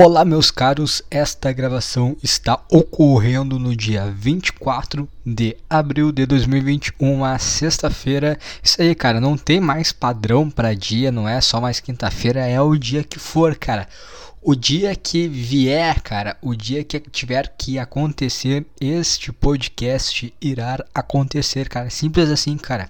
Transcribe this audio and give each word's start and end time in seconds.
Olá, 0.00 0.24
meus 0.24 0.52
caros. 0.52 1.02
Esta 1.10 1.50
gravação 1.52 2.16
está 2.22 2.62
ocorrendo 2.70 3.58
no 3.58 3.74
dia 3.74 4.08
24 4.08 5.08
de 5.26 5.56
abril 5.68 6.12
de 6.12 6.24
2021, 6.24 7.14
uma 7.14 7.36
sexta-feira. 7.36 8.38
Isso 8.62 8.80
aí, 8.80 8.94
cara, 8.94 9.20
não 9.20 9.36
tem 9.36 9.58
mais 9.58 9.90
padrão 9.90 10.48
para 10.48 10.72
dia, 10.72 11.10
não 11.10 11.28
é 11.28 11.40
só 11.40 11.60
mais 11.60 11.80
quinta-feira, 11.80 12.46
é 12.46 12.60
o 12.60 12.76
dia 12.76 13.02
que 13.02 13.18
for, 13.18 13.56
cara. 13.56 13.88
O 14.40 14.54
dia 14.54 14.94
que 14.94 15.26
vier, 15.26 16.00
cara, 16.00 16.36
o 16.40 16.54
dia 16.54 16.84
que 16.84 17.00
tiver 17.00 17.52
que 17.58 17.76
acontecer, 17.76 18.64
este 18.80 19.32
podcast 19.32 20.32
irá 20.40 20.78
acontecer, 20.94 21.68
cara. 21.68 21.90
Simples 21.90 22.30
assim, 22.30 22.56
cara 22.56 22.88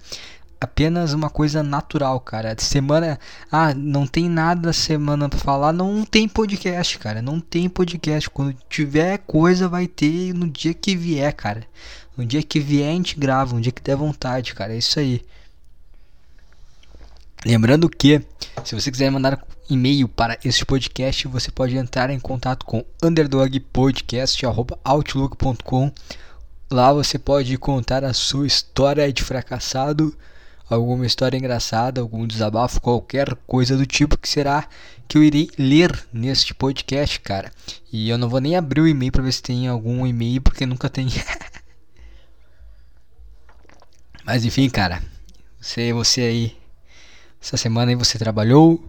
apenas 0.61 1.13
uma 1.13 1.31
coisa 1.31 1.63
natural, 1.63 2.19
cara. 2.21 2.55
Semana, 2.59 3.19
ah, 3.51 3.73
não 3.75 4.07
tem 4.07 4.29
nada 4.29 4.73
semana 4.73 5.29
para 5.29 5.39
falar, 5.39 5.73
não 5.73 6.05
tem 6.05 6.29
podcast, 6.29 6.99
cara. 6.99 7.23
Não 7.23 7.41
tem 7.41 7.69
podcast. 7.69 8.29
Quando 8.31 8.55
tiver 8.69 9.19
coisa 9.19 9.69
vai 9.69 9.87
ter 9.87 10.35
no 10.35 10.49
dia 10.49 10.75
que 10.75 10.97
vier, 10.97 11.33
cara. 11.33 11.65
No 12.16 12.25
dia 12.25 12.43
que 12.43 12.59
vier 12.59 12.91
a 12.91 12.93
gente 12.93 13.19
grava, 13.19 13.55
no 13.55 13.61
dia 13.61 13.73
que 13.73 13.83
der 13.83 13.97
vontade, 13.97 14.55
cara. 14.55 14.75
É 14.75 14.79
isso 14.79 14.99
aí. 14.99 15.23
Lembrando 17.47 17.88
que, 17.88 18.21
se 18.65 18.75
você 18.75 18.91
quiser 18.91 19.11
mandar 19.11 19.41
e-mail 19.71 20.09
para 20.09 20.37
este 20.45 20.66
podcast, 20.66 21.29
você 21.29 21.52
pode 21.52 21.77
entrar 21.77 22.11
em 22.11 22.19
contato 22.19 22.66
com 22.66 22.85
underdogpodcast.outlook.com. 23.02 25.93
Lá 26.71 26.93
você 26.93 27.19
pode 27.19 27.57
contar 27.57 28.05
a 28.05 28.13
sua 28.13 28.47
história 28.47 29.11
de 29.13 29.23
fracassado 29.23 30.15
alguma 30.69 31.07
história 31.07 31.37
engraçada, 31.37 32.01
algum 32.01 32.27
desabafo, 32.27 32.81
qualquer 32.81 33.35
coisa 33.47 33.77
do 33.77 33.87
tipo 33.87 34.19
que 34.19 34.29
será 34.29 34.69
que 35.07 35.17
eu 35.17 35.25
irei 35.25 35.51
ler 35.59 36.07
neste 36.13 36.55
podcast, 36.55 37.19
cara. 37.21 37.51
E 37.93 38.11
eu 38.11 38.19
não 38.19 38.29
vou 38.29 38.41
nem 38.41 38.57
abrir 38.57 38.83
o 38.83 38.89
e-mail 38.89 39.11
para 39.11 39.23
ver 39.23 39.33
se 39.33 39.43
tem 39.43 39.67
algum 39.67 40.07
e-mail 40.07 40.43
porque 40.43 40.67
nunca 40.67 40.91
tem. 40.91 41.09
Mas 44.25 44.45
enfim, 44.45 44.69
cara, 44.69 45.02
você 45.59 45.93
você 45.93 46.21
aí 46.21 46.57
essa 47.41 47.57
semana 47.57 47.91
aí 47.91 47.95
você 47.95 48.19
trabalhou? 48.19 48.85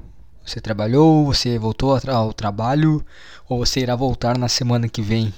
Você 0.45 0.59
trabalhou? 0.59 1.25
Você 1.27 1.57
voltou 1.57 1.97
ao 2.07 2.33
trabalho 2.33 3.05
ou 3.47 3.59
você 3.59 3.79
irá 3.79 3.95
voltar 3.95 4.37
na 4.37 4.49
semana 4.49 4.89
que 4.89 5.01
vem? 5.01 5.33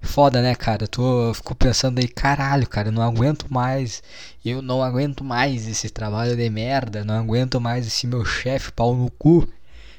Foda, 0.00 0.40
né, 0.42 0.54
cara? 0.54 0.84
Eu, 0.84 0.88
tô, 0.88 1.28
eu 1.28 1.34
fico 1.34 1.54
pensando 1.54 1.98
aí, 1.98 2.08
caralho, 2.08 2.66
cara, 2.68 2.88
eu 2.88 2.92
não 2.92 3.02
aguento 3.02 3.46
mais. 3.52 4.02
Eu 4.44 4.62
não 4.62 4.82
aguento 4.82 5.24
mais 5.24 5.66
esse 5.68 5.90
trabalho 5.90 6.36
de 6.36 6.50
merda. 6.50 7.04
Não 7.04 7.14
aguento 7.14 7.60
mais 7.60 7.86
esse 7.86 8.06
meu 8.06 8.24
chefe 8.24 8.72
pau 8.72 8.94
no 8.94 9.10
cu 9.10 9.48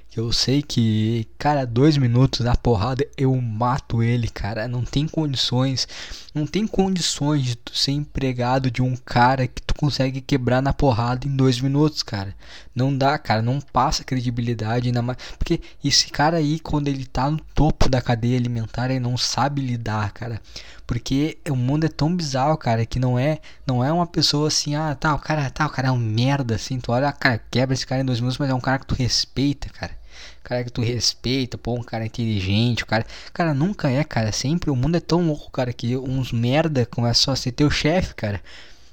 que 0.09 0.19
eu 0.19 0.31
sei 0.33 0.63
que, 0.63 1.27
cara, 1.37 1.65
dois 1.65 1.95
minutos 1.95 2.39
na 2.39 2.55
porrada 2.55 3.07
eu 3.15 3.35
mato 3.35 4.01
ele, 4.01 4.27
cara. 4.27 4.67
Não 4.67 4.83
tem 4.83 5.07
condições, 5.07 5.87
não 6.33 6.47
tem 6.47 6.65
condições 6.65 7.43
de 7.43 7.55
tu 7.55 7.77
ser 7.77 7.91
empregado 7.91 8.71
de 8.71 8.81
um 8.81 8.95
cara 8.95 9.47
que 9.47 9.61
consegue 9.79 10.19
quebrar 10.19 10.61
na 10.61 10.73
porrada 10.73 11.25
em 11.25 11.33
dois 11.33 11.61
minutos, 11.61 12.03
cara. 12.03 12.35
Não 12.75 12.95
dá, 12.95 13.17
cara, 13.17 13.41
não 13.41 13.61
passa 13.61 14.03
credibilidade 14.03 14.89
ainda 14.89 15.01
mais. 15.01 15.17
Porque 15.37 15.61
esse 15.81 16.09
cara 16.09 16.35
aí, 16.35 16.59
quando 16.59 16.89
ele 16.89 17.05
tá 17.05 17.31
no 17.31 17.39
topo 17.55 17.87
da 17.87 18.01
cadeia 18.01 18.37
alimentar, 18.37 18.89
ele 18.89 18.99
não 18.99 19.17
sabe 19.17 19.61
lidar, 19.61 20.11
cara. 20.11 20.41
Porque 20.85 21.37
o 21.49 21.55
mundo 21.55 21.85
é 21.85 21.87
tão 21.87 22.13
bizarro, 22.13 22.57
cara, 22.57 22.85
que 22.85 22.99
não 22.99 23.17
é, 23.17 23.39
não 23.65 23.81
é 23.81 23.89
uma 23.89 24.05
pessoa 24.05 24.49
assim, 24.49 24.75
ah, 24.75 24.93
tá, 24.95 25.15
o 25.15 25.19
cara, 25.19 25.49
tá, 25.49 25.65
o 25.65 25.69
cara 25.69 25.87
é 25.87 25.91
um 25.91 25.97
merda, 25.97 26.55
assim, 26.55 26.77
tu 26.77 26.91
olha, 26.91 27.09
cara, 27.13 27.41
quebra 27.49 27.73
esse 27.73 27.87
cara 27.87 28.01
em 28.01 28.05
dois 28.05 28.19
minutos, 28.19 28.37
mas 28.37 28.49
é 28.49 28.53
um 28.53 28.59
cara 28.59 28.79
que 28.79 28.87
tu 28.87 28.95
respeita, 28.95 29.69
cara 29.69 29.97
cara 30.43 30.63
que 30.63 30.71
tu 30.71 30.81
respeita, 30.81 31.59
pô, 31.59 31.75
um 31.75 31.83
cara 31.83 32.05
inteligente, 32.05 32.83
o 32.83 32.87
cara. 32.87 33.05
Cara, 33.31 33.53
nunca 33.53 33.87
é, 33.89 34.03
cara. 34.03 34.31
Sempre 34.31 34.71
o 34.71 34.75
mundo 34.75 34.97
é 34.97 34.99
tão 34.99 35.27
louco, 35.27 35.51
cara, 35.51 35.71
que 35.71 35.95
uns 35.95 36.31
merda 36.31 36.87
começam 36.87 37.31
a 37.31 37.37
ser 37.37 37.51
teu 37.51 37.69
chefe, 37.69 38.15
cara. 38.15 38.41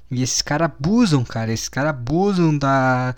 E 0.09 0.23
esses 0.23 0.41
caras 0.41 0.71
abusam, 0.71 1.23
cara. 1.23 1.51
Esses 1.51 1.69
caras 1.69 1.89
abusam 1.89 2.57
da, 2.57 3.13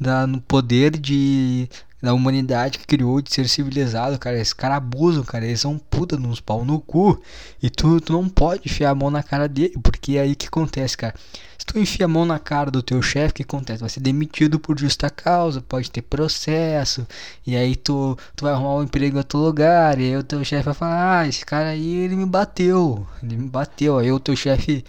da, 0.00 0.26
no 0.26 0.40
poder 0.40 0.96
de 0.98 1.68
da 2.04 2.12
humanidade 2.12 2.78
que 2.78 2.86
criou 2.86 3.22
de 3.22 3.32
ser 3.32 3.48
civilizado, 3.48 4.18
cara. 4.18 4.38
Esses 4.38 4.52
caras 4.52 4.76
abusam, 4.76 5.24
cara. 5.24 5.46
Eles 5.46 5.60
são 5.60 5.78
puta 5.78 6.18
nos 6.18 6.38
pau 6.38 6.64
no 6.64 6.78
cu. 6.78 7.20
E 7.62 7.70
tu, 7.70 7.98
tu 8.00 8.12
não 8.12 8.28
pode 8.28 8.62
enfiar 8.66 8.90
a 8.90 8.94
mão 8.94 9.10
na 9.10 9.22
cara 9.22 9.48
dele. 9.48 9.74
Porque 9.82 10.18
é 10.18 10.20
aí 10.20 10.34
que 10.34 10.46
acontece, 10.46 10.96
cara. 10.98 11.14
Se 11.56 11.64
tu 11.64 11.78
enfia 11.78 12.04
a 12.04 12.08
mão 12.08 12.26
na 12.26 12.38
cara 12.38 12.70
do 12.70 12.82
teu 12.82 13.00
chefe, 13.00 13.30
o 13.30 13.34
que 13.36 13.42
acontece? 13.42 13.80
Vai 13.80 13.88
ser 13.88 14.00
demitido 14.00 14.60
por 14.60 14.78
justa 14.78 15.08
causa, 15.08 15.62
pode 15.62 15.90
ter 15.90 16.02
processo. 16.02 17.06
E 17.46 17.56
aí 17.56 17.74
tu, 17.74 18.18
tu 18.36 18.44
vai 18.44 18.52
arrumar 18.52 18.74
um 18.76 18.82
emprego 18.82 19.16
em 19.16 19.18
outro 19.18 19.38
lugar. 19.38 19.98
E 19.98 20.04
aí 20.04 20.16
o 20.16 20.22
teu 20.22 20.44
chefe 20.44 20.64
vai 20.64 20.74
falar: 20.74 21.20
Ah, 21.20 21.28
esse 21.28 21.44
cara 21.44 21.70
aí 21.70 21.94
ele 22.04 22.16
me 22.16 22.26
bateu. 22.26 23.06
Ele 23.22 23.36
me 23.38 23.48
bateu. 23.48 23.98
Aí 23.98 24.12
o 24.12 24.20
teu 24.20 24.36
chefe 24.36 24.84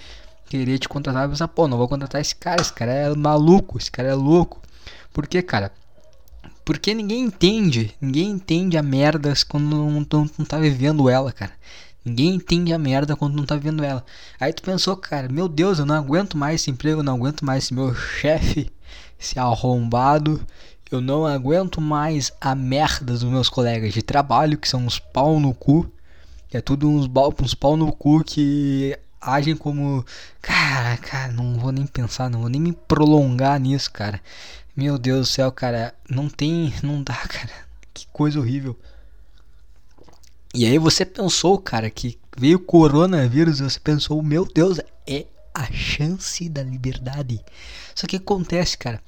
querer 0.57 0.79
te 0.79 0.89
contratar 0.89 1.25
e 1.25 1.29
pensar: 1.29 1.47
Pô, 1.47 1.67
não 1.67 1.77
vou 1.77 1.87
contratar 1.87 2.21
esse 2.21 2.35
cara. 2.35 2.61
Esse 2.61 2.73
cara 2.73 2.91
é 2.91 3.15
maluco. 3.15 3.77
Esse 3.77 3.91
cara 3.91 4.09
é 4.09 4.13
louco. 4.13 4.61
Por 5.13 5.27
que, 5.27 5.41
cara? 5.41 5.71
Porque 6.63 6.95
ninguém 6.95 7.21
entende, 7.21 7.93
ninguém 8.01 8.31
entende 8.31 8.75
a 8.75 8.81
merda 8.81 9.33
quando 9.47 9.65
não, 9.65 9.91
não, 9.91 10.29
não 10.37 10.45
tá 10.45 10.57
vivendo 10.57 11.07
ela, 11.07 11.31
cara. 11.31 11.51
Ninguém 12.03 12.35
entende 12.35 12.73
a 12.73 12.77
merda 12.77 13.15
quando 13.15 13.35
não 13.35 13.45
tá 13.45 13.55
vivendo 13.55 13.83
ela. 13.83 14.03
Aí 14.39 14.51
tu 14.51 14.63
pensou, 14.63 14.97
cara, 14.97 15.27
meu 15.29 15.47
Deus, 15.47 15.79
eu 15.79 15.85
não 15.85 15.95
aguento 15.95 16.35
mais 16.35 16.61
esse 16.61 16.71
emprego, 16.71 17.03
não 17.03 17.15
aguento 17.15 17.45
mais 17.45 17.63
esse 17.63 17.73
meu 17.73 17.93
chefe, 17.93 18.71
esse 19.19 19.39
arrombado. 19.39 20.45
Eu 20.91 21.01
não 21.01 21.25
aguento 21.25 21.79
mais 21.79 22.31
a 22.41 22.55
merda 22.55 23.13
dos 23.13 23.23
meus 23.23 23.49
colegas 23.49 23.93
de 23.93 24.01
trabalho, 24.01 24.57
que 24.57 24.67
são 24.67 24.85
uns 24.85 24.99
pau 24.99 25.39
no 25.39 25.53
cu. 25.53 25.91
É 26.51 26.61
tudo 26.61 26.89
uns, 26.89 27.09
uns 27.41 27.53
pau 27.53 27.75
no 27.75 27.91
cu 27.91 28.23
que 28.23 28.97
agem 29.25 29.55
como. 29.55 30.05
Cara, 30.41 30.97
cara, 30.97 31.31
não 31.33 31.59
vou 31.59 31.71
nem 31.71 31.85
pensar, 31.87 32.29
não 32.29 32.41
vou 32.41 32.49
nem 32.49 32.61
me 32.61 32.73
prolongar 32.73 33.59
nisso, 33.59 33.91
cara. 33.91 34.21
Meu 34.75 34.97
Deus 34.97 35.21
do 35.21 35.25
céu, 35.25 35.51
cara, 35.51 35.93
não 36.09 36.29
tem, 36.29 36.73
não 36.83 37.01
dá, 37.01 37.15
cara. 37.27 37.51
Que 37.93 38.07
coisa 38.07 38.39
horrível. 38.39 38.77
E 40.53 40.65
aí 40.65 40.77
você 40.77 41.05
pensou, 41.05 41.57
cara, 41.57 41.89
que 41.89 42.17
veio 42.37 42.59
coronavírus, 42.59 43.59
você 43.59 43.79
pensou, 43.79 44.21
meu 44.21 44.45
Deus, 44.45 44.79
é 45.07 45.25
a 45.53 45.65
chance 45.71 46.47
da 46.49 46.63
liberdade. 46.63 47.39
Só 47.93 48.05
que 48.07 48.17
acontece, 48.17 48.77
cara. 48.77 49.01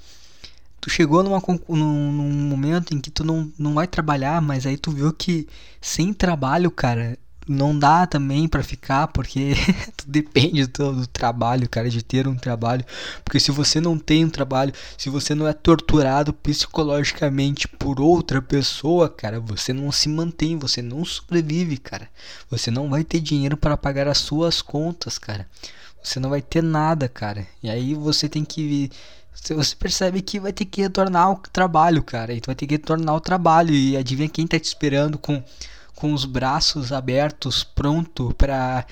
Tu 0.80 0.90
chegou 0.90 1.24
numa, 1.24 1.42
num, 1.68 2.12
num 2.12 2.32
momento 2.48 2.94
em 2.94 3.02
que 3.02 3.12
tu 3.12 3.24
não, 3.24 3.52
não 3.58 3.74
vai 3.74 3.88
trabalhar, 3.88 4.42
mas 4.42 4.66
aí 4.66 4.78
tu 4.78 4.92
viu 4.92 5.12
que 5.12 5.48
sem 5.82 6.14
trabalho, 6.14 6.72
cara, 6.72 7.18
não 7.48 7.78
dá 7.78 8.06
também 8.06 8.48
para 8.48 8.64
ficar, 8.64 9.08
porque 9.08 9.54
depende 10.06 10.66
do, 10.68 10.94
do, 10.94 11.08
trabalho, 11.08 11.70
cara, 11.70 11.90
de 11.90 12.04
ter 12.04 12.28
um 12.28 12.36
trabalho. 12.36 12.86
Porque 13.24 13.40
se 13.40 13.52
você 13.52 13.80
não 13.80 13.98
tem 13.98 14.26
um 14.26 14.30
trabalho, 14.30 14.74
se 14.98 15.10
você 15.10 15.34
não 15.34 15.48
é 15.48 15.54
torturado 15.54 16.34
psicologicamente 16.34 17.68
por 17.68 18.00
outra 18.02 18.42
pessoa, 18.42 19.10
cara, 19.10 19.40
você 19.40 19.74
não 19.74 19.92
se 19.92 20.10
mantém, 20.10 20.58
você 20.58 20.82
não 20.82 21.06
sobrevive, 21.06 21.78
cara. 21.78 22.10
Você 22.50 22.70
não 22.70 22.90
vai 22.90 23.04
ter 23.04 23.20
dinheiro 23.20 23.56
para 23.56 23.78
pagar 23.78 24.08
as 24.08 24.18
suas 24.18 24.62
contas, 24.62 25.18
cara. 25.18 25.48
Você 26.04 26.20
não 26.20 26.30
vai 26.30 26.42
ter 26.42 26.64
nada, 26.64 27.08
cara. 27.08 27.48
E 27.62 27.70
aí 27.70 27.94
você 27.94 28.30
tem 28.30 28.44
que 28.46 28.90
você 29.50 29.76
percebe 29.76 30.22
que 30.22 30.40
vai 30.40 30.52
ter 30.52 30.66
que 30.66 30.82
retornar 30.82 31.28
ao 31.28 31.38
trabalho, 31.38 32.04
cara. 32.04 32.34
E 32.34 32.42
vai 32.46 32.56
ter 32.56 32.66
que 32.68 32.74
retornar 32.76 33.14
ao 33.14 33.22
trabalho 33.22 33.74
e 33.74 33.96
adivinha 33.96 34.28
quem 34.28 34.48
tá 34.48 34.60
te 34.60 34.66
esperando 34.66 35.18
com 35.18 35.44
com 35.98 36.14
os 36.14 36.26
braços 36.26 36.92
abertos, 36.92 37.64
pronto 37.64 38.32
para 38.38 38.86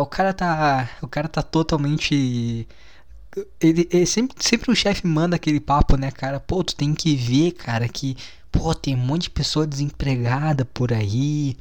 o 0.00 0.06
cara 0.06 0.32
tá, 0.32 0.88
o 1.02 1.08
cara 1.08 1.26
tá 1.26 1.42
totalmente 1.42 2.68
ele, 3.60 3.88
ele 3.90 4.06
sempre, 4.06 4.36
sempre 4.38 4.70
o 4.70 4.76
chefe 4.76 5.04
manda 5.04 5.34
aquele 5.34 5.58
papo, 5.58 5.96
né, 5.96 6.12
cara? 6.12 6.38
Pô, 6.38 6.62
tu 6.62 6.76
tem 6.76 6.94
que 6.94 7.16
ver, 7.16 7.50
cara, 7.52 7.88
que 7.88 8.16
pô, 8.52 8.72
tem 8.74 8.94
um 8.94 8.98
monte 8.98 9.22
de 9.22 9.30
pessoa 9.30 9.66
desempregada 9.66 10.64
por 10.64 10.92
aí. 10.92 11.56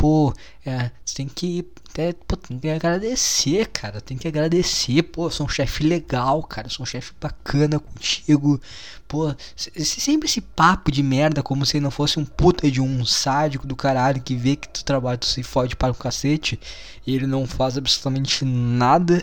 Pô, 0.00 0.32
é, 0.64 0.90
você 1.04 1.16
tem 1.16 1.28
que 1.28 1.62
até, 1.90 2.14
pô, 2.14 2.34
tem 2.34 2.58
que 2.58 2.70
agradecer, 2.70 3.66
cara. 3.66 4.00
Tem 4.00 4.16
que 4.16 4.26
agradecer. 4.26 5.02
Pô, 5.02 5.28
sou 5.28 5.44
um 5.44 5.48
chefe 5.48 5.84
legal, 5.86 6.42
cara. 6.42 6.70
Sou 6.70 6.84
um 6.84 6.86
chefe 6.86 7.12
bacana 7.20 7.78
contigo. 7.78 8.58
Pô, 9.06 9.34
sempre 9.54 10.26
esse 10.26 10.40
papo 10.40 10.90
de 10.90 11.02
merda, 11.02 11.42
como 11.42 11.66
se 11.66 11.78
não 11.80 11.90
fosse 11.90 12.18
um 12.18 12.24
puta 12.24 12.70
de 12.70 12.80
um 12.80 13.04
sádico 13.04 13.66
do 13.66 13.76
caralho 13.76 14.22
que 14.22 14.34
vê 14.34 14.56
que 14.56 14.70
tu 14.70 14.82
trabalha, 14.86 15.18
tu 15.18 15.26
se 15.26 15.42
fode 15.42 15.76
para 15.76 15.92
o 15.92 15.94
cacete. 15.94 16.58
E 17.06 17.14
ele 17.14 17.26
não 17.26 17.46
faz 17.46 17.76
absolutamente 17.76 18.42
nada. 18.42 19.22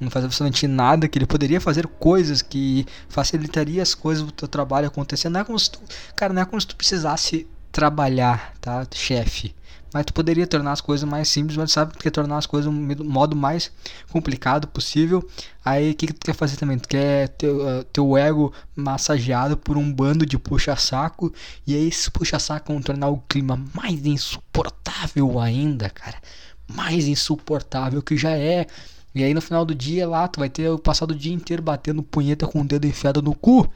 Não 0.00 0.10
faz 0.10 0.24
absolutamente 0.24 0.66
nada, 0.66 1.06
que 1.06 1.18
ele 1.18 1.26
poderia 1.26 1.60
fazer 1.60 1.86
coisas 1.86 2.42
que 2.42 2.84
facilitaria 3.08 3.80
as 3.80 3.94
coisas 3.94 4.24
do 4.24 4.32
teu 4.32 4.48
trabalho 4.48 4.88
acontecer. 4.88 5.28
Não 5.28 5.38
é 5.38 5.44
como 5.44 5.56
se 5.56 5.70
tu, 5.70 5.78
cara, 6.16 6.32
não 6.32 6.42
é 6.42 6.44
como 6.44 6.60
se 6.60 6.66
tu 6.66 6.74
precisasse 6.74 7.46
trabalhar, 7.78 8.54
tá, 8.60 8.84
chefe? 8.92 9.54
Mas 9.94 10.04
tu 10.04 10.12
poderia 10.12 10.48
tornar 10.48 10.72
as 10.72 10.80
coisas 10.80 11.08
mais 11.08 11.28
simples, 11.28 11.56
mas 11.56 11.70
sabe 11.70 11.96
que 11.96 12.10
tornar 12.10 12.36
as 12.38 12.44
coisas 12.44 12.72
do 12.72 13.04
modo 13.04 13.36
mais 13.36 13.70
complicado 14.10 14.66
possível. 14.66 15.24
Aí 15.64 15.92
o 15.92 15.94
que, 15.94 16.08
que 16.08 16.12
tu 16.12 16.26
quer 16.26 16.34
fazer 16.34 16.56
também? 16.56 16.76
Tu 16.76 16.88
quer 16.88 17.28
ter 17.28 17.48
uh, 17.48 17.84
teu 17.92 18.16
ego 18.16 18.52
massageado 18.74 19.56
por 19.56 19.76
um 19.76 19.92
bando 19.92 20.26
de 20.26 20.36
puxa-saco. 20.36 21.32
E 21.64 21.72
aí 21.72 21.86
esse 21.86 22.10
puxa-saco 22.10 22.72
vão 22.72 22.82
tornar 22.82 23.10
o 23.10 23.22
clima 23.28 23.56
mais 23.72 24.04
insuportável 24.04 25.38
ainda, 25.38 25.88
cara. 25.88 26.18
Mais 26.66 27.06
insuportável 27.06 28.02
que 28.02 28.16
já 28.16 28.32
é. 28.32 28.66
E 29.14 29.22
aí 29.22 29.32
no 29.32 29.40
final 29.40 29.64
do 29.64 29.74
dia 29.74 30.06
lá, 30.06 30.26
tu 30.26 30.40
vai 30.40 30.50
ter 30.50 30.76
passado 30.80 31.12
o 31.12 31.16
dia 31.16 31.32
inteiro 31.32 31.62
batendo 31.62 32.02
punheta 32.02 32.44
com 32.44 32.60
o 32.60 32.66
dedo 32.66 32.88
enfiado 32.88 33.22
no 33.22 33.36
cu. 33.36 33.70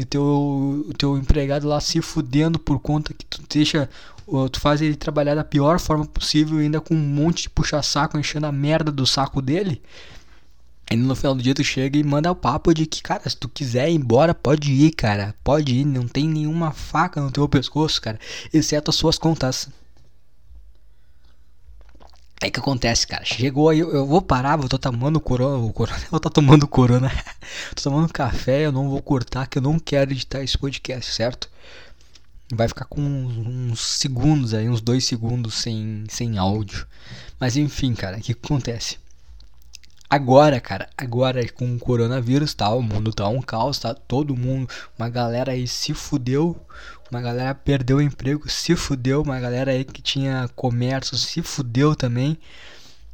E 0.00 0.04
teu, 0.06 0.88
teu 0.96 1.18
empregado 1.18 1.68
lá 1.68 1.78
se 1.78 2.00
fudendo 2.00 2.58
por 2.58 2.80
conta 2.80 3.12
que 3.12 3.26
tu 3.26 3.42
deixa. 3.46 3.86
Tu 4.50 4.58
faz 4.58 4.80
ele 4.80 4.96
trabalhar 4.96 5.34
da 5.34 5.44
pior 5.44 5.78
forma 5.78 6.06
possível, 6.06 6.58
ainda 6.58 6.80
com 6.80 6.94
um 6.94 6.98
monte 6.98 7.42
de 7.42 7.50
puxa-saco 7.50 8.16
enchendo 8.18 8.46
a 8.46 8.52
merda 8.52 8.90
do 8.90 9.06
saco 9.06 9.42
dele. 9.42 9.82
E 10.90 10.96
no 10.96 11.14
final 11.14 11.34
do 11.34 11.42
dia 11.42 11.54
tu 11.54 11.62
chega 11.62 11.98
e 11.98 12.02
manda 12.02 12.32
o 12.32 12.34
papo 12.34 12.72
de 12.72 12.86
que, 12.86 13.02
cara, 13.02 13.28
se 13.28 13.36
tu 13.36 13.46
quiser 13.46 13.90
ir 13.90 13.94
embora, 13.96 14.34
pode 14.34 14.72
ir, 14.72 14.92
cara. 14.92 15.34
Pode 15.44 15.74
ir, 15.74 15.84
não 15.84 16.08
tem 16.08 16.26
nenhuma 16.26 16.72
faca 16.72 17.20
no 17.20 17.30
teu 17.30 17.46
pescoço, 17.46 18.00
cara. 18.00 18.18
Exceto 18.54 18.90
as 18.90 18.96
suas 18.96 19.18
contas. 19.18 19.68
Aí 22.42 22.50
que 22.50 22.58
acontece, 22.58 23.06
cara? 23.06 23.22
Chegou 23.22 23.68
aí, 23.68 23.80
eu, 23.80 24.06
vou 24.06 24.22
parar, 24.22 24.56
vou 24.56 24.66
tô 24.66 24.78
tomando 24.78 25.20
corona, 25.20 25.58
o 25.58 25.72
corona, 25.72 26.00
vou 26.10 26.18
tô 26.18 26.30
tomando 26.30 26.66
corona. 26.66 27.12
tô 27.76 27.82
tomando 27.82 28.10
café, 28.10 28.64
eu 28.64 28.72
não 28.72 28.88
vou 28.88 29.02
cortar, 29.02 29.46
que 29.46 29.58
eu 29.58 29.62
não 29.62 29.78
quero 29.78 30.12
editar 30.12 30.42
esse 30.42 30.56
podcast, 30.56 31.12
certo? 31.12 31.50
Vai 32.52 32.66
ficar 32.66 32.86
com 32.86 33.00
uns, 33.00 33.36
uns 33.46 33.80
segundos 33.80 34.54
aí, 34.54 34.68
uns 34.68 34.80
dois 34.80 35.04
segundos 35.04 35.54
sem, 35.54 36.04
sem 36.08 36.38
áudio. 36.38 36.86
Mas 37.38 37.56
enfim, 37.56 37.94
cara, 37.94 38.16
o 38.16 38.20
que 38.20 38.32
acontece? 38.32 38.98
Agora, 40.08 40.60
cara, 40.60 40.88
agora 40.96 41.46
com 41.50 41.76
o 41.76 41.78
coronavírus, 41.78 42.52
tá? 42.54 42.68
O 42.70 42.82
mundo 42.82 43.12
tá 43.12 43.28
um 43.28 43.40
caos, 43.40 43.78
tá? 43.78 43.94
Todo 43.94 44.36
mundo, 44.36 44.68
uma 44.98 45.08
galera 45.08 45.52
aí 45.52 45.68
se 45.68 45.94
fudeu, 45.94 46.58
uma 47.10 47.20
galera 47.20 47.54
perdeu 47.54 47.98
o 47.98 48.02
emprego, 48.02 48.48
se 48.48 48.76
fudeu, 48.76 49.22
uma 49.22 49.40
galera 49.40 49.72
aí 49.72 49.84
que 49.84 50.00
tinha 50.00 50.48
comércio 50.54 51.16
se 51.16 51.42
fudeu 51.42 51.94
também. 51.94 52.38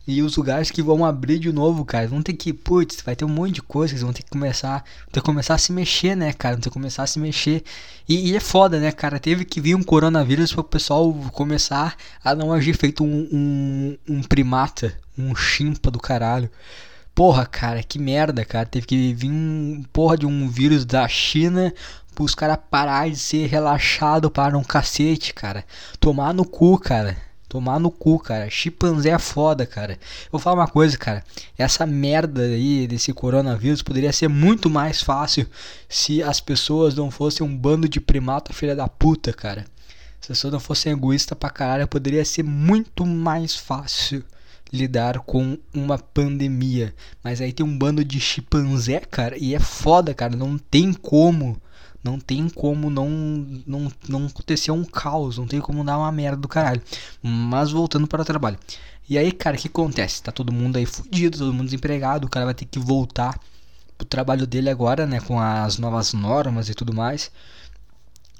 E 0.07 0.23
os 0.23 0.37
lugares 0.37 0.71
que 0.71 0.81
vão 0.81 1.05
abrir 1.05 1.41
de 1.41 1.51
novo, 1.51 1.85
cara, 1.85 2.07
vão 2.07 2.23
ter 2.23 2.33
que, 2.35 2.53
putz, 2.53 3.03
vai 3.03 3.17
ter 3.17 3.25
um 3.25 3.29
monte 3.29 3.55
de 3.55 3.63
coisas, 3.63 4.01
vão 4.03 4.13
ter 4.13 4.23
que 4.23 4.31
começar, 4.31 4.85
ter 5.11 5.21
que 5.21 5.27
começar 5.27 5.55
a 5.55 5.59
se 5.59 5.73
mexer, 5.73 6.15
né, 6.15 6.33
cara, 6.33 6.55
vão 6.55 6.61
ter 6.61 6.71
que 6.71 6.75
começar 6.75 7.03
a 7.03 7.07
se 7.09 7.19
mexer. 7.19 7.65
E, 8.09 8.31
e 8.31 8.37
é 8.37 8.41
foda, 8.41 8.79
né, 8.79 8.93
cara, 8.93 9.19
teve 9.19 9.45
que 9.45 9.61
vir 9.61 9.75
um 9.75 9.83
coronavírus 9.83 10.53
para 10.53 10.61
o 10.61 10.65
pessoal 10.65 11.13
começar 11.33 11.97
a 12.23 12.37
não 12.37 12.53
agir 12.53 12.77
feito 12.77 13.03
um, 13.03 13.29
um, 13.33 13.99
um 14.09 14.23
primata, 14.23 14.97
um 15.19 15.35
chimpa 15.35 15.91
do 15.91 15.99
caralho. 15.99 16.49
Porra, 17.17 17.47
cara, 17.47 17.83
que 17.83 17.99
merda, 17.99 18.45
cara. 18.45 18.67
Teve 18.67 18.87
que 18.87 19.15
vir 19.15 19.31
um 19.31 19.83
porra 19.91 20.19
de 20.19 20.27
um 20.27 20.51
vírus 20.51 20.85
da 20.85 21.09
China 21.09 21.73
pros 22.15 22.35
caras 22.35 22.59
parar 22.71 23.09
de 23.09 23.17
ser 23.17 23.47
relaxado 23.47 24.31
para 24.31 24.59
um 24.59 24.63
cacete, 24.63 25.33
cara. 25.33 25.65
Tomar 25.99 26.35
no 26.35 26.45
cu, 26.45 26.79
cara. 26.79 27.17
Tomar 27.49 27.81
no 27.81 27.91
cu, 27.91 28.19
cara. 28.19 28.51
Chimpanzé 28.51 29.09
é 29.09 29.19
foda, 29.19 29.65
cara. 29.65 29.99
Vou 30.31 30.39
falar 30.39 30.57
uma 30.57 30.69
coisa, 30.69 30.99
cara. 30.99 31.25
Essa 31.57 31.87
merda 31.87 32.43
aí 32.43 32.87
desse 32.87 33.15
coronavírus 33.15 33.81
poderia 33.81 34.13
ser 34.13 34.29
muito 34.29 34.69
mais 34.69 35.01
fácil 35.01 35.47
se 35.89 36.23
as 36.23 36.39
pessoas 36.39 36.95
não 36.95 37.11
fossem 37.11 37.47
um 37.47 37.57
bando 37.57 37.89
de 37.89 37.99
primata 37.99 38.53
filha 38.53 38.77
da 38.77 38.89
puta, 38.89 39.33
cara. 39.33 39.65
Se 40.21 40.33
as 40.33 40.37
pessoas 40.37 40.53
não 40.53 40.61
fossem 40.61 40.93
egoístas 40.93 41.39
pra 41.39 41.49
caralho, 41.49 41.89
poderia 41.89 42.27
ser 42.27 42.43
muito 42.43 43.07
mais 43.07 43.57
fácil 43.57 44.23
lidar 44.73 45.21
com 45.21 45.59
uma 45.75 45.99
pandemia. 45.99 46.95
Mas 47.23 47.41
aí 47.41 47.53
tem 47.53 47.65
um 47.65 47.79
bando 47.79 48.05
de 48.05 48.21
chimpanzé, 48.21 49.01
cara, 49.01 49.37
e 49.39 49.55
é 49.55 49.61
foda, 49.61 50.15
cara. 50.15 50.37
Não 50.37 50.59
tem 50.59 50.93
como. 50.93 51.61
Não 52.03 52.21
tem 52.21 52.49
como 52.49 52.89
não, 52.89 53.11
não, 53.67 53.91
não 54.09 54.27
acontecer 54.27 54.71
um 54.71 54.85
caos, 54.85 55.39
não 55.39 55.47
tem 55.47 55.61
como 55.61 55.83
dar 55.83 55.99
uma 55.99 56.13
merda 56.13 56.37
do 56.37 56.47
caralho. 56.47 56.81
Mas 57.21 57.73
voltando 57.73 58.07
para 58.07 58.23
o 58.23 58.25
trabalho. 58.25 58.57
E 59.09 59.19
aí, 59.19 59.33
cara, 59.33 59.57
o 59.57 59.59
que 59.59 59.69
acontece? 59.69 60.23
Tá 60.23 60.31
todo 60.31 60.53
mundo 60.53 60.77
aí 60.77 60.87
fudido, 60.87 61.39
todo 61.39 61.53
mundo 61.53 61.65
desempregado, 61.67 62.27
o 62.27 62.31
cara 62.31 62.45
vai 62.45 62.55
ter 62.55 62.65
que 62.65 62.79
voltar 62.79 63.39
pro 63.97 64.07
trabalho 64.07 64.47
dele 64.47 64.71
agora, 64.71 65.07
né, 65.07 65.21
com 65.21 65.41
as 65.41 65.79
novas 65.79 66.13
normas 66.13 66.69
e 66.69 66.75
tudo 66.75 66.95
mais. 66.95 67.31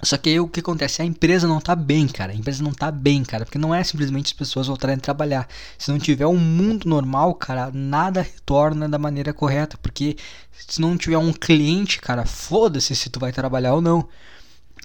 Só 0.01 0.15
que 0.15 0.29
aí 0.29 0.39
o 0.39 0.47
que 0.47 0.59
acontece? 0.59 1.01
A 1.01 1.05
empresa 1.05 1.47
não 1.47 1.59
tá 1.59 1.75
bem, 1.75 2.07
cara. 2.07 2.31
A 2.31 2.35
empresa 2.35 2.63
não 2.63 2.71
tá 2.71 2.91
bem, 2.91 3.23
cara. 3.23 3.45
Porque 3.45 3.57
não 3.57 3.73
é 3.73 3.83
simplesmente 3.83 4.27
as 4.27 4.33
pessoas 4.33 4.67
voltarem 4.67 4.95
a 4.95 4.99
trabalhar. 4.99 5.47
Se 5.77 5.91
não 5.91 5.97
tiver 5.97 6.27
um 6.27 6.37
mundo 6.37 6.87
normal, 6.87 7.33
cara, 7.33 7.71
nada 7.73 8.21
retorna 8.21 8.87
da 8.87 8.99
maneira 8.99 9.33
correta. 9.33 9.77
Porque 9.81 10.15
se 10.51 10.79
não 10.79 10.95
tiver 10.97 11.17
um 11.17 11.33
cliente, 11.33 11.99
cara, 11.99 12.25
foda-se 12.25 12.95
se 12.95 13.09
tu 13.09 13.19
vai 13.19 13.31
trabalhar 13.31 13.73
ou 13.73 13.81
não. 13.81 14.07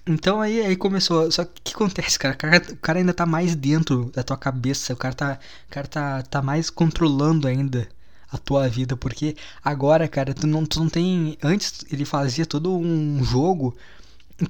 Então 0.07 0.41
aí, 0.41 0.61
aí 0.61 0.77
começou. 0.77 1.31
Só 1.31 1.45
que 1.45 1.51
o 1.51 1.63
que 1.63 1.75
acontece, 1.75 2.19
cara? 2.19 2.35
O, 2.35 2.77
cara? 2.79 2.99
ainda 2.99 3.13
tá 3.13 3.27
mais 3.27 3.55
dentro 3.55 4.11
da 4.15 4.23
tua 4.23 4.37
cabeça. 4.39 4.95
O 4.95 4.97
cara 4.97 5.15
tá, 5.15 5.39
o 5.69 5.73
cara 5.73 5.87
tá, 5.87 6.23
tá 6.23 6.43
mais 6.43 6.71
controlando 6.71 7.47
ainda 7.47 7.87
a 8.31 8.39
tua 8.39 8.67
vida. 8.67 8.97
Porque 8.97 9.37
agora, 9.63 10.09
cara, 10.09 10.33
tu 10.33 10.47
não, 10.47 10.65
tu 10.65 10.81
não 10.81 10.89
tem. 10.89 11.37
Antes 11.43 11.85
ele 11.93 12.07
fazia 12.07 12.47
todo 12.47 12.75
um 12.77 13.23
jogo 13.23 13.77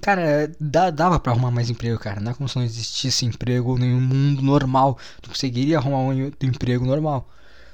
Cara, 0.00 0.50
dá, 0.60 0.90
dava 0.90 1.20
pra 1.20 1.32
arrumar 1.32 1.50
mais 1.50 1.68
emprego, 1.70 1.98
cara. 1.98 2.20
Não 2.20 2.32
é 2.32 2.34
como 2.34 2.48
se 2.48 2.56
não 2.56 2.64
existisse 2.64 3.26
emprego 3.26 3.78
em 3.78 3.94
um 3.94 4.00
mundo 4.00 4.42
normal. 4.42 4.98
Tu 5.20 5.28
conseguiria 5.28 5.78
arrumar 5.78 5.98
um 5.98 6.32
emprego 6.40 6.84
normal. 6.86 7.28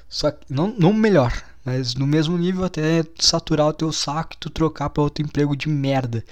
Só 0.09 0.31
que, 0.31 0.53
não, 0.53 0.75
não 0.79 0.93
melhor, 0.93 1.33
mas 1.65 1.95
no 1.95 2.07
mesmo 2.07 2.37
nível 2.39 2.65
até 2.65 3.05
saturar 3.19 3.67
o 3.67 3.73
teu 3.75 3.93
saco 3.93 4.35
e 4.35 4.39
tu 4.39 4.51
trocar 4.51 4.89
pra 4.91 5.03
outro 5.03 5.23
emprego 5.25 5.55
de 5.55 5.69
merda. 5.69 6.25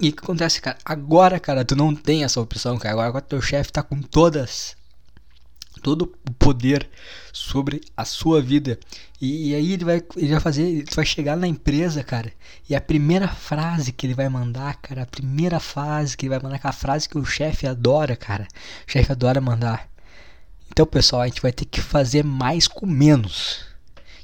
E 0.00 0.08
o 0.10 0.12
que 0.12 0.22
acontece, 0.22 0.60
cara? 0.60 0.78
Agora, 0.84 1.40
cara, 1.40 1.64
tu 1.64 1.74
não 1.76 1.94
tem 1.94 2.24
essa 2.24 2.40
opção, 2.40 2.78
cara. 2.78 2.92
Agora, 2.94 3.08
agora 3.08 3.24
teu 3.24 3.42
chefe 3.42 3.72
tá 3.72 3.82
com 3.82 4.00
todas 4.00 4.76
todo 5.84 6.10
o 6.26 6.32
poder 6.32 6.88
sobre 7.30 7.82
a 7.94 8.06
sua 8.06 8.40
vida. 8.40 8.78
E, 9.20 9.50
e, 9.50 9.54
aí 9.54 9.72
ele 9.74 9.84
vai, 9.84 10.02
ele 10.16 10.32
vai 10.32 10.40
fazer, 10.40 10.62
ele 10.62 10.86
vai 10.94 11.04
chegar 11.04 11.36
na 11.36 11.46
empresa, 11.46 12.02
cara. 12.02 12.32
E 12.68 12.74
a 12.74 12.80
primeira 12.80 13.28
frase 13.28 13.92
que 13.92 14.06
ele 14.06 14.14
vai 14.14 14.30
mandar, 14.30 14.80
cara, 14.80 15.02
a 15.02 15.06
primeira 15.06 15.60
frase 15.60 16.16
que 16.16 16.24
ele 16.24 16.30
vai 16.30 16.42
mandar, 16.42 16.58
que 16.58 16.66
é 16.66 16.70
a 16.70 16.72
frase 16.72 17.06
que 17.06 17.18
o 17.18 17.24
chefe 17.24 17.66
adora, 17.66 18.16
cara. 18.16 18.48
O 18.88 18.90
chefe 18.90 19.12
adora 19.12 19.42
mandar. 19.42 19.86
Então, 20.70 20.86
pessoal, 20.86 21.20
a 21.20 21.26
gente 21.26 21.42
vai 21.42 21.52
ter 21.52 21.66
que 21.66 21.82
fazer 21.82 22.24
mais 22.24 22.66
com 22.66 22.86
menos 22.86 23.73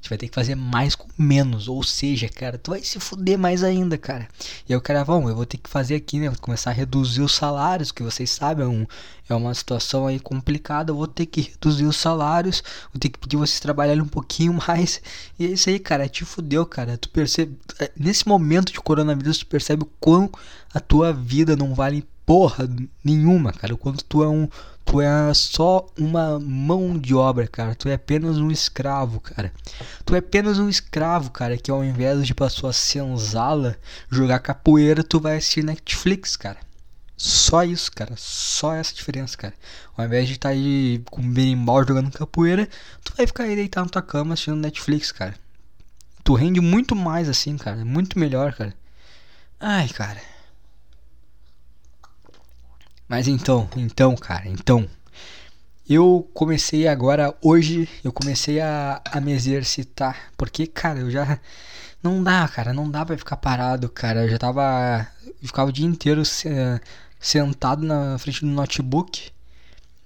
gente 0.01 0.09
vai 0.09 0.19
ter 0.19 0.29
que 0.29 0.35
fazer 0.35 0.55
mais 0.55 0.95
com 0.95 1.07
menos. 1.17 1.69
Ou 1.69 1.83
seja, 1.83 2.29
cara, 2.29 2.57
tu 2.57 2.71
vai 2.71 2.83
se 2.83 2.99
fuder 2.99 3.39
mais 3.39 3.63
ainda, 3.63 3.99
cara. 3.99 4.27
E 4.69 4.73
aí 4.73 4.77
o 4.77 4.81
cara, 4.81 5.05
vamos, 5.05 5.31
eu 5.31 5.37
vou 5.37 5.45
ter 5.45 5.59
que 5.59 5.69
fazer 5.69 5.95
aqui, 5.95 6.19
né? 6.19 6.31
Vou 6.31 6.39
começar 6.41 6.71
a 6.71 6.73
reduzir 6.73 7.21
os 7.21 7.35
salários, 7.35 7.93
que 7.93 8.03
vocês 8.03 8.31
sabem, 8.31 8.65
é, 8.65 8.69
um, 8.69 8.87
é 9.29 9.35
uma 9.35 9.53
situação 9.53 10.07
aí 10.07 10.19
complicada. 10.19 10.91
Eu 10.91 10.97
vou 10.97 11.07
ter 11.07 11.27
que 11.27 11.43
reduzir 11.43 11.85
os 11.85 11.97
salários, 11.97 12.63
vou 12.93 12.99
ter 12.99 13.11
que 13.11 13.19
pedir 13.19 13.37
vocês 13.37 13.61
trabalharem 13.61 14.03
um 14.03 14.09
pouquinho 14.09 14.59
mais. 14.67 15.03
E 15.39 15.45
é 15.45 15.49
isso 15.51 15.69
aí, 15.69 15.79
cara, 15.79 16.09
te 16.09 16.25
fudeu, 16.25 16.65
cara. 16.65 16.97
Tu 16.97 17.11
percebe, 17.11 17.57
é, 17.79 17.91
nesse 17.97 18.27
momento 18.27 18.73
de 18.73 18.81
coronavírus, 18.81 19.39
tu 19.39 19.47
percebe 19.47 19.83
o 19.83 19.91
quão 20.01 20.31
a 20.73 20.81
tua 20.81 21.13
vida 21.13 21.55
não 21.55 21.75
vale 21.75 22.07
porra 22.25 22.69
nenhuma, 23.05 23.53
cara. 23.53 23.75
O 23.75 23.79
quanto 23.79 24.05
tu 24.05 24.23
é 24.23 24.29
um 24.29 24.49
Tu 24.85 25.01
é 25.01 25.35
só 25.35 25.87
uma 25.97 26.41
mão 26.41 26.99
de 26.99 27.15
obra, 27.15 27.47
cara. 27.47 27.75
Tu 27.75 27.89
é 27.89 27.95
apenas 27.95 28.39
um 28.39 28.51
escravo, 28.51 29.21
cara. 29.21 29.53
Tu 30.05 30.15
é 30.15 30.19
apenas 30.19 30.59
um 30.59 30.69
escravo, 30.69 31.31
cara. 31.31 31.57
Que 31.57 31.71
ao 31.71 31.85
invés 31.85 32.27
de 32.27 32.35
pra 32.35 32.49
sua 32.49 32.73
senzala 32.73 33.77
jogar 34.11 34.41
capoeira, 34.41 35.05
tu 35.05 35.21
vai 35.21 35.37
assistir 35.37 35.63
Netflix, 35.63 36.37
cara. 36.37 36.59
Só 37.17 37.63
isso, 37.63 37.93
cara. 37.93 38.15
Só 38.17 38.73
essa 38.73 38.95
diferença, 38.95 39.37
cara. 39.37 39.55
Ao 39.97 40.05
invés 40.05 40.27
de 40.27 40.35
estar 40.35 40.49
tá 40.49 40.55
aí 40.55 41.03
com 41.11 41.23
berimbau 41.23 41.87
jogando 41.87 42.11
capoeira, 42.11 42.69
tu 43.05 43.13
vai 43.17 43.27
ficar 43.27 43.45
aí 43.45 43.55
deitado 43.55 43.85
na 43.85 43.91
tua 43.91 44.03
cama 44.03 44.35
assistindo 44.35 44.57
Netflix, 44.57 45.13
cara. 45.13 45.35
Tu 46.25 46.35
rende 46.35 46.61
muito 46.61 46.97
mais 46.97 47.29
assim, 47.29 47.57
cara. 47.57 47.85
Muito 47.85 48.19
melhor, 48.19 48.55
cara. 48.55 48.75
Ai, 49.61 49.89
cara. 49.89 50.21
Mas 53.11 53.27
então, 53.27 53.69
então, 53.77 54.15
cara, 54.15 54.49
então. 54.49 54.89
Eu 55.89 56.31
comecei 56.33 56.87
agora, 56.87 57.37
hoje, 57.43 57.89
eu 58.05 58.13
comecei 58.13 58.61
a, 58.61 59.03
a 59.05 59.21
me 59.21 59.33
exercitar. 59.33 60.31
Porque, 60.37 60.65
cara, 60.65 61.01
eu 61.01 61.11
já. 61.11 61.41
Não 62.01 62.23
dá, 62.23 62.47
cara, 62.47 62.73
não 62.73 62.89
dá 62.89 63.05
pra 63.05 63.19
ficar 63.19 63.37
parado, 63.37 63.89
cara. 63.89 64.23
Eu 64.23 64.29
já 64.29 64.39
tava. 64.39 65.09
Eu 65.27 65.49
ficava 65.49 65.71
o 65.71 65.73
dia 65.73 65.85
inteiro 65.85 66.23
sentado 67.19 67.85
na 67.85 68.17
frente 68.17 68.43
do 68.43 68.47
notebook. 68.47 69.33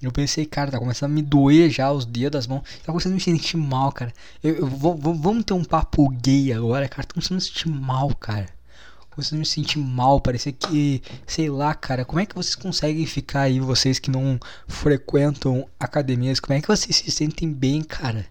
Eu 0.00 0.10
pensei, 0.10 0.46
cara, 0.46 0.70
tá 0.70 0.78
começando 0.78 1.10
a 1.10 1.14
me 1.14 1.20
doer 1.20 1.68
já 1.70 1.92
os 1.92 2.06
dedos 2.06 2.30
das 2.32 2.46
mãos. 2.46 2.62
Tá 2.82 2.86
começando 2.86 3.12
a 3.12 3.16
me 3.16 3.20
sentir 3.20 3.58
mal, 3.58 3.92
cara. 3.92 4.14
Eu, 4.42 4.56
eu 4.56 4.66
vamos 4.66 5.44
ter 5.44 5.52
um 5.52 5.62
papo 5.64 6.08
gay 6.08 6.54
agora, 6.54 6.88
cara. 6.88 7.06
Tá 7.06 7.12
começando 7.12 7.32
a 7.32 7.36
me 7.36 7.42
sentir 7.42 7.68
mal, 7.68 8.14
cara. 8.14 8.48
Começando 9.14 9.36
a 9.36 9.40
me 9.40 9.46
sentir 9.46 9.78
mal, 9.78 10.20
parecia 10.20 10.50
que, 10.50 11.00
sei 11.24 11.48
lá, 11.48 11.72
cara, 11.72 12.04
como 12.04 12.18
é 12.18 12.26
que 12.26 12.34
vocês 12.34 12.56
conseguem 12.56 13.06
ficar 13.06 13.42
aí, 13.42 13.60
vocês 13.60 14.00
que 14.00 14.10
não 14.10 14.40
frequentam 14.66 15.68
academias, 15.78 16.40
como 16.40 16.58
é 16.58 16.60
que 16.60 16.66
vocês 16.66 16.96
se 16.96 17.10
sentem 17.12 17.52
bem, 17.52 17.82
cara? 17.82 18.26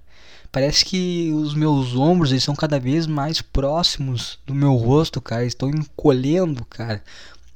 Parece 0.52 0.84
que 0.84 1.32
os 1.32 1.56
meus 1.56 1.96
ombros 1.96 2.32
eles 2.32 2.44
são 2.44 2.56
cada 2.56 2.80
vez 2.80 3.08
mais 3.08 3.42
próximos 3.42 4.38
do 4.46 4.54
meu 4.54 4.74
rosto, 4.75 5.20
cara. 5.20 5.46
Estão 5.46 5.70
encolhendo, 5.70 6.63
cara. 6.66 7.02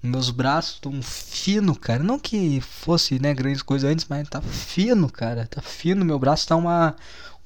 Meus 0.01 0.31
braços 0.31 0.75
estão 0.75 1.00
fino, 1.03 1.75
cara. 1.75 2.01
Não 2.01 2.17
que 2.17 2.60
fosse, 2.62 3.19
né, 3.19 3.36
grandes 3.36 3.62
coisas 3.62 3.91
antes, 3.91 4.07
mas 4.10 4.27
tá 4.27 4.41
fino, 4.41 5.12
cara. 5.12 5.46
Tá 5.46 5.62
fino. 5.62 6.03
Meu 6.03 6.17
braço 6.17 6.48
tá 6.48 6.55
uma 6.55 6.96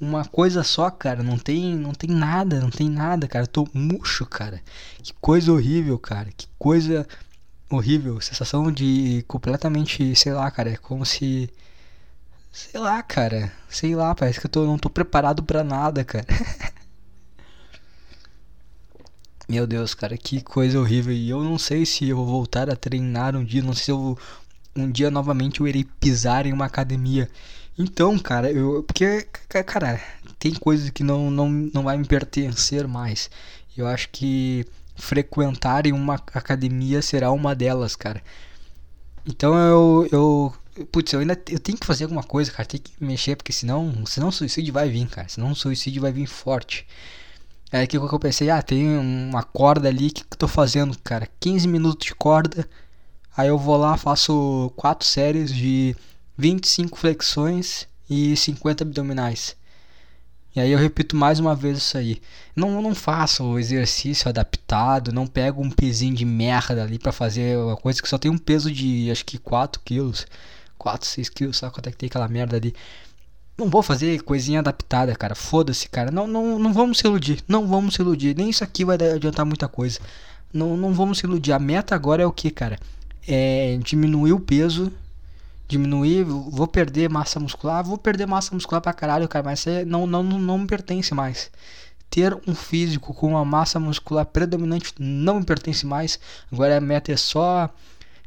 uma 0.01 0.25
coisa 0.25 0.63
só, 0.63 0.89
cara. 0.89 1.23
Não 1.23 1.37
tem, 1.37 1.75
não 1.75 1.93
tem 1.93 2.09
nada, 2.09 2.59
não 2.59 2.69
tem 2.69 2.89
nada, 2.89 3.27
cara. 3.27 3.43
Eu 3.45 3.47
tô 3.47 3.67
murcho, 3.73 4.25
cara. 4.25 4.61
Que 5.03 5.13
coisa 5.21 5.51
horrível, 5.53 5.97
cara. 5.99 6.29
Que 6.35 6.47
coisa 6.57 7.07
horrível. 7.69 8.19
Sensação 8.19 8.71
de 8.71 9.23
completamente, 9.27 10.15
sei 10.15 10.33
lá, 10.33 10.49
cara. 10.51 10.71
É 10.71 10.77
como 10.77 11.05
se 11.05 11.49
sei 12.51 12.79
lá, 12.79 13.01
cara. 13.03 13.51
Sei 13.69 13.95
lá, 13.95 14.13
parece 14.15 14.39
que 14.39 14.45
eu 14.47 14.51
tô, 14.51 14.65
não 14.65 14.77
tô 14.77 14.89
preparado 14.89 15.43
para 15.43 15.63
nada, 15.63 16.03
cara. 16.03 16.25
Meu 19.47 19.67
Deus, 19.67 19.93
cara, 19.93 20.17
que 20.17 20.41
coisa 20.41 20.79
horrível. 20.79 21.13
E 21.13 21.29
eu 21.29 21.43
não 21.43 21.57
sei 21.57 21.85
se 21.85 22.07
eu 22.07 22.15
vou 22.17 22.25
voltar 22.25 22.69
a 22.69 22.75
treinar 22.75 23.35
um 23.35 23.43
dia, 23.43 23.61
não 23.61 23.73
sei 23.73 23.85
se 23.85 23.91
eu 23.91 24.17
um 24.75 24.89
dia 24.89 25.11
novamente 25.11 25.59
eu 25.59 25.67
irei 25.67 25.83
pisar 25.83 26.45
em 26.45 26.53
uma 26.53 26.65
academia. 26.65 27.29
Então, 27.81 28.17
cara, 28.19 28.51
eu 28.51 28.83
porque 28.83 29.23
cara, 29.65 29.99
tem 30.37 30.53
coisas 30.53 30.89
que 30.91 31.03
não 31.03 31.31
não 31.31 31.49
não 31.49 31.83
vai 31.83 31.97
me 31.97 32.05
pertencer 32.05 32.87
mais. 32.87 33.29
Eu 33.75 33.87
acho 33.87 34.09
que 34.09 34.65
frequentar 34.95 35.87
em 35.87 35.91
uma 35.93 36.15
academia 36.15 37.01
será 37.01 37.31
uma 37.31 37.55
delas, 37.55 37.95
cara. 37.95 38.21
Então 39.25 39.55
eu 39.57 40.07
eu 40.11 40.53
putz, 40.91 41.11
eu 41.13 41.21
ainda 41.21 41.33
eu 41.49 41.59
tenho 41.59 41.77
que 41.77 41.85
fazer 41.87 42.03
alguma 42.03 42.23
coisa, 42.23 42.51
cara, 42.51 42.65
tem 42.67 42.79
que 42.79 42.91
mexer 43.03 43.35
porque 43.35 43.51
senão, 43.53 44.05
senão 44.05 44.29
o 44.29 44.31
suicídio 44.31 44.73
vai 44.73 44.89
vir, 44.89 45.07
cara. 45.07 45.27
Senão 45.27 45.51
o 45.51 45.55
suicídio 45.55 46.01
vai 46.03 46.11
vir 46.11 46.27
forte. 46.27 46.85
É 47.71 47.87
que 47.87 47.97
eu 47.97 48.19
pensei, 48.19 48.49
ah, 48.49 48.61
tem 48.61 48.85
uma 48.97 49.43
corda 49.43 49.87
ali 49.89 50.11
que 50.11 50.23
eu 50.23 50.37
tô 50.37 50.47
fazendo, 50.47 50.97
cara, 50.99 51.27
15 51.39 51.67
minutos 51.67 52.05
de 52.07 52.15
corda. 52.15 52.67
Aí 53.35 53.47
eu 53.47 53.57
vou 53.57 53.77
lá, 53.77 53.97
faço 53.97 54.71
quatro 54.75 55.07
séries 55.07 55.53
de 55.53 55.95
25 56.41 56.97
flexões 56.97 57.87
e 58.09 58.35
50 58.35 58.83
abdominais. 58.83 59.55
E 60.55 60.59
aí 60.59 60.71
eu 60.71 60.79
repito 60.79 61.15
mais 61.15 61.39
uma 61.39 61.55
vez 61.55 61.77
isso 61.77 61.95
aí. 61.95 62.19
Não, 62.55 62.81
não 62.81 62.95
faço 62.95 63.43
o 63.43 63.59
exercício 63.59 64.27
adaptado, 64.27 65.13
não 65.13 65.27
pego 65.27 65.61
um 65.61 65.69
pezinho 65.69 66.15
de 66.15 66.25
merda 66.25 66.83
ali 66.83 66.97
para 66.97 67.11
fazer 67.11 67.55
uma 67.59 67.77
coisa 67.77 68.01
que 68.01 68.09
só 68.09 68.17
tem 68.17 68.31
um 68.31 68.39
peso 68.39 68.71
de 68.71 69.11
acho 69.11 69.23
que 69.23 69.37
4 69.37 69.79
quilos. 69.85 70.25
4, 70.79 71.07
6 71.07 71.29
quilos, 71.29 71.57
sabe 71.57 71.73
quanto 71.75 71.87
é 71.87 71.91
que 71.91 71.97
tem 71.97 72.07
aquela 72.07 72.27
merda 72.27 72.57
ali. 72.57 72.73
Não 73.55 73.69
vou 73.69 73.83
fazer 73.83 74.19
coisinha 74.23 74.59
adaptada, 74.59 75.15
cara. 75.15 75.35
Foda-se, 75.35 75.87
cara. 75.87 76.09
Não, 76.09 76.25
não, 76.25 76.57
não 76.57 76.73
vamos 76.73 76.97
se 76.97 77.05
iludir. 77.05 77.43
Não 77.47 77.67
vamos 77.67 77.93
se 77.93 78.01
iludir. 78.01 78.35
Nem 78.35 78.49
isso 78.49 78.63
aqui 78.63 78.83
vai 78.83 78.95
adiantar 78.95 79.45
muita 79.45 79.67
coisa. 79.67 79.99
Não, 80.51 80.75
não 80.75 80.91
vamos 80.91 81.19
se 81.19 81.25
iludir. 81.27 81.51
A 81.51 81.59
meta 81.59 81.93
agora 81.93 82.23
é 82.23 82.25
o 82.25 82.31
que, 82.31 82.49
cara? 82.49 82.79
É 83.27 83.77
diminuir 83.83 84.33
o 84.33 84.39
peso. 84.39 84.91
Diminuir. 85.71 86.23
Vou 86.25 86.67
perder 86.67 87.09
massa 87.09 87.39
muscular. 87.39 87.83
Vou 87.83 87.97
perder 87.97 88.27
massa 88.27 88.53
muscular 88.53 88.81
pra 88.81 88.93
caralho, 88.93 89.27
cara. 89.27 89.45
Mas 89.45 89.65
é, 89.65 89.85
não, 89.85 90.05
não, 90.05 90.21
não 90.21 90.57
me 90.59 90.67
pertence 90.67 91.13
mais. 91.13 91.49
Ter 92.09 92.37
um 92.45 92.53
físico 92.53 93.13
com 93.13 93.29
uma 93.29 93.45
massa 93.45 93.79
muscular 93.79 94.25
predominante 94.25 94.93
não 94.99 95.39
me 95.39 95.45
pertence 95.45 95.85
mais. 95.85 96.19
Agora 96.51 96.77
a 96.77 96.81
meta 96.81 97.11
é 97.11 97.17
só. 97.17 97.69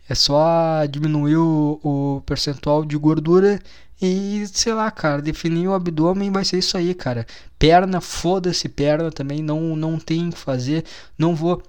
É 0.08 0.14
só 0.14 0.84
diminuir 0.90 1.36
o, 1.36 1.80
o 1.82 2.22
percentual 2.26 2.84
de 2.84 2.94
gordura 2.94 3.58
e, 4.00 4.46
sei 4.52 4.74
lá, 4.74 4.90
cara, 4.90 5.22
definir 5.22 5.66
o 5.66 5.72
abdômen 5.72 6.30
vai 6.30 6.44
ser 6.44 6.58
isso 6.58 6.76
aí, 6.76 6.94
cara. 6.94 7.26
Perna, 7.58 8.00
foda-se 8.02 8.68
perna 8.68 9.10
também, 9.10 9.42
não, 9.42 9.74
não 9.74 9.98
tem 9.98 10.30
que 10.30 10.38
fazer, 10.38 10.84
não 11.16 11.34
vou. 11.34 11.62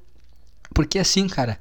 Porque 0.74 1.00
assim, 1.00 1.28
cara, 1.30 1.58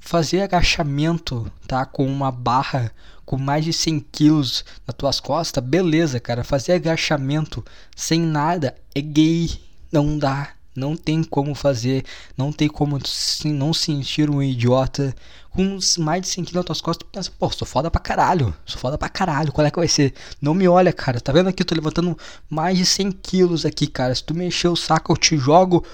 fazer 0.00 0.40
agachamento, 0.40 1.50
tá? 1.66 1.84
Com 1.84 2.06
uma 2.06 2.32
barra 2.32 2.90
com 3.24 3.36
mais 3.36 3.64
de 3.64 3.72
100 3.72 4.00
quilos 4.10 4.64
nas 4.84 4.96
tuas 4.96 5.20
costas, 5.20 5.62
beleza, 5.62 6.18
cara. 6.18 6.42
Fazer 6.42 6.72
agachamento 6.72 7.64
sem 7.94 8.20
nada 8.20 8.74
é 8.94 9.00
gay, 9.00 9.48
não 9.92 10.18
dá. 10.18 10.54
Não 10.74 10.96
tem 10.96 11.22
como 11.22 11.54
fazer, 11.54 12.04
não 12.36 12.52
tem 12.52 12.68
como 12.68 12.98
não 13.44 13.74
sentir 13.74 14.30
um 14.30 14.40
idiota 14.40 15.14
com 15.50 15.78
mais 15.98 16.22
de 16.22 16.28
100 16.28 16.44
quilos 16.44 16.56
nas 16.56 16.64
tuas 16.64 16.80
costas. 16.80 17.06
Tu 17.06 17.12
pensa, 17.12 17.32
pô, 17.38 17.50
sou 17.50 17.66
foda 17.66 17.90
pra 17.90 18.00
caralho, 18.00 18.54
sou 18.64 18.80
foda 18.80 18.96
pra 18.96 19.08
caralho, 19.08 19.52
qual 19.52 19.66
é 19.66 19.70
que 19.70 19.78
vai 19.78 19.88
ser? 19.88 20.14
Não 20.40 20.54
me 20.54 20.68
olha, 20.68 20.92
cara, 20.92 21.20
tá 21.20 21.32
vendo 21.32 21.48
aqui? 21.48 21.62
Eu 21.62 21.66
tô 21.66 21.74
levantando 21.74 22.16
mais 22.48 22.78
de 22.78 22.86
100 22.86 23.12
quilos 23.12 23.66
aqui, 23.66 23.86
cara. 23.86 24.14
Se 24.14 24.22
tu 24.22 24.32
mexer 24.32 24.68
o 24.68 24.76
saco, 24.76 25.12
eu 25.12 25.16
te 25.16 25.36
jogo 25.36 25.84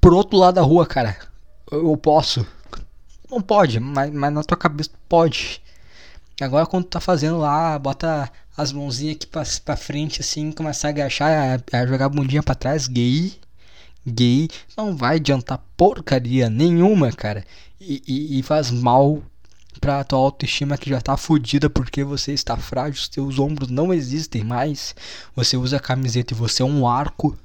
pro 0.00 0.16
outro 0.16 0.38
lado 0.38 0.54
da 0.54 0.62
rua, 0.62 0.86
cara. 0.86 1.16
Eu, 1.70 1.90
eu 1.90 1.96
posso. 1.96 2.46
Não 3.30 3.40
pode, 3.40 3.78
mas, 3.80 4.12
mas 4.12 4.32
na 4.32 4.42
tua 4.42 4.56
cabeça 4.56 4.90
pode. 5.08 5.62
Agora 6.40 6.66
quando 6.66 6.84
tu 6.84 6.90
tá 6.90 7.00
fazendo 7.00 7.38
lá, 7.38 7.78
bota 7.78 8.30
as 8.56 8.72
mãozinhas 8.72 9.16
aqui 9.16 9.26
pra, 9.26 9.42
pra 9.64 9.76
frente 9.76 10.20
assim, 10.20 10.52
começar 10.52 10.88
a 10.88 10.90
agachar, 10.90 11.60
a, 11.72 11.78
a 11.78 11.86
jogar 11.86 12.06
a 12.06 12.08
bundinha 12.08 12.42
pra 12.42 12.54
trás, 12.54 12.86
gay 12.86 13.38
gay 14.06 14.48
não 14.76 14.96
vai 14.96 15.16
adiantar 15.16 15.62
porcaria 15.76 16.48
nenhuma, 16.48 17.12
cara. 17.12 17.44
E, 17.80 18.02
e, 18.06 18.38
e 18.38 18.42
faz 18.42 18.70
mal 18.70 19.22
pra 19.80 20.02
tua 20.02 20.18
autoestima 20.18 20.76
que 20.76 20.90
já 20.90 21.00
tá 21.00 21.16
fodida 21.16 21.70
porque 21.70 22.02
você 22.02 22.32
está 22.32 22.56
frágil, 22.56 23.02
seus 23.10 23.38
ombros 23.38 23.68
não 23.68 23.92
existem 23.92 24.42
mais. 24.42 24.94
Você 25.34 25.56
usa 25.56 25.78
camiseta 25.78 26.32
e 26.34 26.36
você 26.36 26.62
é 26.62 26.66
um 26.66 26.86
arco. 26.86 27.36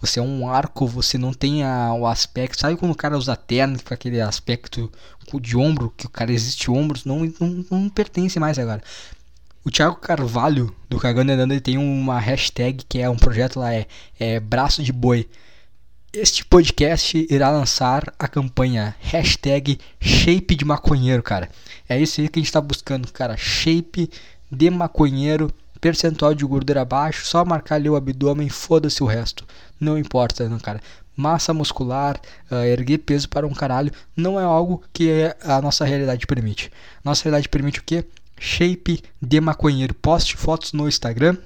Você 0.00 0.18
é 0.18 0.22
um 0.22 0.48
arco, 0.48 0.86
você 0.86 1.18
não 1.18 1.32
tem 1.32 1.62
a, 1.62 1.92
o 1.92 2.06
aspecto. 2.06 2.60
Sabe 2.60 2.76
quando 2.76 2.92
o 2.92 2.96
cara 2.96 3.18
usa 3.18 3.36
terno 3.36 3.78
com 3.82 3.92
aquele 3.92 4.20
aspecto 4.20 4.90
de 5.40 5.56
ombro, 5.56 5.92
que 5.96 6.06
o 6.06 6.10
cara 6.10 6.32
existe 6.32 6.70
ombros? 6.70 7.04
Não, 7.04 7.20
não, 7.38 7.64
não 7.70 7.88
pertence 7.88 8.40
mais 8.40 8.58
agora. 8.58 8.82
O 9.62 9.70
Thiago 9.70 9.96
Carvalho, 9.96 10.74
do 10.88 10.98
Cagando 10.98 11.32
Andando, 11.32 11.52
ele 11.52 11.60
tem 11.60 11.76
uma 11.76 12.18
hashtag 12.18 12.82
que 12.88 12.98
é 12.98 13.10
um 13.10 13.16
projeto 13.16 13.60
lá, 13.60 13.74
é, 13.74 13.86
é 14.18 14.40
Braço 14.40 14.82
de 14.82 14.92
Boi. 14.92 15.28
Este 16.12 16.44
podcast 16.44 17.26
irá 17.30 17.50
lançar 17.50 18.12
a 18.18 18.26
campanha 18.26 18.96
hashtag 19.00 19.78
Shape 20.00 20.56
de 20.56 20.64
Maconheiro, 20.64 21.22
cara. 21.22 21.50
É 21.88 22.00
isso 22.00 22.20
aí 22.20 22.28
que 22.28 22.38
a 22.38 22.40
gente 22.40 22.48
está 22.48 22.60
buscando, 22.60 23.12
cara. 23.12 23.36
Shape 23.36 24.10
de 24.50 24.70
maconheiro, 24.70 25.52
percentual 25.80 26.34
de 26.34 26.44
gordura 26.44 26.84
baixo, 26.84 27.26
só 27.26 27.44
marcar 27.44 27.76
ali 27.76 27.88
o 27.88 27.96
abdômen, 27.96 28.48
foda-se 28.48 29.02
o 29.02 29.06
resto. 29.06 29.46
Não 29.80 29.98
importa, 29.98 30.46
não, 30.48 30.58
cara. 30.58 30.80
Massa 31.16 31.54
muscular, 31.54 32.20
uh, 32.50 32.56
erguer 32.64 32.98
peso 32.98 33.28
para 33.28 33.46
um 33.46 33.54
caralho, 33.54 33.92
não 34.14 34.38
é 34.38 34.44
algo 34.44 34.82
que 34.92 35.34
a 35.42 35.60
nossa 35.60 35.84
realidade 35.84 36.26
permite. 36.26 36.70
Nossa 37.02 37.24
realidade 37.24 37.48
permite 37.48 37.80
o 37.80 37.82
quê? 37.82 38.04
Shape 38.38 39.02
de 39.20 39.40
maconheiro. 39.40 39.94
Poste 39.94 40.36
fotos 40.36 40.72
no 40.72 40.86
Instagram, 40.86 41.36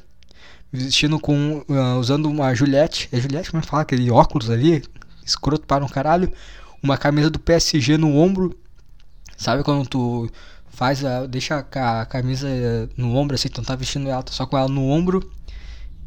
vestindo 0.72 1.18
com. 1.20 1.64
Uh, 1.68 1.98
usando 1.98 2.26
uma 2.26 2.54
Juliette. 2.54 3.08
É 3.12 3.20
Juliette, 3.20 3.50
como 3.50 3.60
é 3.60 3.64
que 3.64 3.70
fala? 3.70 3.82
Aquele 3.82 4.10
óculos 4.10 4.50
ali, 4.50 4.82
escroto 5.24 5.66
para 5.66 5.84
um 5.84 5.88
caralho. 5.88 6.32
Uma 6.82 6.98
camisa 6.98 7.30
do 7.30 7.38
PSG 7.38 7.96
no 7.96 8.16
ombro. 8.16 8.56
Sabe 9.36 9.62
quando 9.62 9.88
tu 9.88 10.30
faz 10.68 11.04
a. 11.04 11.26
deixa 11.26 11.58
a 11.58 12.06
camisa 12.06 12.48
no 12.96 13.14
ombro 13.16 13.34
assim, 13.34 13.48
não 13.56 13.64
tá 13.64 13.74
vestindo 13.74 14.08
ela, 14.08 14.22
tá 14.22 14.32
só 14.32 14.46
com 14.46 14.58
ela 14.58 14.68
no 14.68 14.88
ombro. 14.88 15.28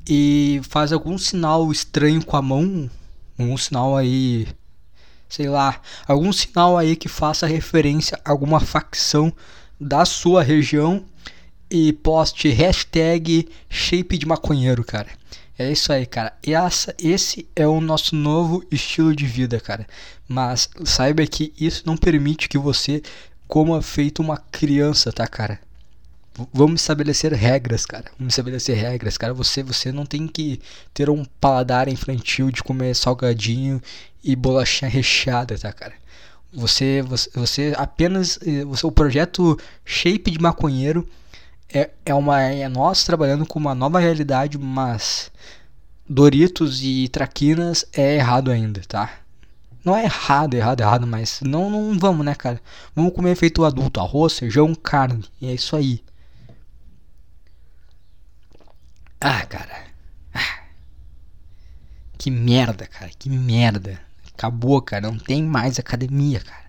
E 0.07 0.61
faz 0.63 0.93
algum 0.93 1.17
sinal 1.17 1.71
estranho 1.71 2.23
com 2.23 2.37
a 2.37 2.41
mão. 2.41 2.89
Algum 3.37 3.57
sinal 3.57 3.97
aí. 3.97 4.47
Sei 5.27 5.49
lá. 5.49 5.81
Algum 6.07 6.31
sinal 6.31 6.77
aí 6.77 6.95
que 6.95 7.09
faça 7.09 7.45
referência 7.45 8.19
a 8.23 8.31
alguma 8.31 8.59
facção 8.59 9.33
da 9.79 10.05
sua 10.05 10.41
região 10.41 11.03
e 11.69 11.91
poste 11.91 12.49
hashtag 12.49 13.47
shape 13.69 14.17
de 14.17 14.25
maconheiro, 14.25 14.83
cara. 14.83 15.09
É 15.59 15.71
isso 15.71 15.91
aí, 15.91 16.05
cara. 16.05 16.37
Essa, 16.43 16.95
esse 17.01 17.47
é 17.55 17.67
o 17.67 17.81
nosso 17.81 18.15
novo 18.15 18.63
estilo 18.71 19.15
de 19.15 19.25
vida, 19.25 19.59
cara. 19.59 19.87
Mas 20.27 20.69
saiba 20.85 21.25
que 21.25 21.51
isso 21.59 21.83
não 21.85 21.97
permite 21.97 22.47
que 22.47 22.57
você 22.57 23.01
coma 23.47 23.81
feito 23.81 24.21
uma 24.21 24.37
criança, 24.37 25.11
tá, 25.11 25.27
cara? 25.27 25.59
Vamos 26.53 26.81
estabelecer 26.81 27.33
regras, 27.33 27.85
cara. 27.85 28.05
Vamos 28.17 28.33
estabelecer 28.33 28.77
regras, 28.77 29.17
cara. 29.17 29.33
Você, 29.33 29.63
você 29.63 29.91
não 29.91 30.05
tem 30.05 30.27
que 30.27 30.61
ter 30.93 31.09
um 31.09 31.25
paladar 31.39 31.87
infantil 31.87 32.51
de 32.51 32.61
comer 32.63 32.95
salgadinho 32.95 33.81
e 34.23 34.35
bolachinha 34.35 34.89
recheada, 34.89 35.57
tá, 35.57 35.73
cara? 35.73 35.93
Você, 36.53 37.01
você, 37.01 37.29
você 37.33 37.73
apenas, 37.75 38.39
eh, 38.45 38.63
você, 38.63 38.85
o 38.85 38.91
projeto 38.91 39.57
Shape 39.83 40.31
de 40.31 40.39
Maconheiro 40.39 41.07
é, 41.73 41.89
é, 42.05 42.13
uma, 42.13 42.41
é 42.41 42.69
nós 42.69 43.03
trabalhando 43.03 43.45
com 43.45 43.59
uma 43.59 43.75
nova 43.75 43.99
realidade, 43.99 44.57
mas 44.57 45.31
Doritos 46.07 46.81
e 46.83 47.07
Traquinas 47.09 47.85
é 47.93 48.15
errado 48.15 48.49
ainda, 48.51 48.81
tá? 48.87 49.11
Não 49.83 49.95
é 49.95 50.03
errado, 50.03 50.53
errado, 50.53 50.81
errado, 50.81 51.07
mas 51.07 51.39
não, 51.41 51.69
não 51.69 51.97
vamos, 51.97 52.25
né, 52.25 52.35
cara? 52.35 52.61
Vamos 52.95 53.13
comer 53.13 53.35
feito 53.35 53.63
adulto, 53.65 53.99
arroz, 53.99 54.37
feijão, 54.37 54.73
carne. 54.75 55.25
E 55.41 55.47
é 55.47 55.53
isso 55.53 55.75
aí. 55.75 56.01
Ah, 59.19 59.45
cara. 59.45 59.85
Ah. 60.33 60.63
Que 62.17 62.31
merda, 62.31 62.87
cara. 62.87 63.11
Que 63.17 63.29
merda. 63.29 63.99
Acabou, 64.33 64.81
cara. 64.81 65.09
Não 65.09 65.17
tem 65.17 65.43
mais 65.43 65.79
academia, 65.79 66.39
cara. 66.39 66.67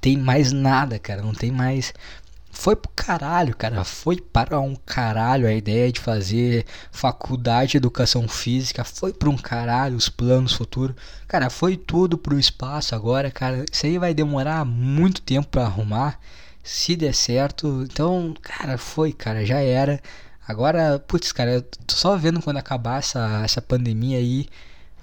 Tem 0.00 0.16
mais 0.16 0.52
nada, 0.52 0.98
cara. 0.98 1.22
Não 1.22 1.34
tem 1.34 1.50
mais 1.50 1.92
foi 2.52 2.76
pro 2.76 2.90
caralho, 2.94 3.56
cara. 3.56 3.84
Foi 3.84 4.20
para 4.20 4.60
um 4.60 4.74
caralho 4.74 5.46
a 5.46 5.52
ideia 5.52 5.90
de 5.90 6.00
fazer 6.00 6.66
faculdade 6.90 7.72
de 7.72 7.76
educação 7.78 8.28
física. 8.28 8.84
Foi 8.84 9.12
para 9.12 9.30
um 9.30 9.36
caralho 9.36 9.96
os 9.96 10.08
planos 10.08 10.52
futuros. 10.52 10.96
Cara, 11.26 11.48
foi 11.48 11.76
tudo 11.76 12.18
pro 12.18 12.38
espaço 12.38 12.94
agora, 12.94 13.30
cara. 13.30 13.64
Isso 13.72 13.86
aí 13.86 13.98
vai 13.98 14.12
demorar 14.12 14.64
muito 14.64 15.22
tempo 15.22 15.48
para 15.48 15.64
arrumar. 15.64 16.18
Se 16.62 16.96
der 16.96 17.14
certo. 17.14 17.86
Então, 17.90 18.34
cara, 18.42 18.76
foi, 18.76 19.12
cara. 19.12 19.46
Já 19.46 19.60
era. 19.60 20.00
Agora, 20.46 20.98
putz, 21.06 21.32
cara, 21.32 21.52
eu 21.52 21.62
tô 21.62 21.94
só 21.94 22.16
vendo 22.16 22.42
quando 22.42 22.56
acabar 22.56 22.98
essa, 22.98 23.42
essa 23.44 23.62
pandemia 23.62 24.18
aí 24.18 24.48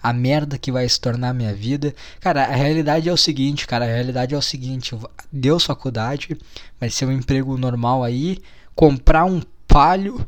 a 0.01 0.13
merda 0.13 0.57
que 0.57 0.71
vai 0.71 0.87
se 0.87 0.99
tornar 0.99 1.29
a 1.29 1.33
minha 1.33 1.53
vida. 1.53 1.93
Cara, 2.19 2.43
a 2.43 2.55
realidade 2.55 3.09
é 3.09 3.13
o 3.13 3.17
seguinte, 3.17 3.67
cara, 3.67 3.85
a 3.85 3.87
realidade 3.87 4.33
é 4.33 4.37
o 4.37 4.41
seguinte, 4.41 4.97
deu 5.31 5.59
faculdade, 5.59 6.37
vai 6.79 6.89
ser 6.89 7.05
um 7.05 7.11
emprego 7.11 7.57
normal 7.57 8.03
aí, 8.03 8.39
comprar 8.75 9.25
um 9.25 9.41
palio, 9.67 10.25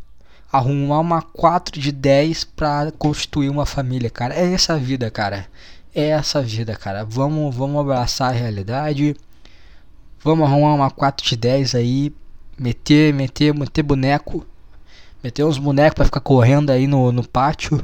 arrumar 0.52 1.00
uma 1.00 1.22
4 1.22 1.80
de 1.80 1.92
10 1.92 2.44
para 2.44 2.92
constituir 2.92 3.50
uma 3.50 3.66
família, 3.66 4.10
cara. 4.10 4.36
É 4.36 4.54
essa 4.54 4.78
vida, 4.78 5.10
cara. 5.10 5.48
É 5.94 6.10
essa 6.10 6.42
vida, 6.42 6.76
cara. 6.76 7.04
Vamos, 7.06 7.56
vamos 7.56 7.80
abraçar 7.82 8.30
a 8.30 8.38
realidade. 8.38 9.16
Vamos 10.24 10.48
arrumar 10.50 10.74
uma 10.74 10.92
4 10.92 11.26
de 11.26 11.36
10 11.38 11.76
aí, 11.76 12.14
meter, 12.58 13.14
meter, 13.14 13.54
meter 13.54 13.84
boneco, 13.84 14.46
meter 15.24 15.44
uns 15.44 15.58
bonecos 15.58 15.96
para 15.96 16.06
ficar 16.06 16.22
correndo 16.22 16.72
aí 16.72 16.88
no, 16.88 17.12
no 17.12 17.28
pátio 17.28 17.84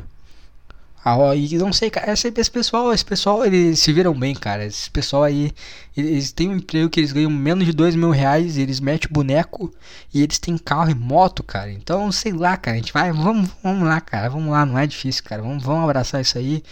ah, 1.07 1.35
e 1.35 1.55
não 1.59 1.71
sei, 1.71 1.91
cara, 1.91 2.11
esse, 2.11 2.33
esse, 2.35 2.49
pessoal, 2.49 2.91
esse 2.91 3.05
pessoal, 3.05 3.45
eles 3.45 3.77
se 3.77 3.93
viram 3.93 4.11
bem, 4.11 4.33
cara. 4.33 4.65
Esse 4.65 4.89
pessoal 4.89 5.21
aí, 5.21 5.53
eles 5.95 6.31
têm 6.31 6.49
um 6.49 6.55
emprego 6.55 6.89
que 6.89 6.99
eles 6.99 7.11
ganham 7.11 7.29
menos 7.29 7.63
de 7.63 7.71
dois 7.71 7.95
mil 7.95 8.09
reais, 8.09 8.57
eles 8.57 8.79
metem 8.79 9.07
boneco 9.11 9.71
e 10.11 10.23
eles 10.23 10.39
têm 10.39 10.57
carro 10.57 10.89
e 10.89 10.95
moto, 10.95 11.43
cara. 11.43 11.71
Então, 11.71 12.11
sei 12.11 12.31
lá, 12.33 12.57
cara, 12.57 12.75
a 12.75 12.79
gente 12.79 12.91
vai, 12.91 13.11
vamos, 13.11 13.51
vamos 13.61 13.87
lá, 13.87 14.01
cara, 14.01 14.29
vamos 14.29 14.51
lá, 14.51 14.65
não 14.65 14.79
é 14.79 14.87
difícil, 14.87 15.23
cara. 15.23 15.43
Vamos, 15.43 15.63
vamos 15.63 15.83
abraçar 15.83 16.21
isso 16.21 16.39
aí. 16.39 16.63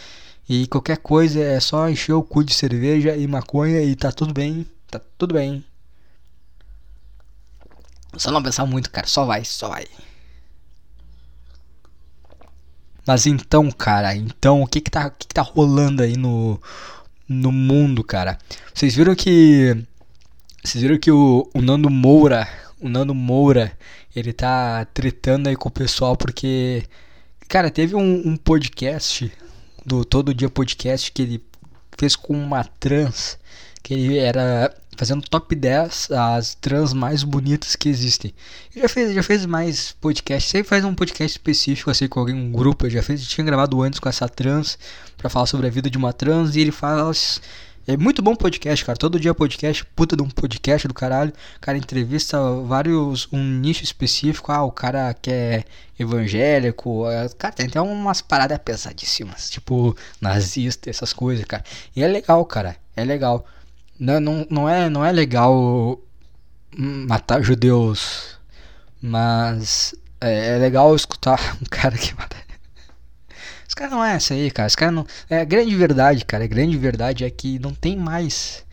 E 0.49 0.65
qualquer 0.65 0.97
coisa 0.97 1.39
é 1.39 1.59
só 1.59 1.87
encher 1.87 2.13
o 2.13 2.23
cu 2.23 2.43
de 2.43 2.55
cerveja 2.55 3.15
e 3.15 3.27
maconha 3.27 3.83
e 3.83 3.95
tá 3.95 4.11
tudo 4.11 4.33
bem, 4.33 4.65
tá 4.89 4.99
tudo 5.15 5.35
bem. 5.35 5.63
Só 8.17 8.31
não 8.31 8.41
pensar 8.41 8.65
muito, 8.65 8.89
cara, 8.89 9.05
só 9.05 9.25
vai, 9.25 9.45
só 9.45 9.69
vai. 9.69 9.85
Mas 13.05 13.25
então, 13.25 13.69
cara, 13.71 14.15
então 14.15 14.61
o 14.61 14.67
que 14.67 14.79
que 14.79 14.89
tá, 14.89 15.09
que 15.09 15.27
que 15.27 15.33
tá 15.33 15.41
rolando 15.41 16.03
aí 16.03 16.15
no, 16.15 16.59
no 17.27 17.51
mundo, 17.51 18.03
cara? 18.03 18.37
Vocês 18.73 18.95
viram 18.95 19.15
que 19.15 19.75
vocês 20.63 20.81
viram 20.81 20.97
que 20.97 21.11
o, 21.11 21.49
o 21.53 21.61
Nando 21.61 21.89
Moura, 21.89 22.47
o 22.79 22.87
Nando 22.87 23.13
Moura, 23.13 23.77
ele 24.15 24.31
tá 24.31 24.85
tretando 24.85 25.49
aí 25.49 25.55
com 25.55 25.67
o 25.67 25.71
pessoal 25.71 26.15
porque 26.15 26.83
cara, 27.47 27.69
teve 27.69 27.95
um, 27.95 28.21
um 28.25 28.37
podcast 28.37 29.31
do 29.85 30.05
Todo 30.05 30.33
Dia 30.33 30.49
Podcast 30.49 31.11
que 31.11 31.21
ele 31.21 31.43
fez 31.97 32.15
com 32.15 32.33
uma 32.33 32.63
trans 32.63 33.37
que 33.83 33.93
ele 33.93 34.17
era 34.17 34.73
fazendo 34.97 35.21
top 35.27 35.55
10 35.55 36.11
as 36.11 36.55
trans 36.55 36.93
mais 36.93 37.23
bonitas 37.23 37.75
que 37.75 37.89
existem. 37.89 38.33
Ele 38.73 38.81
já 38.81 38.89
fez, 38.89 39.13
já 39.13 39.23
fez 39.23 39.45
mais 39.45 39.91
podcasts, 39.93 40.51
sempre 40.51 40.69
faz 40.69 40.83
um 40.83 40.93
podcast 40.93 41.37
específico 41.37 41.89
assim 41.89 42.07
com 42.07 42.19
alguém, 42.19 42.35
um 42.35 42.51
grupo, 42.51 42.89
já 42.89 43.01
fez, 43.01 43.27
tinha 43.27 43.45
gravado 43.45 43.81
antes 43.81 43.99
com 43.99 44.09
essa 44.09 44.27
trans 44.27 44.77
para 45.17 45.29
falar 45.29 45.45
sobre 45.45 45.67
a 45.67 45.69
vida 45.69 45.89
de 45.89 45.97
uma 45.97 46.13
trans 46.13 46.55
e 46.55 46.59
ele 46.59 46.71
fala 46.71 47.11
é 47.85 47.97
muito 47.97 48.21
bom 48.21 48.33
podcast, 48.33 48.85
cara. 48.85 48.97
Todo 48.97 49.19
dia 49.19 49.33
podcast, 49.33 49.83
puta 49.93 50.15
de 50.15 50.23
um 50.23 50.29
podcast 50.29 50.87
do 50.87 50.93
caralho. 50.93 51.33
Cara, 51.59 51.77
entrevista 51.77 52.39
vários, 52.65 53.27
um 53.29 53.43
nicho 53.43 53.83
específico. 53.83 54.53
Ah, 54.53 54.63
o 54.63 54.71
cara 54.71 55.13
que 55.13 55.29
é 55.29 55.65
evangélico. 55.99 57.05
É, 57.09 57.27
cara, 57.37 57.53
tem 57.53 57.65
até 57.65 57.81
umas 57.81 58.21
paradas 58.21 58.57
pesadíssimas, 58.59 59.49
tipo 59.49 59.97
nazista, 60.21 60.89
essas 60.89 61.11
coisas, 61.11 61.43
cara. 61.43 61.63
E 61.93 62.01
é 62.01 62.07
legal, 62.07 62.45
cara. 62.45 62.77
É 62.95 63.03
legal. 63.03 63.45
Não, 64.03 64.19
não, 64.19 64.47
não, 64.49 64.69
é, 64.69 64.89
não 64.89 65.05
é 65.05 65.13
legal 65.13 65.97
matar 66.75 67.41
judeus, 67.41 68.37
mas 69.01 69.95
é, 70.19 70.55
é 70.55 70.57
legal 70.57 70.93
escutar 70.93 71.55
um 71.63 71.65
cara 71.69 71.97
que 71.97 72.13
mata. 72.13 72.35
Esse 73.65 73.73
cara 73.77 73.91
não 73.91 74.03
é 74.03 74.15
essa 74.15 74.33
aí, 74.33 74.51
cara. 74.51 74.67
Esse 74.67 74.75
cara 74.75 74.91
não. 74.91 75.07
É 75.29 75.39
a 75.39 75.45
grande 75.45 75.73
verdade, 75.77 76.25
cara. 76.25 76.43
A 76.43 76.47
grande 76.47 76.77
verdade 76.77 77.23
é 77.23 77.29
que 77.29 77.57
não 77.59 77.73
tem 77.73 77.95
mais. 77.95 78.65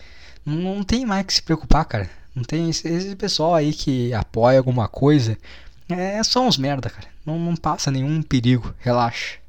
Não 0.45 0.83
tem 0.83 1.07
mais 1.07 1.25
que 1.25 1.35
se 1.35 1.43
preocupar, 1.43 1.85
cara. 1.85 2.11
Não 2.35 2.43
tem 2.43 2.69
esse, 2.69 2.89
esse 2.89 3.15
pessoal 3.15 3.55
aí 3.55 3.73
que 3.73 4.13
apoia 4.13 4.59
alguma 4.59 4.89
coisa. 4.89 5.39
É 5.89 6.21
só 6.25 6.45
uns 6.45 6.59
merda, 6.59 6.91
cara. 6.91 7.07
Não, 7.25 7.39
não 7.39 7.55
passa 7.55 7.89
nenhum 7.89 8.21
perigo. 8.21 8.75
Relaxa 8.81 9.40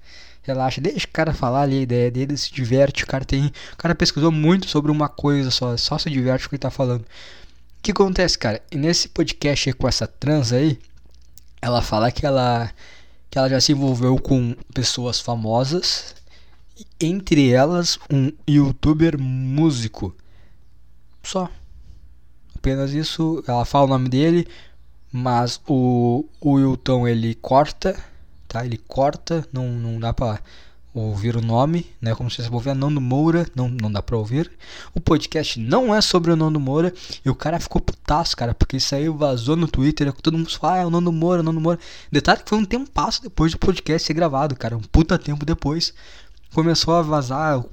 relaxa, 0.42 0.82
deixa 0.82 1.06
o 1.06 1.12
cara 1.12 1.34
falar 1.34 1.62
ali 1.62 1.80
a 1.80 1.82
ideia 1.82 2.12
dele, 2.12 2.38
se 2.38 2.52
diverte, 2.52 3.04
o 3.04 3.08
cara 3.08 3.24
tem, 3.24 3.52
o 3.74 3.78
cara 3.78 3.94
pesquisou 3.96 4.32
muito 4.32 4.68
sobre 4.68 4.92
uma 4.92 5.08
coisa 5.08 5.52
só, 5.52 5.76
só 5.78 5.98
se 5.98 6.10
diverte 6.10 6.44
com 6.44 6.48
o 6.48 6.50
que 6.50 6.56
ele 6.56 6.62
tá 6.62 6.72
falando. 6.72 7.02
O 7.02 7.84
que 7.84 7.92
acontece, 7.92 8.38
cara? 8.38 8.62
E 8.72 8.78
nesse 8.78 9.10
podcast 9.10 9.70
aí 9.70 9.74
com 9.74 9.88
essa 9.88 10.08
trans 10.08 10.52
aí, 10.54 10.80
ela 11.62 11.82
fala 11.82 12.12
que 12.12 12.26
ela 12.26 12.72
que 13.30 13.38
ela 13.38 13.48
já 13.48 13.62
se 13.62 13.72
envolveu 13.72 14.18
com 14.18 14.54
pessoas 14.74 15.22
famosas, 15.22 16.14
entre 17.00 17.50
elas 17.50 17.98
um 18.12 18.32
youtuber 18.48 19.18
músico. 19.18 20.14
Só. 21.24 21.50
Apenas 22.54 22.92
isso, 22.92 23.44
ela 23.48 23.64
fala 23.64 23.86
o 23.86 23.90
nome 23.90 24.10
dele, 24.10 24.48
mas 25.12 25.62
o, 25.66 26.26
o 26.40 26.52
Wilton 26.52 27.08
ele 27.08 27.34
corta 27.36 27.98
tá? 28.52 28.66
Ele 28.66 28.78
corta, 28.78 29.48
não, 29.54 29.70
não 29.70 30.00
dá 30.00 30.14
pra 30.14 30.40
ouvir 30.94 31.38
o 31.38 31.42
nome, 31.42 31.90
né? 32.02 32.14
Como 32.14 32.30
se 32.30 32.44
você 32.44 32.50
ouvir 32.50 32.76
Nando 32.76 33.00
Moura, 33.00 33.48
não, 33.56 33.70
não 33.70 33.90
dá 33.90 34.02
pra 34.02 34.18
ouvir. 34.18 34.52
O 34.94 35.00
podcast 35.00 35.58
não 35.58 35.96
é 35.96 36.02
sobre 36.02 36.32
o 36.32 36.36
Nando 36.36 36.60
Moura 36.60 36.94
e 37.24 37.30
o 37.30 37.36
cara 37.36 37.60
ficou 37.60 37.82
putaço, 37.82 38.36
cara, 38.36 38.54
porque 38.54 38.76
isso 38.78 38.94
aí 38.94 39.08
vazou 39.08 39.56
no 39.56 39.68
Twitter, 39.68 40.12
todo 40.14 40.38
mundo 40.38 40.52
fala, 40.52 40.74
ah, 40.74 40.78
é 40.80 40.86
o 40.86 40.90
Nando 40.90 41.12
Moura, 41.12 41.40
o 41.40 41.44
Nando 41.44 41.62
Moura. 41.62 41.80
Detalhe 42.12 42.44
que 42.44 42.50
foi 42.50 42.58
um 42.58 42.66
tempo 42.66 42.90
passo 42.92 43.22
depois 43.22 43.54
do 43.54 43.58
podcast 43.58 44.06
ser 44.06 44.14
gravado, 44.14 44.56
cara, 44.56 44.76
um 44.76 44.82
puta 44.82 45.18
tempo 45.18 45.46
depois. 45.46 45.94
Começou 46.54 46.96
a 46.96 47.02
vazar 47.02 47.64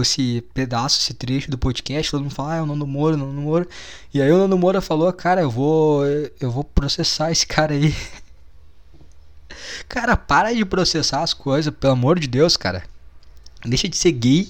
esse 0.00 0.42
pedaço, 0.52 0.98
esse 0.98 1.14
trecho 1.14 1.48
do 1.48 1.56
podcast, 1.56 2.10
todo 2.10 2.22
mundo 2.22 2.34
fala, 2.34 2.54
ah, 2.54 2.56
é 2.56 2.62
o 2.62 2.66
Nando 2.66 2.84
Moura, 2.84 3.14
o 3.14 3.18
Nando 3.18 3.40
Moura. 3.40 3.68
E 4.12 4.20
aí 4.20 4.32
o 4.32 4.38
Nando 4.38 4.58
Moura 4.58 4.80
falou, 4.80 5.12
cara, 5.12 5.42
eu 5.42 5.50
vou 5.50 6.04
eu 6.40 6.50
vou 6.50 6.64
processar 6.64 7.30
esse 7.30 7.46
cara 7.46 7.72
aí. 7.74 7.94
Cara, 9.88 10.16
para 10.16 10.54
de 10.54 10.64
processar 10.64 11.22
as 11.22 11.34
coisas, 11.34 11.72
pelo 11.74 11.92
amor 11.92 12.18
de 12.18 12.26
Deus, 12.26 12.56
cara. 12.56 12.82
Deixa 13.64 13.88
de 13.88 13.96
ser 13.96 14.12
gay. 14.12 14.48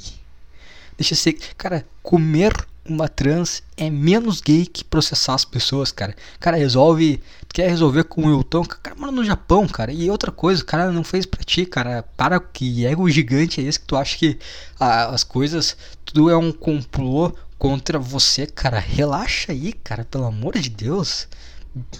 Deixa 0.96 1.14
de 1.14 1.20
ser. 1.20 1.34
Cara, 1.56 1.86
comer 2.02 2.52
uma 2.86 3.08
trans 3.08 3.62
é 3.76 3.88
menos 3.88 4.40
gay 4.40 4.66
que 4.66 4.84
processar 4.84 5.34
as 5.34 5.44
pessoas, 5.44 5.90
cara. 5.90 6.14
Cara, 6.38 6.56
resolve. 6.56 7.20
Quer 7.52 7.68
resolver 7.68 8.04
com 8.04 8.22
o 8.22 8.36
Wilton? 8.36 8.64
Cara, 8.64 8.96
mora 8.96 9.12
no 9.12 9.24
Japão, 9.24 9.66
cara. 9.66 9.92
E 9.92 10.10
outra 10.10 10.30
coisa, 10.32 10.62
o 10.62 10.66
cara 10.66 10.90
não 10.90 11.04
fez 11.04 11.24
pra 11.24 11.42
ti, 11.44 11.64
cara. 11.64 12.02
Para 12.16 12.38
que 12.40 12.84
ego 12.84 13.08
gigante 13.08 13.60
é 13.60 13.64
esse 13.64 13.80
que 13.80 13.86
tu 13.86 13.96
acha 13.96 14.18
que 14.18 14.38
ah, 14.78 15.06
as 15.06 15.24
coisas. 15.24 15.76
Tudo 16.04 16.30
é 16.30 16.36
um 16.36 16.52
complô 16.52 17.32
contra 17.58 17.98
você, 17.98 18.46
cara. 18.46 18.78
Relaxa 18.78 19.52
aí, 19.52 19.72
cara. 19.72 20.04
Pelo 20.04 20.24
amor 20.24 20.58
de 20.58 20.68
Deus. 20.68 21.28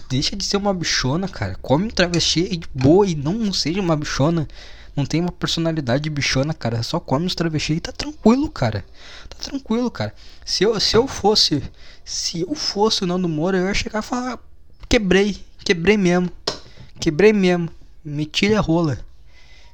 Deixa 0.09 0.35
de 0.35 0.45
ser 0.45 0.57
uma 0.57 0.73
bichona, 0.73 1.27
cara. 1.27 1.55
Come 1.61 1.91
travesti 1.91 2.57
de 2.57 2.67
boa 2.73 3.05
e 3.05 3.13
não 3.13 3.51
seja 3.51 3.81
uma 3.81 3.95
bichona. 3.95 4.47
Não 4.95 5.05
tem 5.05 5.19
uma 5.19 5.31
personalidade 5.31 6.03
de 6.03 6.09
bichona, 6.09 6.53
cara. 6.53 6.81
Só 6.81 6.99
come 6.99 7.25
os 7.25 7.35
travestis 7.35 7.77
e 7.77 7.81
tá 7.81 7.91
tranquilo, 7.91 8.49
cara. 8.49 8.85
Tá 9.27 9.35
tranquilo, 9.37 9.91
cara. 9.91 10.13
Se 10.45 10.63
eu, 10.63 10.79
se 10.79 10.95
eu 10.95 11.05
fosse. 11.07 11.61
Se 12.05 12.41
eu 12.41 12.55
fosse 12.55 13.03
o 13.03 13.07
Nando 13.07 13.27
Moura, 13.27 13.57
eu 13.57 13.65
ia 13.65 13.73
chegar 13.73 13.99
e 13.99 14.03
falar. 14.03 14.39
Quebrei. 14.87 15.43
Quebrei 15.65 15.97
mesmo. 15.97 16.31
Quebrei 16.97 17.33
mesmo. 17.33 17.69
Meti 18.03 18.53
a 18.53 18.61
rola. 18.61 18.99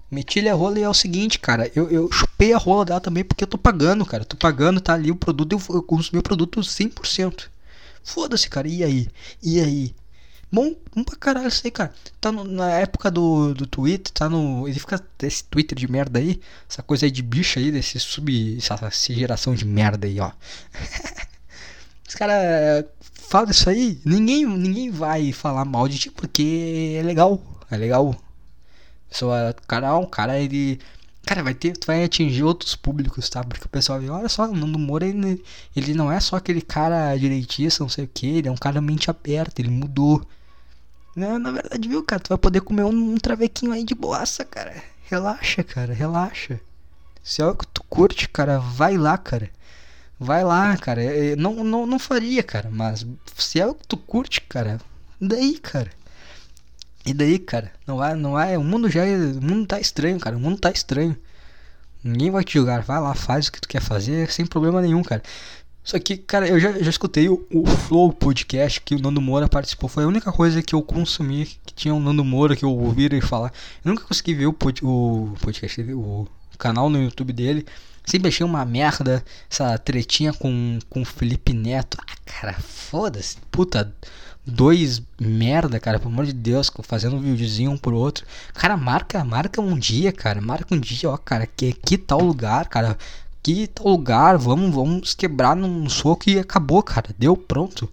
Meti 0.10 0.48
a 0.50 0.54
rola 0.56 0.80
e 0.80 0.84
é 0.84 0.90
o 0.90 0.94
seguinte, 0.94 1.38
cara. 1.38 1.72
Eu, 1.76 1.92
eu 1.92 2.12
chupei 2.12 2.54
a 2.54 2.58
rola 2.58 2.86
dela 2.86 3.00
também 3.00 3.24
porque 3.24 3.44
eu 3.44 3.48
tô 3.48 3.58
pagando, 3.58 4.04
cara. 4.04 4.26
Tô 4.26 4.36
pagando, 4.36 4.82
tá 4.82 4.94
ali 4.94 5.12
o 5.12 5.16
produto. 5.16 5.54
Eu, 5.54 5.76
eu 5.76 5.84
consumi 5.84 6.20
o 6.20 6.24
produto 6.24 6.60
100%. 6.60 7.51
Foda-se, 8.04 8.50
cara. 8.50 8.68
E 8.68 8.84
aí? 8.84 9.08
E 9.42 9.60
aí? 9.60 9.96
Bom, 10.52 10.76
bom 10.94 11.04
pra 11.04 11.16
caralho 11.16 11.48
isso 11.48 11.62
aí, 11.64 11.72
cara. 11.72 11.94
Tá 12.20 12.32
no, 12.32 12.44
na 12.44 12.70
época 12.72 13.10
do, 13.10 13.54
do 13.54 13.66
Twitter, 13.66 14.12
tá 14.12 14.30
no. 14.30 14.68
Ele 14.68 14.80
fica. 14.80 15.02
Esse 15.24 15.44
Twitter 15.46 15.78
de 15.78 15.90
merda 15.90 16.20
aí, 16.20 16.42
essa 16.70 16.84
coisa 16.84 17.06
aí 17.06 17.12
de 17.12 17.22
bicho 17.22 17.58
aí, 17.60 17.72
desse 17.72 18.00
sub. 18.00 18.58
Essa, 18.58 18.74
essa 18.86 19.14
geração 19.14 19.56
de 19.56 19.66
merda 19.66 20.08
aí, 20.08 20.20
ó. 20.20 20.32
Os 22.08 22.16
caras 22.16 22.86
falam 23.30 23.50
isso 23.52 23.70
aí, 23.70 24.02
ninguém, 24.04 24.46
ninguém 24.46 24.92
vai 24.92 25.32
falar 25.32 25.64
mal 25.64 25.88
de 25.88 25.98
ti 25.98 26.12
porque 26.12 26.98
é 27.00 27.04
legal. 27.04 27.42
É 27.72 27.78
legal. 27.78 28.14
Pessoa, 29.10 29.56
cara, 29.68 29.98
um 29.98 30.06
cara, 30.06 30.38
ele 30.40 30.80
Cara, 31.26 31.44
vai 31.44 31.54
ter, 31.54 31.78
tu 31.78 31.88
vai 31.88 32.04
atingir 32.04 32.44
outros 32.44 32.76
públicos, 32.76 33.30
tá? 33.30 33.44
Porque 33.44 33.66
o 33.66 33.70
pessoal 33.70 34.00
vê, 34.00 34.10
olha 34.10 34.28
só, 34.28 34.50
o 34.50 34.56
Nando 34.56 34.80
Moura, 34.80 35.06
ele, 35.06 35.44
ele 35.76 35.94
não 35.94 36.12
é 36.12 36.20
só 36.20 36.36
aquele 36.36 36.62
cara 36.62 37.16
direitista, 37.16 37.84
não 37.84 37.90
sei 37.90 38.06
o 38.06 38.10
que, 38.12 38.28
ele 38.28 38.48
é 38.48 38.52
um 38.52 38.58
cara 38.58 38.82
mente 38.82 39.10
aberta, 39.10 39.62
ele 39.62 39.70
mudou. 39.70 40.26
Não, 41.16 41.38
na 41.38 41.52
verdade, 41.52 41.88
viu, 41.88 42.04
cara, 42.04 42.22
tu 42.22 42.30
vai 42.30 42.38
poder 42.38 42.62
comer 42.62 42.84
um, 42.84 43.14
um 43.14 43.18
travequinho 43.18 43.72
aí 43.72 43.84
de 43.84 43.94
boaça, 43.94 44.44
cara. 44.44 44.74
Relaxa, 45.04 45.64
cara, 45.64 45.94
relaxa. 45.94 46.60
Se 47.24 47.42
é 47.42 47.46
o 47.46 47.56
que 47.56 47.68
tu 47.68 47.84
curte, 47.84 48.28
cara, 48.28 48.60
vai 48.60 48.98
lá, 48.98 49.18
cara. 49.18 49.50
Vai 50.20 50.44
lá, 50.44 50.76
cara. 50.78 51.02
Não, 51.38 51.64
não, 51.64 51.86
não 51.86 52.00
faria, 52.00 52.44
cara, 52.44 52.70
mas 52.72 53.06
se 53.38 53.60
é 53.60 53.66
o 53.66 53.76
que 53.76 53.88
tu 53.88 53.98
curte, 53.98 54.42
cara, 54.42 54.80
daí, 55.20 55.58
cara. 55.60 55.92
E 57.06 57.14
daí, 57.14 57.40
cara, 57.40 57.72
não 57.88 57.98
vai, 57.98 58.16
não 58.16 58.34
vai, 58.34 58.58
o 58.58 58.64
mundo 58.64 58.90
já, 58.90 59.04
o 59.04 59.42
mundo 59.42 59.66
tá 59.66 59.80
estranho, 59.80 60.20
cara, 60.20 60.38
o 60.38 60.40
mundo 60.40 60.60
tá 60.60 60.72
estranho. 60.72 61.18
Ninguém 62.04 62.32
vai 62.32 62.44
te 62.44 62.54
julgar, 62.54 62.82
vai 62.82 63.00
lá, 63.00 63.14
faz 63.14 63.48
o 63.48 63.52
que 63.52 63.62
tu 63.62 63.68
quer 63.68 63.82
fazer, 63.82 64.32
sem 64.32 64.46
problema 64.46 64.82
nenhum, 64.82 65.04
cara. 65.04 65.22
Só 65.84 65.98
que, 66.00 66.16
cara, 66.16 66.48
eu 66.48 66.60
já, 66.60 66.72
já 66.74 66.90
escutei 66.90 67.28
o, 67.28 67.46
o 67.52 67.66
Flow 67.66 68.14
podcast 68.14 68.82
que 68.82 68.94
o 68.94 69.00
Nando 69.00 69.20
Moura 69.20 69.50
participou. 69.50 69.90
Foi 69.90 70.04
a 70.04 70.08
única 70.08 70.32
coisa 70.32 70.62
que 70.62 70.76
eu 70.76 70.82
consumi 70.82 71.46
que 71.66 71.74
tinha 71.74 71.94
o 71.94 72.00
Nando 72.00 72.24
Moura 72.24 72.56
que 72.56 72.64
eu 72.64 72.70
ouvi 72.70 73.06
ele 73.06 73.20
falar. 73.20 73.52
Eu 73.84 73.90
nunca 73.92 74.06
consegui 74.06 74.36
ver 74.36 74.46
o, 74.46 74.54
pod, 74.54 74.80
o 74.84 75.34
podcast, 75.42 75.82
o 75.94 76.28
canal 76.58 76.88
no 76.90 77.02
YouTube 77.02 77.34
dele. 77.34 77.66
Sempre 78.06 78.30
achei 78.30 78.46
uma 78.46 78.64
merda 78.64 79.24
essa 79.50 79.78
tretinha 79.78 80.34
com, 80.34 80.78
com 80.90 81.02
o 81.02 81.06
Felipe 81.06 81.54
Neto. 81.54 81.98
Ah, 82.02 82.16
cara, 82.26 82.54
foda-se. 82.54 83.38
Puta, 83.52 83.94
dois 84.46 85.02
merda, 85.20 85.80
cara, 85.80 86.00
pelo 86.00 86.12
amor 86.12 86.26
de 86.26 86.34
Deus, 86.34 86.72
fazendo 86.84 87.16
um 87.16 87.22
videozinho 87.22 87.72
um 87.72 87.78
pro 87.78 87.96
outro. 87.96 88.26
Cara, 88.54 88.76
marca, 88.76 89.24
marca 89.24 89.62
um 89.62 89.78
dia, 89.78 90.12
cara, 90.12 90.42
marca 90.42 90.74
um 90.74 90.80
dia, 90.80 91.10
ó, 91.10 91.18
cara, 91.18 91.46
que, 91.46 91.74
que 91.74 91.98
tal 91.98 92.22
lugar, 92.22 92.68
cara, 92.68 92.98
que 93.44 93.68
tal 93.68 93.88
lugar, 93.88 94.38
vamos, 94.38 94.74
vamos 94.74 95.14
quebrar 95.14 95.56
num 95.56 95.88
soco 95.90 96.30
e 96.30 96.40
acabou, 96.40 96.82
cara, 96.84 97.14
deu, 97.18 97.36
pronto. 97.36 97.92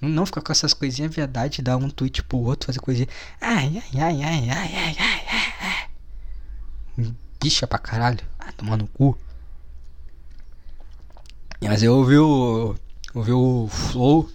Não 0.00 0.26
ficar 0.26 0.42
com 0.42 0.52
essas 0.52 0.74
coisinhas 0.74 1.14
verdade, 1.14 1.62
dar 1.62 1.76
um 1.76 1.88
tweet 1.88 2.22
pro 2.24 2.38
outro, 2.38 2.66
fazer 2.66 2.80
coisinha. 2.80 3.08
Ai, 3.40 3.82
ai, 3.94 4.00
ai, 4.00 4.22
ai, 4.22 4.50
ai, 4.50 4.76
ai, 4.76 4.96
ai, 4.98 5.54
ai. 6.98 7.14
Bicha 7.40 7.66
pra 7.66 7.78
caralho. 7.78 8.20
Ah, 8.38 8.52
tomar 8.52 8.76
no 8.76 8.86
cu. 8.86 9.16
Mas 11.62 11.82
eu 11.82 11.96
ouvi 11.96 12.18
o. 12.18 12.74
Ouvi 13.14 13.32
o 13.32 13.68
Flow 13.68 14.28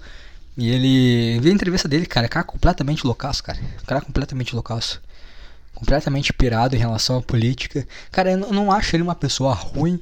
e 0.59 0.69
ele. 0.69 1.39
Vi 1.39 1.49
a 1.49 1.53
entrevista 1.53 1.87
dele, 1.87 2.05
cara. 2.05 2.27
Cara 2.27 2.45
completamente 2.45 3.05
loucaço, 3.05 3.41
cara. 3.43 3.57
Cara 3.87 4.01
completamente 4.01 4.53
loucaço. 4.53 5.01
Completamente 5.73 6.33
pirado 6.33 6.75
em 6.75 6.79
relação 6.79 7.17
à 7.17 7.21
política. 7.21 7.87
Cara, 8.11 8.31
eu 8.31 8.37
não 8.37 8.71
acho 8.71 8.95
ele 8.95 9.03
uma 9.03 9.15
pessoa 9.15 9.53
ruim, 9.53 9.99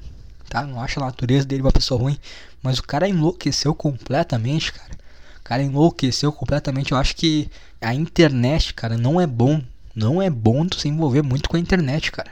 tá? 0.49 0.65
Não 0.65 0.81
acho 0.81 0.99
a 0.99 1.05
natureza 1.05 1.45
dele 1.45 1.61
uma 1.61 1.71
pessoa 1.71 2.01
ruim. 2.01 2.17
Mas 2.63 2.79
o 2.79 2.83
cara 2.83 3.07
enlouqueceu 3.07 3.75
completamente, 3.75 4.73
cara. 4.73 4.91
O 5.39 5.43
cara 5.43 5.61
enlouqueceu 5.61 6.31
completamente. 6.31 6.91
Eu 6.91 6.97
acho 6.97 7.15
que 7.15 7.49
a 7.79 7.93
internet, 7.93 8.73
cara, 8.73 8.97
não 8.97 9.21
é 9.21 9.27
bom. 9.27 9.61
Não 9.93 10.21
é 10.21 10.29
bom 10.29 10.67
tu 10.67 10.79
se 10.79 10.87
envolver 10.87 11.21
muito 11.21 11.47
com 11.47 11.57
a 11.57 11.59
internet, 11.59 12.11
cara. 12.11 12.31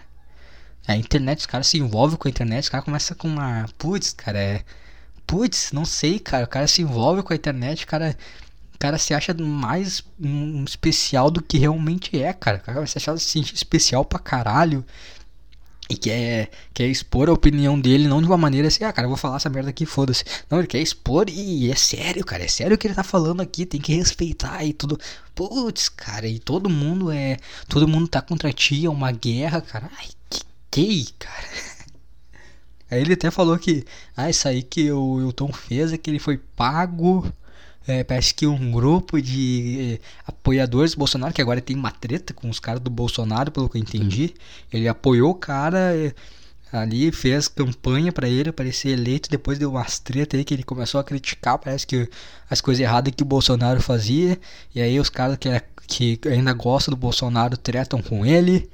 A 0.88 0.96
internet, 0.96 1.40
os 1.40 1.46
caras 1.46 1.68
se 1.68 1.78
envolvem 1.78 2.18
com 2.18 2.28
a 2.28 2.32
internet, 2.32 2.64
os 2.64 2.70
caras 2.70 2.86
começam 2.86 3.16
com 3.18 3.28
uma. 3.28 3.66
Putz, 3.78 4.14
cara, 4.14 4.40
é 4.40 4.64
putz, 5.26 5.72
não 5.72 5.86
sei, 5.86 6.20
cara. 6.20 6.46
O 6.46 6.48
cara 6.48 6.68
se 6.68 6.82
envolve 6.82 7.24
com 7.24 7.34
a 7.34 7.36
internet, 7.36 7.84
o 7.84 7.88
cara, 7.88 8.18
o 8.74 8.78
cara 8.78 8.98
se 8.98 9.14
acha 9.14 9.34
mais 9.34 10.04
um, 10.20 10.64
especial 10.64 11.32
do 11.32 11.42
que 11.42 11.58
realmente 11.58 12.22
é, 12.22 12.34
cara. 12.34 12.58
O 12.58 12.62
cara 12.62 12.80
vai 12.80 12.88
se 12.88 12.98
achar 12.98 13.16
especial 13.16 14.06
pra 14.06 14.20
caralho. 14.20 14.86
E 15.88 15.96
quer, 15.96 16.50
quer 16.74 16.88
expor 16.88 17.30
a 17.30 17.34
opinião 17.34 17.80
dele, 17.80 18.08
não 18.08 18.20
de 18.20 18.26
uma 18.28 18.38
maneira 18.38 18.68
assim, 18.68 18.84
ah, 18.84 18.92
cara, 18.92 19.06
eu 19.06 19.10
vou 19.10 19.18
falar 19.18 19.36
essa 19.36 19.50
merda 19.50 19.70
aqui, 19.70 19.86
foda-se. 19.86 20.24
Não, 20.50 20.58
ele 20.58 20.68
quer 20.68 20.80
expor 20.80 21.30
e 21.30 21.70
é 21.70 21.76
sério, 21.76 22.26
cara, 22.26 22.44
é 22.44 22.48
sério 22.48 22.74
o 22.74 22.78
que 22.78 22.88
ele 22.88 22.96
tá 22.96 23.04
falando 23.04 23.42
aqui, 23.42 23.68
tem 23.68 23.80
que 23.80 23.94
respeitar 23.94 24.64
e 24.66 24.74
tudo. 24.74 25.00
Putz, 25.36 25.88
cara, 25.90 26.28
e 26.28 26.40
todo 26.40 26.70
mundo 26.72 27.12
é. 27.12 27.38
Todo 27.70 27.88
mundo 27.88 28.08
tá 28.08 28.20
contra 28.20 28.52
ti, 28.52 28.84
é 28.86 28.90
uma 28.90 29.12
guerra, 29.12 29.62
cara. 29.62 29.90
Ai, 30.00 30.08
que 30.28 30.42
gay, 30.72 31.06
cara. 31.20 31.48
Aí 32.90 33.02
ele 33.02 33.14
até 33.14 33.32
falou 33.32 33.58
que, 33.58 33.84
ah, 34.16 34.30
isso 34.30 34.48
aí 34.48 34.62
que 34.62 34.92
o 34.92 35.14
Wilton 35.16 35.52
fez 35.52 35.92
é 35.94 35.98
que 35.98 36.10
ele 36.10 36.20
foi 36.20 36.38
pago. 36.38 37.26
É, 37.88 38.04
parece 38.04 38.34
que 38.34 38.48
um 38.48 38.72
grupo 38.72 39.22
de 39.22 40.00
eh, 40.02 40.06
apoiadores 40.26 40.94
do 40.94 40.98
Bolsonaro, 40.98 41.34
que 41.34 41.42
agora 41.42 41.62
tem 41.62 41.76
uma 41.76 41.92
treta 41.92 42.34
com 42.34 42.50
os 42.50 42.60
caras 42.60 42.82
do 42.82 42.90
Bolsonaro, 42.90 43.52
pelo 43.52 43.70
que 43.70 43.78
eu 43.78 43.82
entendi. 43.82 44.34
Ele 44.74 44.88
apoiou 44.88 45.32
o 45.32 45.36
cara 45.36 45.96
eh, 45.96 46.14
ali, 46.72 47.12
fez 47.12 47.48
campanha 47.48 48.12
para 48.12 48.28
ele, 48.28 48.52
para 48.52 48.72
ser 48.72 48.90
eleito. 48.90 49.30
Depois 49.30 49.60
deu 49.60 49.70
umas 49.72 50.00
treta 50.00 50.36
aí 50.38 50.44
que 50.44 50.54
ele 50.54 50.64
começou 50.64 51.00
a 51.00 51.04
criticar, 51.04 51.60
parece 51.60 51.86
que 51.86 52.10
as 52.50 52.60
coisas 52.62 52.82
erradas 52.82 53.14
que 53.16 53.24
o 53.24 53.26
Bolsonaro 53.26 53.82
fazia. 53.82 54.40
E 54.74 54.82
aí 54.82 55.00
os 55.00 55.10
caras 55.10 55.38
que, 55.38 55.50
que 55.88 56.28
ainda 56.28 56.54
gostam 56.54 56.92
do 56.92 56.98
Bolsonaro 56.98 57.58
tretam 57.58 58.02
com 58.02 58.26
ele. 58.26 58.70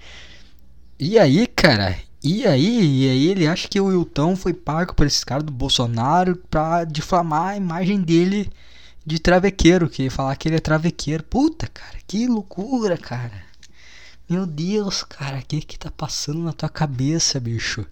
E 1.00 1.18
aí, 1.20 1.48
cara, 1.48 1.98
e 2.24 2.46
aí, 2.46 3.06
e 3.06 3.10
aí 3.10 3.28
ele 3.28 3.48
acha 3.48 3.68
que 3.68 3.80
o 3.80 3.86
Wilton 3.86 4.36
foi 4.36 4.54
pago 4.54 4.94
por 4.94 5.08
esses 5.08 5.24
caras 5.24 5.44
do 5.44 5.52
Bolsonaro 5.52 6.36
pra 6.50 6.84
difamar 6.84 7.50
a 7.50 7.58
imagem 7.58 8.02
dele 8.02 8.50
de 9.06 9.18
travequeiro, 9.20 9.90
que 9.90 10.10
falar 10.10 10.36
que 10.36 10.48
ele 10.48 10.58
é 10.58 10.60
travequeiro. 10.60 11.24
Puta, 11.24 11.68
cara, 11.68 11.98
que 12.06 12.28
loucura, 12.28 12.98
cara. 12.98 13.44
Meu 14.30 14.46
Deus, 14.46 15.04
cara, 15.04 15.40
o 15.40 15.46
que 15.46 15.62
que 15.62 15.80
tá 15.80 15.90
passando 15.90 16.40
na 16.40 16.54
tua 16.54 16.70
cabeça, 16.70 17.40
bicho? 17.40 17.82
O 17.82 17.88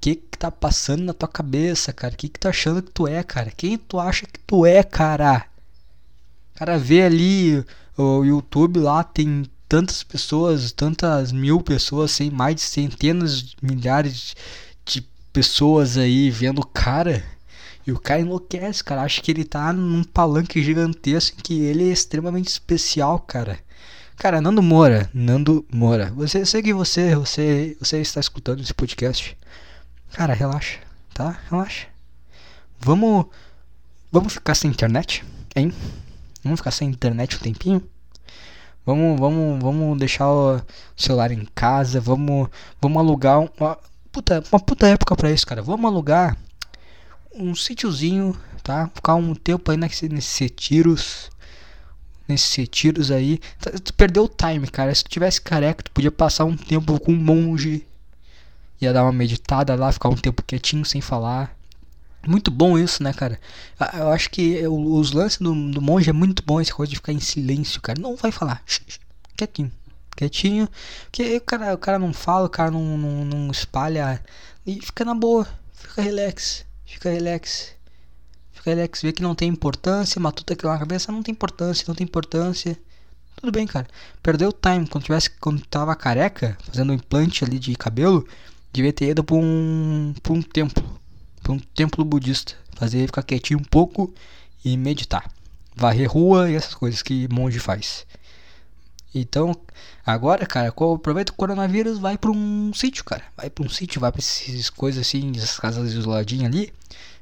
que 0.00 0.16
que 0.16 0.38
tá 0.38 0.50
passando 0.50 1.04
na 1.04 1.14
tua 1.14 1.28
cabeça, 1.28 1.92
cara? 1.92 2.14
O 2.14 2.16
que 2.16 2.28
que 2.28 2.38
tá 2.38 2.50
achando 2.50 2.82
que 2.82 2.90
tu 2.90 3.08
é, 3.08 3.22
cara? 3.22 3.50
Quem 3.50 3.78
tu 3.78 3.98
acha 3.98 4.26
que 4.26 4.38
tu 4.40 4.66
é, 4.66 4.82
cara? 4.82 5.46
Cara, 6.54 6.78
vê 6.78 7.02
ali 7.02 7.64
o 7.96 8.22
YouTube 8.22 8.78
lá, 8.80 9.02
tem 9.02 9.44
tantas 9.72 10.02
pessoas, 10.02 10.70
tantas 10.70 11.32
mil 11.32 11.58
pessoas, 11.58 12.10
sem 12.10 12.30
mais 12.30 12.56
de 12.56 12.60
centenas, 12.60 13.56
milhares 13.62 14.36
de 14.84 15.00
pessoas 15.32 15.96
aí 15.96 16.28
vendo 16.28 16.58
o 16.58 16.66
cara. 16.66 17.24
E 17.86 17.90
o 17.90 17.98
cara 17.98 18.20
enlouquece, 18.20 18.84
cara. 18.84 19.00
Acha 19.00 19.22
que 19.22 19.30
ele 19.30 19.44
tá 19.44 19.72
num 19.72 20.04
palanque 20.04 20.62
gigantesco 20.62 21.38
que 21.42 21.62
ele 21.62 21.88
é 21.88 21.92
extremamente 21.92 22.48
especial, 22.48 23.18
cara. 23.20 23.58
Cara, 24.18 24.42
Nando 24.42 24.62
Moura, 24.62 25.08
Nando 25.14 25.64
Moura. 25.72 26.12
Você 26.16 26.44
sei 26.44 26.62
que 26.62 26.74
você, 26.74 27.16
você, 27.16 27.74
você 27.80 27.98
está 28.02 28.20
escutando 28.20 28.60
esse 28.60 28.74
podcast. 28.74 29.34
Cara, 30.12 30.34
relaxa, 30.34 30.80
tá? 31.14 31.40
Relaxa. 31.50 31.86
Vamos 32.78 33.24
vamos 34.12 34.34
ficar 34.34 34.54
sem 34.54 34.70
internet, 34.70 35.24
hein? 35.56 35.72
Vamos 36.44 36.60
ficar 36.60 36.72
sem 36.72 36.90
internet 36.90 37.36
um 37.36 37.38
tempinho? 37.38 37.82
Vamos, 38.84 39.18
vamos, 39.18 39.62
vamos 39.62 39.98
deixar 39.98 40.28
o 40.28 40.60
celular 40.96 41.30
em 41.30 41.46
casa, 41.54 42.00
vamos, 42.00 42.48
vamos 42.80 42.98
alugar 42.98 43.38
uma 43.38 43.78
puta, 44.10 44.42
uma 44.52 44.60
puta 44.60 44.88
época 44.88 45.14
para 45.14 45.30
isso, 45.30 45.46
cara. 45.46 45.62
Vamos 45.62 45.86
alugar 45.86 46.36
um 47.34 47.54
sítiozinho, 47.54 48.36
tá? 48.62 48.90
Ficar 48.94 49.14
um 49.14 49.34
tempo 49.34 49.70
aí 49.70 49.76
nesse, 49.76 50.08
nesses 50.08 50.36
retiros, 50.36 51.30
nesses 52.26 52.54
retiros 52.56 53.10
aí. 53.10 53.38
Tá, 53.60 53.70
tu 53.70 53.94
perdeu 53.94 54.24
o 54.24 54.28
time, 54.28 54.66
cara. 54.66 54.92
Se 54.94 55.04
tu 55.04 55.10
tivesse 55.10 55.40
careca, 55.40 55.84
tu 55.84 55.92
podia 55.92 56.10
passar 56.10 56.44
um 56.44 56.56
tempo 56.56 56.98
com 56.98 57.12
um 57.12 57.16
monge, 57.16 57.86
ia 58.80 58.92
dar 58.92 59.04
uma 59.04 59.12
meditada 59.12 59.74
lá, 59.76 59.92
ficar 59.92 60.08
um 60.08 60.16
tempo 60.16 60.42
quietinho 60.42 60.84
sem 60.84 61.00
falar. 61.00 61.56
Muito 62.26 62.50
bom 62.50 62.78
isso, 62.78 63.02
né, 63.02 63.12
cara? 63.12 63.40
Eu 63.94 64.08
acho 64.10 64.30
que 64.30 64.64
os 64.66 65.12
lances 65.12 65.38
do, 65.38 65.52
do 65.70 65.82
monge 65.82 66.08
é 66.08 66.12
muito 66.12 66.42
bom 66.44 66.60
essa 66.60 66.72
coisa 66.72 66.90
de 66.90 66.96
ficar 66.96 67.12
em 67.12 67.20
silêncio, 67.20 67.80
cara. 67.80 68.00
Não 68.00 68.14
vai 68.14 68.30
falar. 68.30 68.62
Quietinho. 69.36 69.72
Quietinho. 70.16 70.68
Porque 71.04 71.36
o 71.36 71.40
cara, 71.40 71.74
o 71.74 71.78
cara 71.78 71.98
não 71.98 72.12
fala, 72.12 72.46
o 72.46 72.50
cara 72.50 72.70
não, 72.70 72.96
não, 72.96 73.24
não 73.24 73.50
espalha. 73.50 74.22
E 74.64 74.80
fica 74.80 75.04
na 75.04 75.14
boa. 75.14 75.48
Fica 75.72 76.00
relax. 76.00 76.64
Fica 76.84 77.10
relax. 77.10 77.74
Fica 78.52 78.70
relax. 78.70 79.02
Vê 79.02 79.12
que 79.12 79.22
não 79.22 79.34
tem 79.34 79.48
importância. 79.48 80.20
Matuta 80.20 80.52
aquilo 80.52 80.72
na 80.72 80.78
cabeça. 80.78 81.10
Não 81.10 81.24
tem 81.24 81.32
importância, 81.32 81.84
não 81.88 81.94
tem 81.94 82.04
importância. 82.04 82.78
Tudo 83.34 83.50
bem, 83.50 83.66
cara. 83.66 83.88
Perdeu 84.22 84.50
o 84.50 84.52
time. 84.52 84.86
Quando 84.86 85.02
tivesse, 85.02 85.28
quando 85.28 85.60
tava 85.66 85.96
careca, 85.96 86.56
fazendo 86.64 86.92
um 86.92 86.94
implante 86.94 87.44
ali 87.44 87.58
de 87.58 87.74
cabelo, 87.74 88.24
devia 88.72 88.92
ter 88.92 89.10
ido 89.10 89.24
pra 89.24 89.34
um, 89.34 90.14
pra 90.22 90.32
um 90.32 90.40
templo 90.40 91.01
para 91.42 91.52
um 91.52 91.58
templo 91.58 92.04
budista, 92.04 92.54
fazer 92.76 93.06
ficar 93.06 93.22
quietinho 93.22 93.60
um 93.60 93.64
pouco 93.64 94.12
e 94.64 94.76
meditar. 94.76 95.30
varrer 95.74 96.10
rua 96.10 96.50
e 96.50 96.54
essas 96.54 96.74
coisas 96.74 97.02
que 97.02 97.26
monge 97.32 97.58
faz. 97.58 98.06
Então, 99.14 99.54
agora, 100.06 100.46
cara, 100.46 100.68
aproveita 100.68 101.32
o 101.32 101.36
coronavírus, 101.36 101.98
vai 101.98 102.16
pra 102.16 102.30
um 102.30 102.72
sítio, 102.72 103.04
cara. 103.04 103.24
Vai 103.36 103.50
pra 103.50 103.64
um 103.64 103.68
sítio, 103.68 104.00
vai 104.00 104.10
pra 104.10 104.20
essas 104.20 104.70
coisas 104.70 105.06
assim, 105.06 105.32
essas 105.36 105.58
casas 105.58 105.92
isoladinhas 105.92 106.46
ali. 106.46 106.72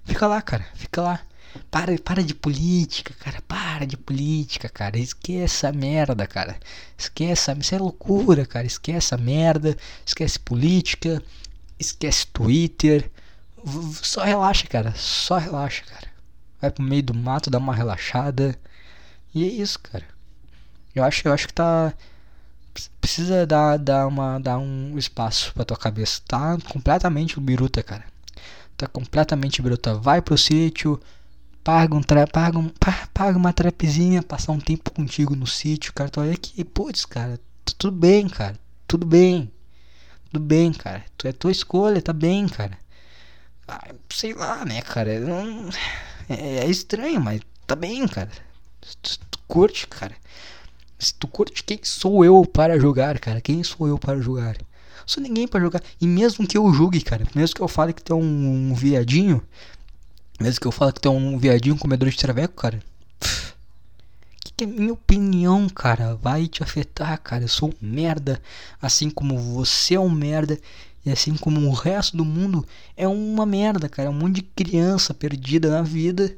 Fica 0.04 0.26
lá, 0.26 0.40
cara, 0.40 0.66
fica 0.74 1.02
lá. 1.02 1.20
Para, 1.68 1.96
para 1.98 2.22
de 2.22 2.34
política, 2.34 3.12
cara. 3.18 3.42
Para 3.42 3.84
de 3.84 3.96
política, 3.96 4.68
cara. 4.68 4.98
Esquece 4.98 5.66
a 5.66 5.72
merda, 5.72 6.26
cara. 6.26 6.58
Esquece, 6.96 7.52
isso 7.58 7.74
é 7.74 7.78
loucura, 7.78 8.46
cara. 8.46 8.66
Esquece 8.66 9.14
a 9.14 9.18
merda. 9.18 9.76
Esquece 10.06 10.38
política. 10.38 11.20
Esquece 11.78 12.26
Twitter. 12.28 13.10
Só 14.02 14.24
relaxa, 14.24 14.66
cara. 14.66 14.94
Só 14.96 15.38
relaxa, 15.38 15.82
cara. 15.84 16.08
Vai 16.60 16.70
pro 16.70 16.82
meio 16.82 17.02
do 17.02 17.14
mato, 17.14 17.50
dá 17.50 17.58
uma 17.58 17.74
relaxada. 17.74 18.58
E 19.34 19.44
é 19.44 19.48
isso, 19.48 19.78
cara. 19.78 20.04
Eu 20.94 21.04
acho, 21.04 21.26
eu 21.26 21.32
acho 21.32 21.46
que 21.46 21.54
tá. 21.54 21.92
Precisa 23.00 23.46
dar, 23.46 23.76
dar, 23.78 24.06
uma, 24.06 24.38
dar 24.38 24.58
um 24.58 24.96
espaço 24.96 25.52
pra 25.54 25.64
tua 25.64 25.76
cabeça. 25.76 26.20
Tá 26.26 26.56
completamente 26.72 27.38
biruta, 27.40 27.82
cara. 27.82 28.04
Tá 28.76 28.86
completamente 28.86 29.60
biruta. 29.60 29.94
Vai 29.94 30.22
pro 30.22 30.38
sítio 30.38 31.00
paga, 31.62 31.94
um 31.94 32.02
tra 32.02 32.26
paga, 32.26 32.58
um, 32.58 32.70
paga 33.12 33.38
uma 33.38 33.52
trapezinha, 33.52 34.22
passar 34.22 34.52
um 34.52 34.60
tempo 34.60 34.90
contigo 34.90 35.34
no 35.36 35.46
sítio, 35.46 35.92
cara. 35.92 36.10
Tu 36.10 36.20
olha 36.20 36.32
aqui, 36.32 36.64
putz, 36.64 37.04
cara, 37.04 37.38
tudo 37.78 37.96
bem, 37.96 38.28
cara. 38.28 38.58
Tudo 38.86 39.06
bem. 39.06 39.50
Tudo 40.30 40.44
bem, 40.44 40.72
cara. 40.72 41.04
Tu 41.16 41.28
é 41.28 41.32
tua 41.32 41.52
escolha, 41.52 42.02
tá 42.02 42.12
bem, 42.12 42.48
cara. 42.48 42.78
Sei 44.10 44.32
lá, 44.34 44.64
né, 44.64 44.82
cara. 44.82 45.20
Não, 45.20 45.68
é, 46.28 46.64
é, 46.64 46.66
estranho, 46.66 47.20
mas 47.20 47.40
tá 47.66 47.74
bem, 47.76 48.06
cara. 48.08 48.30
Tu, 49.02 49.18
tu 49.30 49.38
curte, 49.46 49.86
cara. 49.86 50.14
Se 50.98 51.14
tu 51.14 51.26
curte, 51.26 51.64
quem 51.64 51.80
sou 51.82 52.24
eu 52.24 52.44
para 52.44 52.78
jogar, 52.78 53.18
cara? 53.18 53.40
Quem 53.40 53.62
sou 53.62 53.88
eu 53.88 53.98
para 53.98 54.20
jogar? 54.20 54.56
Sou 55.06 55.22
ninguém 55.22 55.48
para 55.48 55.60
jogar. 55.60 55.82
E 56.00 56.06
mesmo 56.06 56.46
que 56.46 56.56
eu 56.56 56.72
julgue, 56.72 57.00
cara, 57.00 57.24
mesmo 57.34 57.56
que 57.56 57.62
eu 57.62 57.68
fale 57.68 57.92
que 57.92 58.02
tu 58.02 58.12
é 58.12 58.16
um, 58.16 58.70
um 58.70 58.74
viadinho, 58.74 59.42
mesmo 60.38 60.60
que 60.60 60.66
eu 60.66 60.72
falo 60.72 60.92
que 60.92 61.00
tu 61.00 61.08
é 61.08 61.10
um 61.10 61.38
viadinho 61.38 61.76
comedor 61.76 62.08
de 62.08 62.16
traveco, 62.16 62.54
cara. 62.54 62.80
Que, 64.40 64.52
que 64.56 64.64
é 64.64 64.66
minha 64.66 64.92
opinião, 64.92 65.68
cara? 65.68 66.14
Vai 66.16 66.46
te 66.46 66.62
afetar, 66.62 67.20
cara. 67.20 67.44
Eu 67.44 67.48
sou 67.48 67.70
um 67.70 67.74
merda. 67.80 68.40
Assim 68.80 69.10
como 69.10 69.36
você 69.36 69.94
é 69.94 70.00
um 70.00 70.08
merda. 70.08 70.58
E 71.04 71.10
assim 71.10 71.34
como 71.36 71.66
o 71.66 71.72
resto 71.72 72.16
do 72.16 72.24
mundo 72.24 72.66
é 72.96 73.08
uma 73.08 73.46
merda, 73.46 73.88
cara. 73.88 74.08
É 74.08 74.10
um 74.10 74.14
monte 74.14 74.36
de 74.36 74.42
criança 74.42 75.14
perdida 75.14 75.70
na 75.70 75.82
vida. 75.82 76.34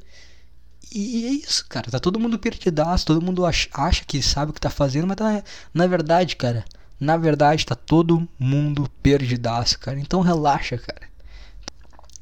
E 0.93 1.25
é 1.25 1.31
isso, 1.31 1.65
cara. 1.67 1.91
Tá 1.91 1.99
todo 1.99 2.19
mundo 2.19 2.39
perdidaço. 2.39 3.05
Todo 3.05 3.21
mundo 3.21 3.45
acha, 3.45 4.05
que 4.05 4.21
sabe 4.21 4.51
o 4.51 4.53
que 4.53 4.61
tá 4.61 4.69
fazendo, 4.69 5.07
mas 5.07 5.17
tá, 5.17 5.43
na 5.73 5.87
verdade, 5.87 6.35
cara. 6.35 6.63
Na 6.99 7.17
verdade, 7.17 7.65
tá 7.65 7.75
todo 7.75 8.27
mundo 8.39 8.89
perdidaço, 9.01 9.77
cara. 9.79 9.99
Então 9.99 10.21
relaxa, 10.21 10.77
cara. 10.77 11.11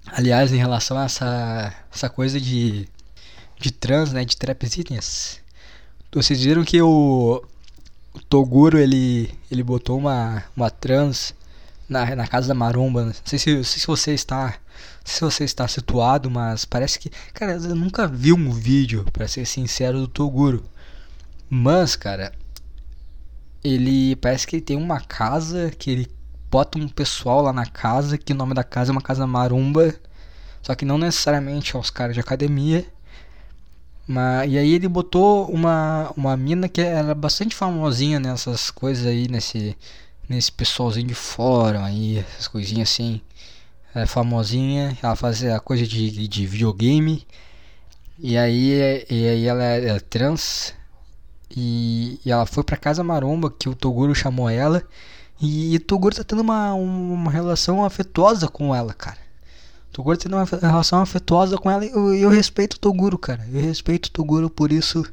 Aliás, 0.07 0.51
em 0.51 0.57
relação 0.57 0.97
a 0.97 1.05
essa, 1.05 1.73
essa 1.93 2.09
coisa 2.09 2.39
de, 2.41 2.87
de 3.59 3.71
trans, 3.71 4.11
né, 4.11 4.25
de 4.25 4.35
trapzinhas, 4.35 5.39
vocês 6.11 6.41
viram 6.41 6.65
que 6.65 6.81
o, 6.81 7.43
o 8.13 8.19
Toguro, 8.23 8.77
ele, 8.77 9.33
ele 9.49 9.63
botou 9.63 9.97
uma, 9.97 10.43
uma 10.55 10.69
trans 10.69 11.33
na, 11.91 12.15
na 12.15 12.25
casa 12.25 12.47
da 12.47 12.53
Maromba, 12.53 13.05
não 13.05 13.13
sei 13.25 13.37
se, 13.37 13.63
se 13.63 13.85
você 13.85 14.13
está 14.13 14.55
se 15.03 15.19
você 15.21 15.43
está 15.43 15.67
situado, 15.67 16.29
mas 16.29 16.63
parece 16.63 16.97
que, 16.97 17.09
cara, 17.33 17.53
eu 17.53 17.75
nunca 17.75 18.07
vi 18.07 18.31
um 18.31 18.51
vídeo, 18.51 19.05
para 19.11 19.27
ser 19.27 19.45
sincero, 19.45 19.99
do 19.99 20.07
Toguro. 20.07 20.63
Mas, 21.49 21.95
cara, 21.95 22.31
ele 23.63 24.15
parece 24.17 24.47
que 24.47 24.55
ele 24.55 24.63
tem 24.63 24.77
uma 24.77 25.01
casa 25.01 25.71
que 25.71 25.89
ele 25.91 26.07
bota 26.49 26.77
um 26.77 26.87
pessoal 26.87 27.41
lá 27.41 27.51
na 27.51 27.65
casa, 27.65 28.17
que 28.17 28.31
o 28.31 28.35
nome 28.35 28.53
da 28.53 28.63
casa 28.63 28.91
é 28.91 28.93
uma 28.93 29.01
casa 29.01 29.27
marumba, 29.27 29.93
só 30.61 30.75
que 30.75 30.85
não 30.85 30.97
necessariamente 30.97 31.75
aos 31.75 31.89
caras 31.89 32.13
de 32.13 32.21
academia. 32.21 32.85
Mas, 34.07 34.51
e 34.51 34.57
aí 34.57 34.73
ele 34.73 34.87
botou 34.87 35.49
uma, 35.49 36.11
uma 36.15 36.37
mina 36.37 36.69
que 36.69 36.81
era 36.81 37.13
bastante 37.15 37.55
famosinha 37.55 38.19
nessas 38.19 38.69
coisas 38.69 39.05
aí, 39.05 39.27
nesse, 39.27 39.75
nesse 40.29 40.51
pessoalzinho 40.51 41.07
de 41.07 41.15
fórum 41.15 41.83
aí, 41.83 42.19
essas 42.19 42.47
coisinhas 42.47 42.89
assim. 42.89 43.21
É 43.93 44.05
famosinha, 44.05 44.97
ela 45.03 45.15
fazia 45.17 45.59
coisa 45.59 45.85
de, 45.85 46.27
de 46.27 46.47
videogame. 46.47 47.27
E 48.17 48.37
aí, 48.37 49.05
e 49.09 49.27
aí 49.27 49.45
ela 49.45 49.63
é, 49.63 49.89
é 49.89 49.99
trans. 49.99 50.73
E, 51.55 52.19
e, 52.25 52.31
ela 52.31 52.45
foi 52.45 52.63
pra 52.63 52.77
casa 52.77 53.03
maromba 53.03 53.51
que 53.51 53.67
o 53.67 53.75
Toguro 53.75 54.15
chamou 54.15 54.49
ela. 54.49 54.83
E, 55.41 55.75
o 55.75 55.79
Toguro 55.79 56.15
tá 56.15 56.23
tendo 56.23 56.41
uma, 56.41 56.73
uma 56.73 57.31
relação 57.31 57.83
afetuosa 57.83 58.47
com 58.47 58.73
ela, 58.73 58.93
cara. 58.93 59.17
Toguro 59.91 60.17
tá 60.17 60.23
tendo 60.23 60.35
uma 60.37 60.45
relação 60.45 61.01
afetuosa 61.01 61.57
com 61.57 61.69
ela 61.69 61.85
e 61.85 61.89
eu, 61.89 62.13
eu, 62.13 62.29
respeito 62.29 62.75
o 62.75 62.79
Toguro, 62.79 63.17
cara. 63.17 63.45
Eu 63.51 63.61
respeito 63.61 64.05
o 64.05 64.11
Toguro 64.11 64.49
por 64.49 64.71
isso. 64.71 65.05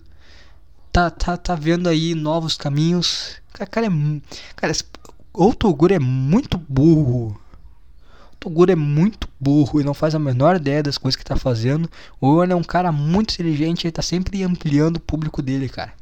Tá, 0.93 1.11
tá, 1.11 1.37
tá 1.37 1.55
vendo 1.55 1.89
aí 1.89 2.15
novos 2.15 2.57
caminhos. 2.57 3.37
Cara, 3.67 3.87
é, 3.87 3.91
cara 4.57 4.73
ou 5.33 5.51
o 5.51 5.55
Toguro 5.55 5.95
é 5.95 5.99
muito 5.99 6.59
burro. 6.59 7.41
O 8.33 8.37
Toguro 8.41 8.73
é 8.73 8.77
muito 8.77 9.29
burro 9.39 9.81
e 9.81 9.85
não 9.85 9.95
faz 9.95 10.15
a 10.15 10.19
menor 10.19 10.57
ideia 10.57 10.83
das 10.83 10.99
coisas 10.99 11.17
que 11.17 11.25
tá 11.25 11.37
fazendo. 11.37 11.89
Ou 12.21 12.43
ele 12.43 12.53
é 12.53 12.57
um 12.57 12.63
cara 12.63 12.91
muito 12.91 13.35
inteligente 13.35 13.87
e 13.87 13.93
tá 13.93 14.03
sempre 14.03 14.43
ampliando 14.43 14.97
o 14.97 15.01
público 15.01 15.41
dele, 15.41 15.69
cara. 15.69 15.93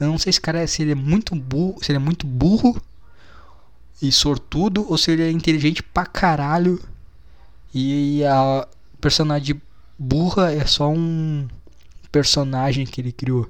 Eu 0.00 0.08
não 0.08 0.18
sei 0.18 0.32
se, 0.32 0.40
cara, 0.40 0.66
se 0.66 0.82
ele 0.82 0.92
é 0.92 0.96
muito 0.96 1.34
burro, 1.34 1.78
se 1.80 1.92
ele 1.92 1.96
é 1.96 2.00
muito 2.00 2.26
burro 2.26 2.80
e 4.00 4.10
sortudo 4.10 4.84
ou 4.88 4.98
se 4.98 5.12
ele 5.12 5.22
é 5.22 5.30
inteligente 5.30 5.80
pra 5.80 6.04
caralho 6.04 6.82
e 7.72 8.24
a 8.24 8.66
personagem 9.00 9.60
burra 9.96 10.52
é 10.52 10.66
só 10.66 10.88
um 10.90 11.46
personagem 12.10 12.84
que 12.84 13.00
ele 13.00 13.12
criou. 13.12 13.48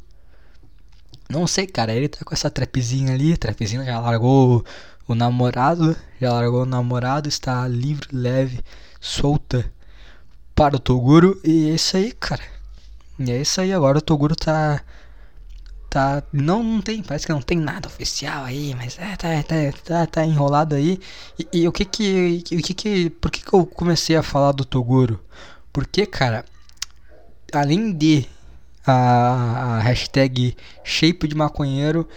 Não 1.32 1.46
sei, 1.46 1.66
cara, 1.66 1.94
ele 1.94 2.08
tá 2.08 2.22
com 2.26 2.34
essa 2.34 2.50
trapzinha 2.50 3.14
ali, 3.14 3.38
trapzinha 3.38 3.82
já 3.86 3.98
largou 3.98 4.62
o 5.08 5.14
namorado, 5.14 5.96
já 6.20 6.30
largou 6.30 6.64
o 6.64 6.66
namorado, 6.66 7.26
está 7.26 7.66
livre, 7.66 8.06
leve, 8.12 8.60
solta 9.00 9.64
para 10.54 10.76
o 10.76 10.78
Toguro 10.78 11.40
e 11.42 11.70
é 11.70 11.74
isso 11.74 11.96
aí, 11.96 12.12
cara. 12.12 12.42
E 13.18 13.30
é 13.30 13.40
isso 13.40 13.62
aí, 13.62 13.72
agora 13.72 13.96
o 13.96 14.02
Toguro 14.02 14.36
tá 14.36 14.82
tá 15.88 16.22
não, 16.30 16.62
não 16.62 16.82
tem, 16.82 17.02
parece 17.02 17.24
que 17.26 17.32
não 17.32 17.40
tem 17.40 17.58
nada 17.58 17.88
oficial 17.88 18.44
aí, 18.44 18.74
mas 18.74 18.98
é, 18.98 19.16
tá, 19.16 19.28
tá, 19.42 19.54
tá, 19.84 20.06
tá 20.06 20.26
enrolado 20.26 20.74
aí. 20.74 21.00
E, 21.38 21.48
e, 21.62 21.68
o 21.68 21.72
que 21.72 21.86
que, 21.86 22.44
o 22.52 22.62
que 22.62 22.74
que, 22.74 23.10
por 23.10 23.30
que 23.30 23.42
que 23.42 23.54
eu 23.54 23.64
comecei 23.64 24.16
a 24.16 24.22
falar 24.22 24.52
do 24.52 24.66
Toguro? 24.66 25.18
Porque, 25.72 26.04
cara, 26.04 26.44
além 27.54 27.90
de 27.90 28.26
a, 28.86 29.76
a 29.76 29.80
hashtag 29.80 30.56
shape 30.82 31.28
de 31.28 31.34
maconheiro, 31.34 32.08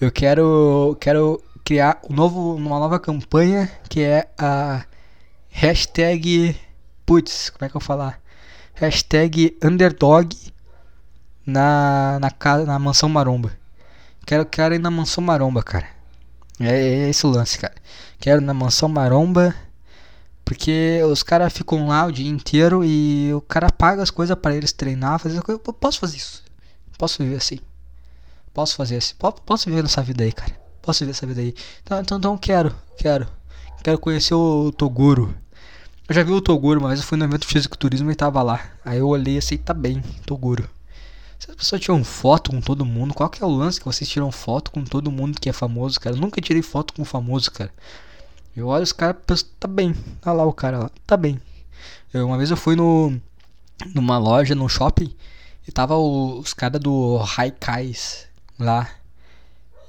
eu 0.00 0.10
quero, 0.10 0.96
quero 1.00 1.42
criar 1.64 2.00
um 2.08 2.14
novo, 2.14 2.54
uma 2.56 2.78
nova 2.78 2.98
campanha 2.98 3.70
que 3.88 4.02
é 4.02 4.28
a 4.38 4.84
hashtag, 5.48 6.56
putz, 7.06 7.50
como 7.50 7.66
é 7.66 7.68
que 7.68 7.76
eu 7.76 7.80
vou 7.80 7.86
falar? 7.86 8.20
Hashtag 8.74 9.56
underdog 9.62 10.34
na, 11.46 12.18
na, 12.20 12.30
casa, 12.30 12.64
na 12.64 12.78
mansão 12.78 13.08
maromba. 13.08 13.52
Quero, 14.26 14.46
quero 14.46 14.74
ir 14.74 14.78
na 14.78 14.90
mansão 14.90 15.22
maromba, 15.22 15.62
cara. 15.62 15.86
É, 16.60 16.70
é 16.70 17.08
esse 17.10 17.26
o 17.26 17.30
lance, 17.30 17.58
cara. 17.58 17.74
Quero 18.18 18.40
ir 18.40 18.44
na 18.44 18.54
mansão 18.54 18.88
maromba. 18.88 19.54
Porque 20.44 21.00
os 21.10 21.22
caras 21.22 21.52
ficam 21.52 21.88
lá 21.88 22.06
o 22.06 22.12
dia 22.12 22.28
inteiro 22.28 22.84
e 22.84 23.32
o 23.32 23.40
cara 23.40 23.70
paga 23.70 24.02
as 24.02 24.10
coisas 24.10 24.36
para 24.36 24.54
eles 24.54 24.72
treinar, 24.72 25.18
fazer 25.18 25.40
coisa. 25.42 25.60
Eu 25.64 25.72
posso 25.72 26.00
fazer 26.00 26.16
isso. 26.16 26.42
Posso 26.98 27.22
viver 27.22 27.36
assim. 27.36 27.58
Posso 28.52 28.76
fazer 28.76 28.96
assim. 28.96 29.14
Posso 29.46 29.68
viver 29.68 29.82
nessa 29.82 30.02
vida 30.02 30.24
aí, 30.24 30.32
cara. 30.32 30.52
Posso 30.82 31.00
viver 31.00 31.12
essa 31.12 31.26
vida 31.26 31.40
aí. 31.40 31.54
Então, 31.82 32.00
então, 32.00 32.18
então 32.18 32.38
quero, 32.38 32.74
quero. 32.98 33.26
Quero 33.82 33.98
conhecer 33.98 34.34
o 34.34 34.72
Toguro. 34.72 35.34
Eu 36.08 36.14
já 36.14 36.22
vi 36.22 36.32
o 36.32 36.40
Toguro, 36.40 36.80
mas 36.80 37.00
eu 37.00 37.06
fui 37.06 37.16
no 37.16 37.24
evento 37.24 37.46
fisiculturismo 37.46 38.10
e 38.10 38.14
tava 38.14 38.42
lá. 38.42 38.60
Aí 38.84 38.98
eu 38.98 39.08
olhei 39.08 39.38
assim, 39.38 39.56
tá 39.56 39.72
bem, 39.72 40.02
Toguro. 40.26 40.68
Se 41.38 41.50
as 41.50 41.56
pessoas 41.56 41.80
tiram 41.80 42.04
foto 42.04 42.50
com 42.52 42.60
todo 42.60 42.84
mundo, 42.84 43.14
qual 43.14 43.28
que 43.28 43.42
é 43.42 43.46
o 43.46 43.50
lance 43.50 43.80
que 43.80 43.86
vocês 43.86 44.08
tiram 44.08 44.30
foto 44.30 44.70
com 44.70 44.84
todo 44.84 45.10
mundo 45.10 45.40
que 45.40 45.48
é 45.48 45.52
famoso, 45.52 45.98
cara? 45.98 46.14
Eu 46.14 46.20
nunca 46.20 46.40
tirei 46.40 46.62
foto 46.62 46.92
com 46.92 47.04
famoso, 47.04 47.50
cara. 47.50 47.72
Eu 48.56 48.68
olho 48.68 48.82
os 48.82 48.92
caras, 48.92 49.16
penso, 49.26 49.46
tá 49.58 49.66
bem. 49.68 49.94
Olha 50.24 50.32
lá 50.32 50.44
o 50.44 50.52
cara 50.52 50.78
lá, 50.78 50.90
tá 51.06 51.16
bem. 51.16 51.40
Eu, 52.12 52.26
uma 52.26 52.36
vez 52.36 52.50
eu 52.50 52.56
fui 52.56 52.76
no 52.76 53.20
numa 53.94 54.18
loja, 54.18 54.54
num 54.54 54.68
shopping, 54.68 55.14
e 55.66 55.72
tava 55.72 55.96
o, 55.96 56.38
os 56.38 56.54
caras 56.54 56.80
do 56.80 57.20
Haikais 57.36 58.26
lá. 58.58 58.88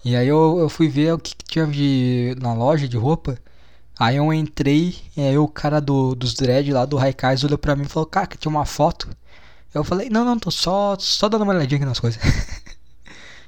E 0.04 0.15
aí 0.15 0.28
eu, 0.28 0.60
eu 0.60 0.69
fui 0.69 0.88
ver 0.89 1.13
o 1.13 1.19
que, 1.19 1.36
que, 1.36 1.45
tinha 1.45 1.67
de, 1.67 2.36
na 2.39 2.54
loja 2.54 2.88
de 2.88 2.97
roupa. 2.97 3.38
Aí 3.99 4.17
eu 4.17 4.34
entrei, 4.34 4.95
e 5.15 5.21
aí 5.21 5.38
o 5.38 5.47
cara 5.47 5.80
do, 5.80 6.15
dos 6.15 6.34
dread 6.34 6.71
lá 6.73 6.86
do 6.86 6.97
Haikais 6.97 7.43
olhou 7.43 7.58
pra 7.58 7.76
mim 7.76 7.84
e 7.84 7.89
falou, 7.89 8.08
cara, 8.08 8.28
que 8.28 8.38
tinha 8.38 8.49
uma 8.49 8.65
foto. 8.65 9.10
Eu 9.73 9.84
falei, 9.84 10.10
não, 10.10 10.26
não, 10.26 10.38
tô 10.38 10.52
só, 10.52 10.95
só 10.99 11.30
dando 11.30 11.43
uma 11.43 11.54
olhadinha 11.54 11.78
aqui 11.78 11.86
nas 11.86 11.99
coisas. 11.99 12.21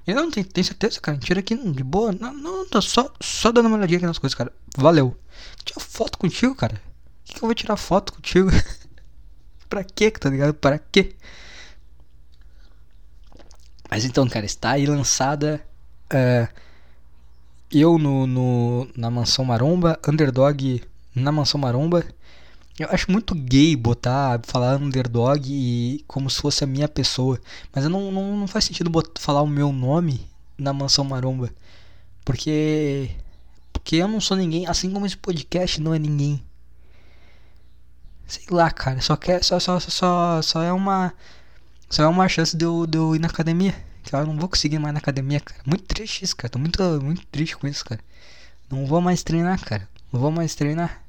Ele 0.08 0.20
não 0.20 0.30
tem, 0.30 0.44
tem 0.44 0.63
certeza, 0.63 1.00
cara. 1.00 1.18
Tira 1.18 1.39
aqui 1.39 1.56
de 1.56 1.84
boa. 1.84 2.12
Não, 2.12 2.34
não, 2.34 2.68
tô 2.68 2.82
só, 2.82 3.12
só 3.20 3.52
dando 3.52 3.68
uma 3.68 3.78
olhadinha 3.78 3.98
aqui 3.98 4.06
nas 4.06 4.20
coisas, 4.20 4.36
cara. 4.36 4.54
Valeu. 4.78 5.18
Tira 5.63 5.80
foto 5.80 6.18
contigo, 6.18 6.54
cara. 6.54 6.80
Que, 7.24 7.34
que 7.34 7.44
eu 7.44 7.48
vou 7.48 7.56
tirar 7.56 7.76
foto 7.76 8.13
contigo? 8.13 8.50
pra 9.68 9.84
quê, 9.84 10.12
tá 10.12 10.30
ligado? 10.30 10.54
Pra 10.54 10.78
quê? 10.78 11.15
Mas 13.89 14.06
então, 14.06 14.28
cara, 14.28 14.46
está 14.46 14.72
aí 14.72 14.86
lançada. 14.86 15.65
Uh, 16.13 16.48
eu 17.72 17.98
no, 17.98 18.28
no, 18.28 18.88
na 18.96 19.10
Mansão 19.10 19.44
Maromba, 19.44 20.00
Underdog 20.08 20.84
na 21.15 21.32
Mansão 21.32 21.60
Maromba. 21.60 22.06
Eu 22.78 22.90
acho 22.90 23.10
muito 23.10 23.34
gay 23.34 23.74
botar, 23.76 24.42
falar 24.44 24.76
underdog 24.76 25.48
e 25.50 26.04
como 26.08 26.30
se 26.30 26.42
fosse 26.42 26.64
a 26.64 26.68
minha 26.68 26.90
pessoa. 26.90 27.40
Mas 27.74 27.86
não, 27.86 28.12
não, 28.12 28.38
não 28.38 28.48
faz 28.48 28.66
sentido 28.66 28.90
botar, 28.90 29.22
falar 29.22 29.42
o 29.42 29.48
meu 29.48 29.72
nome 29.72 30.28
na 30.58 30.74
Mansão 30.74 31.06
Maromba. 31.06 31.50
Porque. 32.26 33.12
Porque 33.72 33.98
eu 33.98 34.08
não 34.08 34.20
sou 34.20 34.36
ninguém, 34.36 34.68
assim 34.68 34.92
como 34.92 35.06
esse 35.06 35.16
podcast 35.16 35.80
não 35.80 35.94
é 35.94 36.00
ninguém. 36.00 36.44
Sei 38.28 38.44
lá, 38.50 38.70
cara, 38.72 39.02
só 39.02 39.16
quer. 39.16 39.44
Só, 39.44 39.60
só, 39.60 39.80
só, 39.80 40.42
só 40.42 40.62
é 40.62 40.74
uma. 40.74 41.14
Só 41.90 42.04
é 42.04 42.08
uma 42.08 42.28
chance 42.28 42.58
de 42.58 42.66
eu, 42.66 42.86
de 42.86 42.98
eu 42.98 43.16
ir 43.16 43.20
na 43.20 43.28
academia. 43.28 43.74
Que 44.04 44.14
eu 44.16 44.26
não 44.26 44.38
vou 44.38 44.50
conseguir 44.50 44.80
mais 44.80 44.94
na 44.94 45.00
academia, 45.00 45.40
cara. 45.40 45.62
Muito 45.66 45.86
triste 45.86 46.26
isso, 46.26 46.36
cara. 46.36 46.50
Tô 46.50 46.60
muito, 46.60 46.82
muito 47.02 47.26
triste 47.28 47.56
com 47.56 47.68
isso, 47.68 47.86
cara. 47.86 48.02
Não 48.70 48.86
vou 48.86 49.00
mais 49.00 49.24
treinar, 49.24 49.64
cara. 49.64 49.88
Não 50.12 50.20
vou 50.20 50.32
mais 50.32 50.56
treinar. 50.56 51.05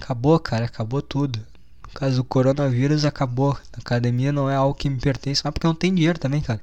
Acabou, 0.00 0.38
cara, 0.38 0.64
acabou 0.66 1.00
tudo. 1.02 1.38
No 1.86 1.94
caso 1.94 2.16
do 2.16 2.24
coronavírus, 2.24 3.04
acabou. 3.04 3.52
A 3.72 3.80
academia 3.80 4.32
não 4.32 4.48
é 4.50 4.56
algo 4.56 4.74
que 4.74 4.88
me 4.88 4.98
pertence, 4.98 5.42
mas 5.44 5.52
porque 5.52 5.66
não 5.66 5.74
tenho 5.74 5.94
dinheiro 5.94 6.18
também, 6.18 6.40
cara. 6.40 6.60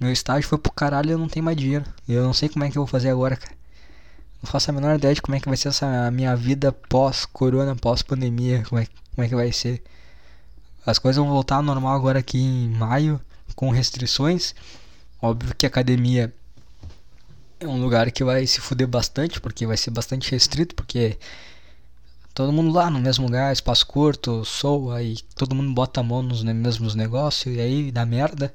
Meu 0.00 0.10
estágio 0.10 0.48
foi 0.48 0.58
pro 0.58 0.72
caralho 0.72 1.10
e 1.10 1.12
eu 1.12 1.18
não 1.18 1.28
tenho 1.28 1.44
mais 1.44 1.56
dinheiro. 1.56 1.84
Eu 2.08 2.24
não 2.24 2.32
sei 2.32 2.48
como 2.48 2.64
é 2.64 2.70
que 2.70 2.76
eu 2.76 2.82
vou 2.82 2.88
fazer 2.88 3.10
agora, 3.10 3.36
cara. 3.36 3.54
Não 4.42 4.50
faço 4.50 4.70
a 4.70 4.72
menor 4.74 4.96
ideia 4.96 5.14
de 5.14 5.22
como 5.22 5.36
é 5.36 5.40
que 5.40 5.48
vai 5.48 5.56
ser 5.56 5.68
essa 5.68 6.10
minha 6.10 6.34
vida 6.34 6.72
pós-corona, 6.72 7.76
pós-pandemia. 7.76 8.64
Como 8.68 8.80
é, 8.80 8.86
como 9.14 9.24
é 9.24 9.28
que 9.28 9.34
vai 9.36 9.52
ser. 9.52 9.82
As 10.84 10.98
coisas 10.98 11.22
vão 11.22 11.32
voltar 11.32 11.56
ao 11.56 11.62
normal 11.62 11.94
agora 11.94 12.18
aqui 12.18 12.38
em 12.38 12.70
maio, 12.70 13.20
com 13.54 13.70
restrições. 13.70 14.54
Óbvio 15.20 15.54
que 15.54 15.64
a 15.64 15.68
academia 15.68 16.34
é 17.60 17.68
um 17.68 17.80
lugar 17.80 18.10
que 18.10 18.24
vai 18.24 18.44
se 18.46 18.60
fuder 18.60 18.88
bastante, 18.88 19.40
porque 19.40 19.64
vai 19.66 19.76
ser 19.76 19.90
bastante 19.90 20.30
restrito, 20.32 20.74
porque 20.74 21.16
todo 22.34 22.52
mundo 22.52 22.72
lá 22.72 22.90
no 22.90 23.00
mesmo 23.00 23.26
lugar, 23.26 23.52
espaço 23.52 23.86
curto, 23.86 24.44
soa 24.44 24.98
aí 24.98 25.16
todo 25.36 25.54
mundo 25.54 25.72
bota 25.72 26.00
a 26.00 26.02
mão 26.02 26.22
nos 26.22 26.42
mesmos 26.42 26.94
negócios 26.94 27.54
e 27.54 27.60
aí 27.60 27.92
dá 27.92 28.06
merda. 28.06 28.54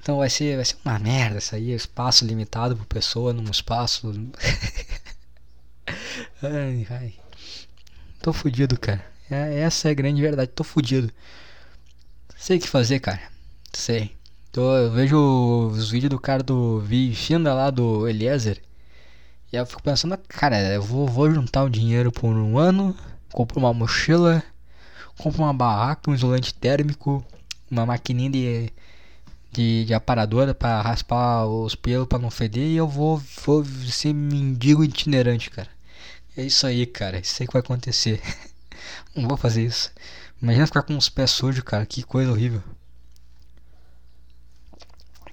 Então 0.00 0.18
vai 0.18 0.28
ser, 0.28 0.56
vai 0.56 0.64
ser 0.64 0.76
uma 0.84 0.98
merda 0.98 1.38
isso 1.38 1.54
aí, 1.54 1.72
espaço 1.72 2.26
limitado 2.26 2.76
por 2.76 2.86
pessoa 2.86 3.32
num 3.32 3.50
espaço. 3.50 4.12
ai, 6.42 6.86
ai. 6.90 7.14
Tô 8.20 8.32
fudido, 8.32 8.78
cara. 8.78 9.04
É, 9.30 9.60
essa 9.60 9.88
é 9.88 9.92
a 9.92 9.94
grande 9.94 10.20
verdade, 10.20 10.50
tô 10.54 10.64
fudido. 10.64 11.10
Sei 12.36 12.58
o 12.58 12.60
que 12.60 12.68
fazer, 12.68 13.00
cara. 13.00 13.22
Sei. 13.72 14.14
Tô, 14.52 14.76
eu 14.76 14.92
vejo 14.92 15.16
os 15.68 15.90
vídeos 15.90 16.10
do 16.10 16.20
cara 16.20 16.42
do 16.42 16.80
Vifinda 16.80 17.54
lá 17.54 17.70
do 17.70 18.06
Eliezer. 18.06 18.62
E 19.54 19.56
eu 19.56 19.64
fico 19.64 19.80
pensando, 19.84 20.18
cara, 20.26 20.60
eu 20.74 20.82
vou, 20.82 21.06
vou 21.06 21.30
juntar 21.32 21.62
o 21.62 21.70
dinheiro 21.70 22.10
por 22.10 22.26
um 22.34 22.58
ano, 22.58 22.92
compro 23.32 23.60
uma 23.60 23.72
mochila, 23.72 24.42
compro 25.16 25.44
uma 25.44 25.54
barraca, 25.54 26.10
um 26.10 26.14
isolante 26.14 26.52
térmico, 26.52 27.24
uma 27.70 27.86
maquininha 27.86 28.30
de, 28.30 28.72
de, 29.52 29.84
de 29.84 29.94
aparadora 29.94 30.56
para 30.56 30.82
raspar 30.82 31.46
os 31.46 31.76
pelos 31.76 32.08
para 32.08 32.18
não 32.18 32.32
feder 32.32 32.66
e 32.66 32.74
eu 32.74 32.88
vou, 32.88 33.22
vou 33.46 33.64
ser 33.64 34.12
mendigo 34.12 34.82
itinerante, 34.82 35.48
cara. 35.50 35.68
É 36.36 36.42
isso 36.42 36.66
aí, 36.66 36.84
cara. 36.84 37.20
Isso 37.20 37.40
aí 37.40 37.46
que 37.46 37.52
vai 37.52 37.62
acontecer. 37.62 38.20
não 39.14 39.28
vou 39.28 39.36
fazer 39.36 39.62
isso. 39.64 39.92
Imagina 40.42 40.66
ficar 40.66 40.82
com 40.82 40.96
os 40.96 41.08
pés 41.08 41.30
sujos, 41.30 41.62
cara. 41.62 41.86
Que 41.86 42.02
coisa 42.02 42.32
horrível. 42.32 42.60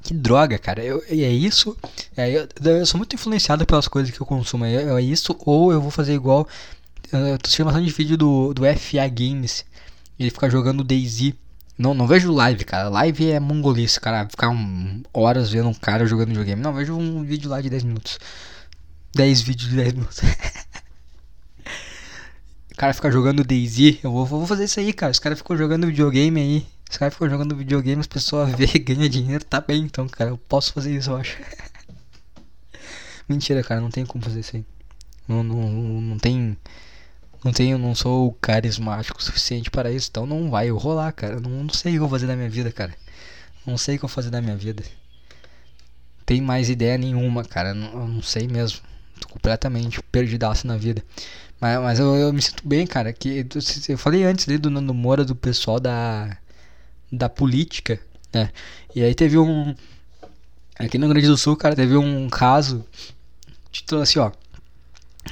Que 0.02 0.14
droga, 0.14 0.58
cara. 0.58 0.84
Eu, 0.84 1.04
é 1.08 1.14
isso. 1.14 1.78
É, 2.18 2.30
eu, 2.30 2.48
eu, 2.64 2.86
sou 2.86 2.98
muito 2.98 3.14
influenciado 3.16 3.66
pelas 3.66 3.88
coisas 3.88 4.12
que 4.12 4.22
eu 4.22 4.26
consumo. 4.26 4.66
É, 4.66 4.84
é 4.84 5.02
isso, 5.02 5.36
ou 5.46 5.72
eu 5.72 5.82
vou 5.82 5.92
fazer 5.92 6.14
igual. 6.14 6.48
Eu 7.12 7.38
tô 7.38 7.48
assistindo 7.48 7.66
bastante 7.66 7.92
vídeo 7.92 8.18
do, 8.18 8.54
do 8.54 8.64
FA 8.64 9.08
Games. 9.08 9.66
Ele 10.18 10.30
fica 10.30 10.50
jogando 10.50 10.84
Daisy. 10.84 11.36
Não, 11.78 11.94
não 11.94 12.08
vejo 12.08 12.32
live, 12.32 12.64
cara. 12.64 12.90
Live 12.90 13.32
é 13.32 13.40
mongolice, 13.40 14.00
cara. 14.00 14.28
Ficar 14.30 14.50
um, 14.50 15.04
horas 15.14 15.50
vendo 15.52 15.68
um 15.68 15.74
cara 15.74 16.06
jogando 16.06 16.30
videogame. 16.30 16.62
Não, 16.62 16.74
vejo 16.74 16.96
um 16.96 17.24
vídeo 17.24 17.50
lá 17.50 17.60
de 17.62 17.70
10 17.70 17.84
minutos. 17.84 18.20
10 19.16 19.42
vídeos 19.42 19.70
de 19.70 19.76
10 19.76 19.94
minutos. 19.94 20.20
o 22.72 22.76
cara 22.78 22.94
fica 22.94 23.12
jogando 23.12 23.44
Daisy. 23.44 24.00
Eu 24.04 24.12
vou, 24.12 24.26
vou 24.26 24.48
fazer 24.48 24.66
isso 24.66 24.80
aí, 24.80 24.94
cara. 24.94 25.12
Os 25.12 25.20
caras 25.20 25.40
ficam 25.40 25.58
jogando 25.58 25.88
videogame 25.88 26.40
aí. 26.40 26.66
Os 26.92 26.98
caras 26.98 27.14
ficam 27.14 27.30
jogando 27.30 27.56
videogame, 27.56 28.02
as 28.02 28.08
pessoas 28.08 28.52
vê, 28.54 28.68
ganha 28.68 29.08
dinheiro, 29.08 29.46
tá 29.46 29.62
bem 29.62 29.84
então, 29.84 30.08
cara. 30.10 30.30
Eu 30.30 30.38
posso 30.38 30.74
fazer 30.74 30.94
isso, 30.94 31.12
eu 31.12 31.16
acho. 31.16 31.38
Mentira, 33.30 33.64
cara, 33.64 33.80
não 33.80 33.90
tem 33.90 34.06
como 34.06 34.22
fazer 34.22 34.42
isso 34.42 34.58
aí. 34.58 34.66
Não, 35.26 35.42
não, 35.42 35.72
não 36.02 36.20
tem. 36.20 36.58
Não 37.44 37.54
tenho, 37.54 37.78
não 37.78 37.96
sou 37.96 38.34
carismático 38.34 39.20
o 39.20 39.24
suficiente 39.24 39.72
para 39.72 39.92
isso, 39.92 40.10
então 40.12 40.28
não 40.28 40.52
vai 40.52 40.70
rolar, 40.70 41.12
cara. 41.14 41.40
Não, 41.40 41.64
não 41.64 41.74
sei 41.74 41.94
o 41.94 41.96
que 41.96 41.98
eu 41.98 42.02
vou 42.02 42.10
fazer 42.10 42.28
da 42.28 42.36
minha 42.36 42.50
vida, 42.50 42.72
cara. 42.72 42.94
Não 43.66 43.78
sei 43.78 43.96
o 43.96 44.00
que 44.00 44.06
eu 44.06 44.10
vou 44.10 44.14
fazer 44.14 44.30
da 44.30 44.42
minha 44.42 44.58
vida. 44.58 44.84
Tem 46.26 46.42
mais 46.42 46.70
ideia 46.70 46.98
nenhuma, 46.98 47.44
cara. 47.44 47.74
Não, 47.74 48.08
não 48.08 48.22
sei 48.22 48.48
mesmo. 48.48 48.80
Tô 49.20 49.30
completamente 49.30 50.02
perdidaço 50.12 50.68
na 50.68 50.78
vida. 50.78 51.04
Mas, 51.60 51.80
mas 51.80 52.00
eu, 52.00 52.16
eu 52.16 52.34
me 52.34 52.42
sinto 52.42 52.68
bem, 52.68 52.86
cara. 52.86 53.12
Que 53.14 53.48
eu 53.88 53.98
falei 53.98 54.24
antes 54.24 54.48
ali 54.48 54.58
do 54.58 54.70
Nando 54.70 54.94
Moura, 54.94 55.26
do 55.26 55.36
pessoal 55.36 55.80
da 55.80 56.38
da 57.12 57.28
política, 57.28 58.00
né? 58.34 58.52
E 58.96 59.04
aí 59.04 59.14
teve 59.14 59.38
um 59.38 59.76
aqui 60.78 60.98
no 60.98 61.08
Grande 61.08 61.28
do 61.28 61.38
Sul, 61.38 61.56
cara, 61.56 61.76
teve 61.76 61.96
um 61.98 62.30
caso 62.30 62.86
título 63.72 64.02
assim, 64.02 64.20
ó. 64.20 64.32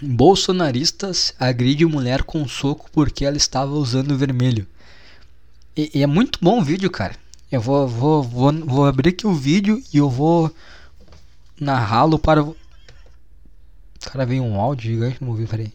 Bolsonaristas 0.01 1.33
agride 1.39 1.85
mulher 1.85 2.23
com 2.23 2.47
soco 2.47 2.89
porque 2.91 3.25
ela 3.25 3.37
estava 3.37 3.71
usando 3.71 4.17
vermelho. 4.17 4.67
E, 5.75 5.89
e 5.95 6.03
é 6.03 6.07
muito 6.07 6.39
bom 6.41 6.59
o 6.59 6.63
vídeo, 6.63 6.89
cara. 6.89 7.15
Eu 7.51 7.59
vou, 7.59 7.87
vou, 7.87 8.21
vou, 8.21 8.53
vou 8.65 8.85
abrir 8.85 9.09
aqui 9.09 9.25
o 9.25 9.33
vídeo 9.33 9.81
e 9.91 9.97
eu 9.97 10.09
vou 10.09 10.53
narrá-lo 11.59 12.19
para. 12.19 12.45
Cara, 14.01 14.25
veio 14.25 14.43
um 14.43 14.59
áudio 14.59 14.91
gigante 14.91 15.23
no 15.23 15.33
vídeo, 15.33 15.49
peraí. 15.49 15.73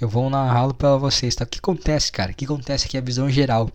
Eu 0.00 0.08
vou 0.08 0.28
narrá-lo 0.30 0.74
para 0.74 0.96
vocês, 0.96 1.34
tá? 1.34 1.44
O 1.44 1.46
que 1.46 1.58
acontece, 1.58 2.10
cara? 2.10 2.32
O 2.32 2.34
que 2.34 2.44
acontece 2.44 2.86
aqui 2.86 2.96
é 2.96 3.00
a 3.00 3.04
visão 3.04 3.30
geral. 3.30 3.70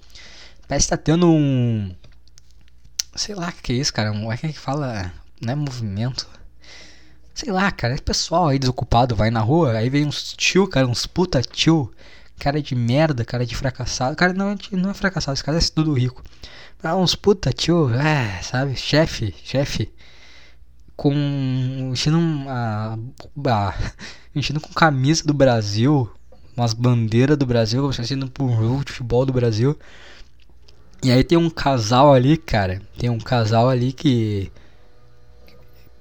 Parece 0.70 0.86
que 0.86 0.92
tá 0.92 0.98
tendo 0.98 1.28
um. 1.28 1.92
Sei 3.16 3.34
lá 3.34 3.50
o 3.50 3.52
que, 3.52 3.74
é 3.74 3.78
isso, 3.78 3.92
cara. 3.92 4.12
Um, 4.12 4.32
é 4.32 4.38
que 4.38 4.54
fala. 4.54 5.12
Não 5.42 5.54
é 5.54 5.56
movimento. 5.56 6.28
Sei 7.34 7.52
lá, 7.52 7.72
cara. 7.72 7.96
É 7.96 7.98
pessoal 7.98 8.50
aí 8.50 8.60
desocupado 8.60 9.16
vai 9.16 9.32
na 9.32 9.40
rua. 9.40 9.72
Aí 9.72 9.90
vem 9.90 10.06
uns 10.06 10.34
tio, 10.34 10.68
cara. 10.68 10.86
Uns 10.86 11.08
puta 11.08 11.42
tio. 11.42 11.92
Cara 12.40 12.62
de 12.62 12.76
merda, 12.76 13.26
cara 13.26 13.48
de 13.48 13.56
fracassado. 13.56 14.16
Cara, 14.16 14.32
não, 14.32 14.56
não 14.74 14.92
é 14.92 14.94
fracassado. 14.94 15.34
Esse 15.34 15.44
cara 15.44 15.58
é 15.58 15.62
tudo 15.62 15.92
rico. 15.92 16.22
Ah, 16.84 16.96
uns 16.96 17.16
puta 17.16 17.52
tio. 17.52 17.90
É, 17.96 18.40
sabe? 18.44 18.76
Chefe, 18.76 19.34
chefe. 19.44 19.92
Com. 20.96 21.12
Enchendo 21.92 22.20
uma. 22.20 22.96
Enchendo 24.36 24.62
com 24.62 24.72
camisa 24.72 25.24
do 25.26 25.34
Brasil. 25.34 26.08
Umas 26.56 26.74
bandeiras 26.76 27.38
do 27.38 27.46
Brasil. 27.48 27.92
Sendo 27.92 28.30
por 28.30 28.46
um 28.46 28.78
futebol 28.78 29.26
do 29.26 29.34
Brasil. 29.34 29.76
E 31.02 31.12
aí 31.12 31.24
tem 31.24 31.38
um 31.38 31.50
casal 31.50 32.14
ali, 32.14 32.36
cara. 32.38 32.82
Tem 32.98 33.10
um 33.10 33.20
casal 33.20 33.70
ali 33.70 33.94
que. 33.94 34.52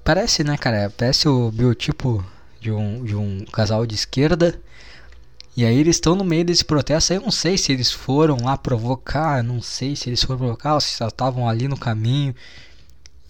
Parece, 0.02 0.42
né, 0.42 0.56
cara? 0.56 0.92
Parece 0.96 1.28
o 1.28 1.50
biotipo 1.52 2.24
de 2.60 2.72
um, 2.72 3.04
de 3.04 3.14
um 3.14 3.44
casal 3.52 3.86
de 3.86 3.94
esquerda. 3.94 4.60
E 5.56 5.64
aí 5.64 5.76
eles 5.76 5.96
estão 5.96 6.16
no 6.16 6.24
meio 6.24 6.44
desse 6.44 6.64
protesto. 6.64 7.12
Eu 7.12 7.20
não 7.20 7.30
sei 7.30 7.56
se 7.58 7.72
eles 7.72 7.92
foram 7.92 8.38
lá 8.42 8.56
provocar. 8.56 9.42
Não 9.42 9.62
sei 9.62 9.94
se 9.94 10.08
eles 10.08 10.22
foram 10.22 10.38
provocar 10.38 10.74
ou 10.74 10.80
se 10.80 10.94
só 10.94 11.08
estavam 11.08 11.48
ali 11.48 11.68
no 11.68 11.76
caminho. 11.76 12.34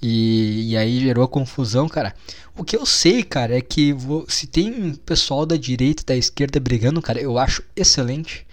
E, 0.01 0.71
e 0.71 0.77
aí 0.77 1.01
gerou 1.01 1.27
confusão, 1.29 1.89
cara. 1.89 2.15
O 2.57 2.65
que 2.65 2.77
eu 2.77 2.87
sei, 2.87 3.23
cara, 3.23 3.57
é 3.57 3.61
que 3.61 3.95
se 4.29 4.47
tem 4.47 4.95
pessoal 4.95 5.45
da 5.45 5.57
direita 5.57 6.03
e 6.03 6.07
da 6.07 6.17
esquerda 6.17 6.61
brigando, 6.61 7.03
cara, 7.03 7.21
eu 7.21 7.39
acho 7.39 7.63
excelente. 7.77 8.47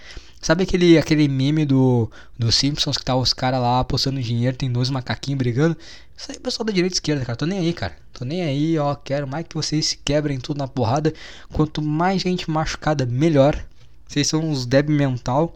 Sabe 0.45 0.61
aquele, 0.61 0.95
aquele 0.95 1.27
meme 1.27 1.65
do, 1.65 2.07
do 2.37 2.51
Simpsons 2.51 2.99
que 2.99 3.03
tá 3.03 3.15
os 3.15 3.33
caras 3.33 3.59
lá 3.59 3.79
apostando 3.79 4.21
dinheiro, 4.21 4.55
tem 4.55 4.71
dois 4.71 4.91
macaquinhos 4.91 5.39
brigando? 5.39 5.75
Isso 6.15 6.31
aí, 6.31 6.37
pessoal 6.37 6.63
da 6.63 6.71
direita 6.71 6.93
e 6.93 6.97
esquerda, 6.97 7.25
cara. 7.25 7.35
Tô 7.35 7.47
nem 7.47 7.57
aí, 7.57 7.73
cara. 7.73 7.97
Tô 8.13 8.23
nem 8.23 8.43
aí, 8.43 8.77
ó. 8.77 8.93
Quero 8.93 9.27
mais 9.27 9.47
que 9.47 9.55
vocês 9.55 9.87
se 9.87 9.97
quebrem 9.97 10.39
tudo 10.39 10.59
na 10.59 10.67
porrada. 10.67 11.11
Quanto 11.51 11.81
mais 11.81 12.21
gente 12.21 12.47
machucada, 12.47 13.07
melhor. 13.07 13.59
Vocês 14.07 14.27
são 14.27 14.39
uns 14.47 14.67
débil 14.67 14.95
mental. 14.95 15.55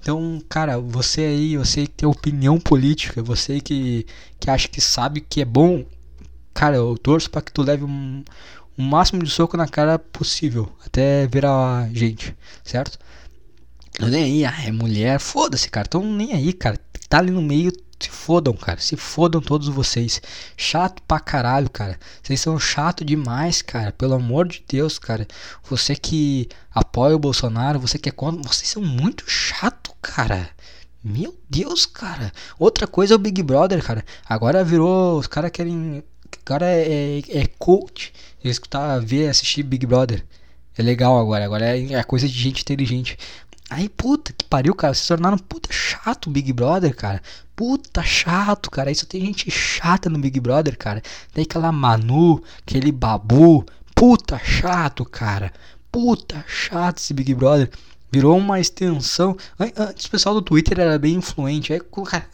Então, 0.00 0.42
cara, 0.48 0.80
você 0.80 1.20
aí, 1.20 1.58
você 1.58 1.82
que 1.82 1.92
tem 1.92 2.08
opinião 2.08 2.58
política, 2.58 3.22
você 3.22 3.60
que, 3.60 4.06
que 4.40 4.48
acha 4.48 4.68
que 4.68 4.80
sabe 4.80 5.20
que 5.20 5.42
é 5.42 5.44
bom, 5.44 5.84
cara, 6.54 6.76
eu 6.76 6.96
torço 6.96 7.28
para 7.30 7.42
que 7.42 7.52
tu 7.52 7.60
leve 7.60 7.84
um, 7.84 8.24
o 8.78 8.80
máximo 8.80 9.22
de 9.22 9.28
soco 9.28 9.58
na 9.58 9.68
cara 9.68 9.98
possível, 9.98 10.72
até 10.86 11.26
virar 11.26 11.90
gente, 11.92 12.34
certo? 12.64 12.98
Eu 14.00 14.08
nem 14.08 14.24
aí, 14.24 14.44
ah, 14.44 14.66
é 14.66 14.72
mulher, 14.72 15.20
foda-se, 15.20 15.68
cara, 15.68 15.86
tão 15.86 16.02
nem 16.02 16.32
aí, 16.32 16.52
cara, 16.52 16.78
tá 17.08 17.18
ali 17.18 17.30
no 17.30 17.42
meio, 17.42 17.70
se 18.00 18.08
fodam, 18.08 18.54
cara. 18.54 18.80
Se 18.80 18.96
fodam 18.96 19.42
todos 19.42 19.68
vocês. 19.68 20.22
Chato 20.56 21.02
pra 21.02 21.20
caralho, 21.20 21.68
cara. 21.68 21.98
Vocês 22.22 22.40
são 22.40 22.58
chato 22.58 23.04
demais, 23.04 23.60
cara. 23.60 23.92
Pelo 23.92 24.14
amor 24.14 24.48
de 24.48 24.64
Deus, 24.66 24.98
cara. 24.98 25.26
Você 25.68 25.94
que 25.94 26.48
apoia 26.74 27.14
o 27.14 27.18
Bolsonaro, 27.18 27.78
você 27.78 27.98
que 27.98 28.08
é 28.08 28.12
contra. 28.12 28.42
Vocês 28.42 28.68
são 28.68 28.82
muito 28.82 29.24
chato, 29.28 29.92
cara. 30.00 30.48
Meu 31.04 31.36
Deus, 31.48 31.84
cara. 31.84 32.32
Outra 32.58 32.86
coisa 32.86 33.14
é 33.14 33.16
o 33.16 33.18
Big 33.18 33.42
Brother, 33.42 33.82
cara. 33.84 34.04
Agora 34.26 34.64
virou. 34.64 35.18
Os 35.18 35.26
caras 35.26 35.50
querem. 35.50 36.02
Agora 36.46 36.66
é, 36.66 37.18
é, 37.18 37.38
é 37.40 37.46
coach. 37.58 38.12
Escutar, 38.42 38.98
ver, 39.00 39.28
assistir 39.28 39.62
Big 39.62 39.84
Brother. 39.86 40.24
É 40.76 40.82
legal 40.82 41.18
agora. 41.18 41.44
Agora 41.44 41.76
é, 41.76 41.92
é 41.92 42.02
coisa 42.02 42.26
de 42.26 42.34
gente 42.34 42.62
inteligente. 42.62 43.18
Aí, 43.70 43.88
puta 43.88 44.32
que 44.32 44.44
pariu, 44.44 44.74
cara. 44.74 44.92
Se 44.92 45.06
tornaram 45.06 45.38
puta 45.38 45.72
chato 45.72 46.26
o 46.26 46.30
Big 46.30 46.52
Brother, 46.52 46.94
cara. 46.94 47.22
Puta 47.54 48.02
chato, 48.02 48.68
cara. 48.68 48.92
Só 48.92 49.06
tem 49.06 49.20
gente 49.20 49.48
chata 49.48 50.10
no 50.10 50.18
Big 50.18 50.40
Brother, 50.40 50.76
cara. 50.76 51.00
Tem 51.32 51.44
aquela 51.44 51.70
Manu, 51.70 52.42
aquele 52.66 52.90
Babu. 52.90 53.64
Puta 53.94 54.38
chato, 54.38 55.04
cara. 55.04 55.52
Puta 55.92 56.44
chato 56.48 56.98
esse 56.98 57.14
Big 57.14 57.32
Brother. 57.32 57.70
Virou 58.12 58.36
uma 58.36 58.58
extensão. 58.58 59.36
Antes 59.58 60.06
o 60.06 60.10
pessoal 60.10 60.34
do 60.34 60.42
Twitter 60.42 60.80
era 60.80 60.98
bem 60.98 61.14
influente. 61.14 61.72
Aí, 61.72 61.80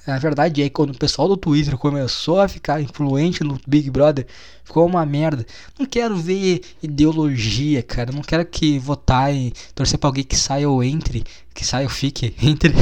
a 0.07 0.19
verdade 0.19 0.63
é 0.63 0.65
que 0.65 0.71
quando 0.71 0.91
o 0.91 0.99
pessoal 0.99 1.29
do 1.29 1.37
Twitter 1.37 1.77
começou 1.77 2.41
a 2.41 2.49
ficar 2.49 2.81
influente 2.81 3.45
no 3.45 3.61
Big 3.67 3.91
Brother, 3.91 4.27
ficou 4.65 4.87
uma 4.87 5.05
merda. 5.05 5.45
Não 5.79 5.85
quero 5.85 6.17
ver 6.17 6.63
ideologia, 6.83 7.83
cara. 7.83 8.11
Não 8.11 8.23
quero 8.23 8.45
que 8.47 8.79
votar 8.79 9.35
e 9.35 9.53
torcer 9.75 9.99
pra 9.99 10.09
alguém 10.09 10.25
que 10.25 10.37
saia 10.37 10.69
ou 10.69 10.83
entre. 10.83 11.25
Que 11.53 11.65
saia 11.65 11.85
ou 11.85 11.91
fique. 11.91 12.35
Entre. 12.43 12.73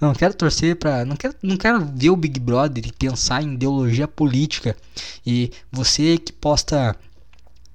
não 0.00 0.14
quero 0.14 0.34
torcer 0.34 0.76
pra. 0.76 1.04
Não 1.04 1.16
quero, 1.16 1.34
não 1.42 1.56
quero 1.56 1.84
ver 1.94 2.10
o 2.10 2.16
Big 2.16 2.40
Brother 2.40 2.86
e 2.86 2.92
pensar 2.92 3.42
em 3.42 3.54
ideologia 3.54 4.08
política. 4.08 4.76
E 5.26 5.50
você 5.70 6.16
que 6.18 6.32
posta 6.32 6.96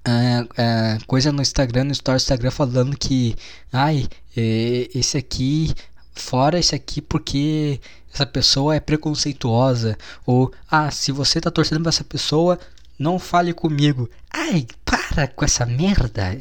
Uh, 0.05 0.43
uh, 0.43 1.05
coisa 1.07 1.31
no 1.31 1.41
Instagram, 1.41 1.85
no 1.85 1.91
story 1.93 2.17
do 2.17 2.21
Instagram 2.21 2.51
falando 2.51 2.97
que, 2.97 3.35
ai, 3.71 4.07
esse 4.35 5.17
aqui, 5.17 5.73
fora 6.13 6.59
esse 6.59 6.75
aqui 6.75 7.01
porque 7.01 7.79
essa 8.13 8.25
pessoa 8.25 8.75
é 8.75 8.81
preconceituosa, 8.81 9.97
ou, 10.25 10.51
ah, 10.69 10.91
se 10.91 11.11
você 11.11 11.39
tá 11.39 11.49
torcendo 11.49 11.81
pra 11.81 11.89
essa 11.89 12.03
pessoa, 12.03 12.59
não 12.99 13.17
fale 13.17 13.53
comigo. 13.53 14.09
Ai, 14.31 14.67
para 14.85 15.27
com 15.27 15.43
essa 15.43 15.65
merda. 15.65 16.39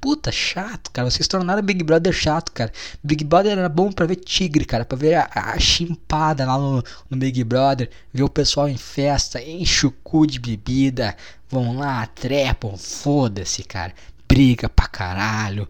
Puta, 0.00 0.30
chato, 0.30 0.90
cara. 0.90 1.10
Vocês 1.10 1.26
tornaram 1.26 1.62
Big 1.62 1.82
Brother 1.82 2.12
chato, 2.12 2.52
cara. 2.52 2.72
Big 3.02 3.24
Brother 3.24 3.58
era 3.58 3.68
bom 3.68 3.90
pra 3.90 4.06
ver 4.06 4.16
tigre, 4.16 4.64
cara. 4.64 4.84
Pra 4.84 4.96
ver 4.96 5.14
a, 5.14 5.28
a 5.34 5.58
chimpada 5.58 6.44
lá 6.46 6.58
no, 6.58 6.82
no 7.10 7.16
Big 7.16 7.42
Brother. 7.44 7.90
Ver 8.12 8.22
o 8.22 8.28
pessoal 8.28 8.68
em 8.68 8.76
festa, 8.76 9.42
enche 9.42 9.86
o 9.86 9.90
cu 9.90 10.26
de 10.26 10.38
bebida. 10.38 11.16
Vão 11.48 11.76
lá, 11.76 12.06
trepam, 12.06 12.76
foda-se, 12.76 13.62
cara. 13.62 13.94
Briga 14.28 14.68
pra 14.68 14.88
caralho 14.88 15.68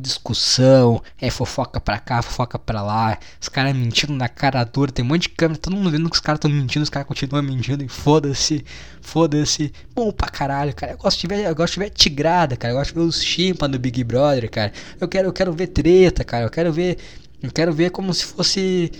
discussão, 0.00 1.02
é 1.20 1.30
fofoca 1.30 1.80
pra 1.80 1.98
cá, 1.98 2.22
fofoca 2.22 2.58
pra 2.58 2.82
lá, 2.82 3.18
os 3.40 3.48
caras 3.48 3.74
mentindo 3.74 4.12
na 4.12 4.28
cara 4.28 4.62
dura, 4.64 4.92
tem 4.92 5.04
um 5.04 5.08
monte 5.08 5.22
de 5.22 5.28
câmera, 5.30 5.58
todo 5.58 5.74
mundo 5.74 5.90
vendo 5.90 6.08
que 6.08 6.16
os 6.16 6.20
caras 6.20 6.38
estão 6.38 6.50
mentindo, 6.50 6.82
os 6.82 6.90
caras 6.90 7.08
continuam 7.08 7.42
mentindo 7.42 7.82
e 7.82 7.88
foda-se, 7.88 8.64
foda-se, 9.00 9.72
bom 9.94 10.12
pra 10.12 10.28
caralho, 10.28 10.74
cara, 10.74 10.92
eu 10.92 10.98
gosto 10.98 11.20
de 11.20 11.26
ver, 11.26 11.44
eu 11.46 11.54
gosto 11.54 11.74
de 11.74 11.80
ver 11.80 11.90
tigrada, 11.90 12.56
cara, 12.56 12.74
eu 12.74 12.78
gosto 12.78 12.92
de 12.92 13.00
ver 13.00 13.06
os 13.06 13.22
chimpa 13.22 13.68
do 13.68 13.78
Big 13.78 14.04
Brother, 14.04 14.50
cara, 14.50 14.72
eu 15.00 15.08
quero, 15.08 15.28
eu 15.28 15.32
quero 15.32 15.52
ver 15.52 15.68
treta, 15.68 16.24
cara, 16.24 16.44
eu 16.44 16.50
quero 16.50 16.72
ver, 16.72 16.98
eu 17.42 17.50
quero 17.50 17.72
ver 17.72 17.90
como 17.90 18.12
se 18.12 18.24
fosse 18.24 18.92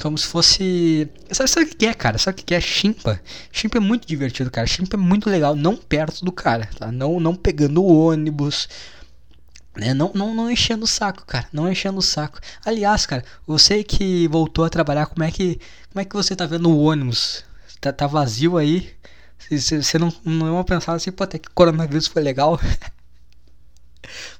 como 0.00 0.16
se 0.16 0.26
fosse. 0.26 1.08
Sabe, 1.30 1.50
sabe 1.50 1.66
o 1.66 1.76
que 1.76 1.86
é, 1.86 1.94
cara? 1.94 2.18
Sabe 2.18 2.40
o 2.40 2.44
que 2.44 2.54
é 2.54 2.60
chimpa? 2.60 3.20
Chimpa 3.52 3.78
é 3.78 3.80
muito 3.80 4.06
divertido, 4.06 4.50
cara. 4.50 4.66
Chimpa 4.66 4.96
é 4.96 4.98
muito 4.98 5.28
legal, 5.28 5.54
não 5.54 5.76
perto 5.76 6.24
do 6.24 6.32
cara, 6.32 6.68
tá? 6.78 6.90
Não, 6.90 7.20
não 7.20 7.34
pegando 7.34 7.82
o 7.82 8.06
ônibus, 8.06 8.68
né? 9.76 9.94
Não, 9.94 10.10
não, 10.14 10.34
não 10.34 10.50
enchendo 10.50 10.84
o 10.84 10.88
saco, 10.88 11.24
cara. 11.26 11.46
Não 11.52 11.70
enchendo 11.70 11.98
o 11.98 12.02
saco. 12.02 12.38
Aliás, 12.64 13.06
cara, 13.06 13.24
você 13.46 13.82
que 13.84 14.28
voltou 14.28 14.64
a 14.64 14.70
trabalhar, 14.70 15.06
como 15.06 15.24
é 15.24 15.30
que, 15.30 15.60
como 15.92 16.00
é 16.00 16.04
que 16.04 16.14
você 16.14 16.34
tá 16.36 16.46
vendo 16.46 16.70
o 16.70 16.82
ônibus? 16.82 17.44
Tá, 17.80 17.92
tá 17.92 18.06
vazio 18.06 18.56
aí? 18.56 18.90
Você 19.50 19.98
não, 19.98 20.12
não 20.24 20.58
é 20.60 20.64
pensar 20.64 20.92
assim, 20.94 21.10
pô, 21.10 21.24
até 21.24 21.38
que 21.38 21.48
coronavírus 21.50 22.06
foi 22.06 22.22
legal. 22.22 22.60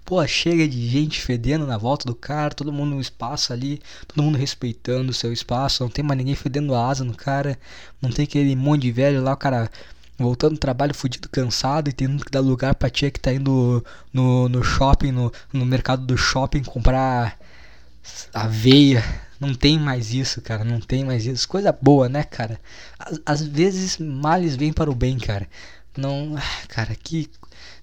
pô, 0.05 0.27
chega 0.27 0.69
de 0.69 0.89
gente 0.89 1.21
fedendo 1.21 1.67
na 1.67 1.79
volta 1.79 2.07
do 2.07 2.15
cara, 2.15 2.55
todo 2.55 2.73
mundo 2.73 2.95
no 2.95 3.01
espaço 3.01 3.53
ali, 3.53 3.81
todo 4.09 4.23
mundo 4.23 4.39
respeitando 4.39 5.11
o 5.11 5.15
seu 5.15 5.33
espaço, 5.33 5.83
não 5.83 5.91
tem 5.91 6.05
mais 6.05 6.19
ninguém 6.19 6.35
fedendo 6.35 6.75
asa 6.75 7.05
no 7.05 7.15
cara, 7.15 7.59
não 8.01 8.11
tem 8.11 8.25
aquele 8.25 8.55
monte 8.57 8.83
de 8.83 8.93
velho 8.93 9.23
lá, 9.23 9.33
o 9.33 9.37
cara 9.37 9.71
voltando 10.19 10.55
do 10.55 10.59
trabalho 10.59 10.95
fudido, 10.95 11.29
cansado 11.29 11.89
e 11.89 11.93
tendo 11.93 12.25
que 12.25 12.31
dar 12.31 12.41
lugar 12.41 12.75
pra 12.75 12.91
tia 12.91 13.11
que 13.11 13.21
tá 13.21 13.33
indo 13.33 13.85
no, 14.13 14.49
no 14.49 14.63
shopping, 14.63 15.13
no, 15.13 15.33
no 15.53 15.65
mercado 15.65 16.05
do 16.05 16.17
shopping 16.17 16.63
comprar 16.63 17.39
aveia. 18.33 19.03
Não 19.39 19.55
tem 19.55 19.79
mais 19.79 20.13
isso, 20.13 20.41
cara. 20.43 20.65
Não 20.65 20.81
tem 20.81 21.05
mais 21.05 21.25
isso. 21.25 21.49
Coisa 21.49 21.73
boa, 21.73 22.09
né, 22.09 22.23
cara? 22.25 22.61
Às, 22.99 23.21
às 23.25 23.43
vezes 23.43 23.97
males 23.99 24.57
vêm 24.57 24.73
para 24.73 24.91
o 24.91 24.95
bem, 24.95 25.19
cara. 25.19 25.49
Não. 25.97 26.37
Ah, 26.37 26.67
cara, 26.69 26.95
que 26.95 27.29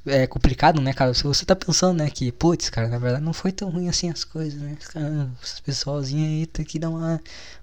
é 0.08 0.28
complicado, 0.28 0.82
né, 0.82 0.94
cara? 0.94 1.14
Se 1.14 1.24
você 1.24 1.46
tá 1.46 1.56
pensando, 1.56 1.98
né, 1.98 2.10
que, 2.10 2.32
putz, 2.32 2.70
cara, 2.70 2.88
na 2.88 2.98
verdade 2.98 3.24
não 3.24 3.34
foi 3.34 3.52
tão 3.52 3.70
ruim 3.70 3.90
assim 3.90 4.10
as 4.10 4.24
coisas, 4.24 4.60
né? 4.60 4.78
Cara, 4.92 5.30
esse 5.44 5.62
pessoalzinho 5.62 6.26
aí 6.26 6.46
tem 6.46 6.66
que 6.66 6.80
dar 6.80 6.90
uma, 6.90 7.22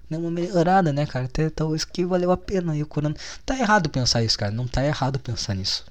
dar 0.09 0.17
uma 0.17 0.31
melhorada, 0.31 0.93
né, 0.93 1.05
cara? 1.05 1.25
Até 1.25 1.49
talvez 1.49 1.83
que 1.85 2.05
valeu 2.05 2.31
a 2.31 2.37
pena 2.37 2.73
aí 2.73 2.83
o. 2.83 2.87
Tá 3.45 3.57
errado 3.57 3.89
pensar 3.89 4.23
isso, 4.23 4.37
cara. 4.37 4.51
Não 4.51 4.67
tá 4.67 4.83
errado 4.85 5.19
pensar 5.19 5.53
nisso. 5.55 5.85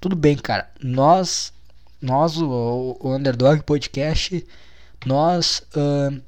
Tudo 0.00 0.14
bem, 0.14 0.36
cara. 0.36 0.70
Nós, 0.82 1.52
nós, 2.00 2.36
o, 2.36 2.96
o 3.00 3.14
Underdog 3.14 3.62
Podcast, 3.62 4.46
nós 5.06 5.62
uh, 5.74 6.20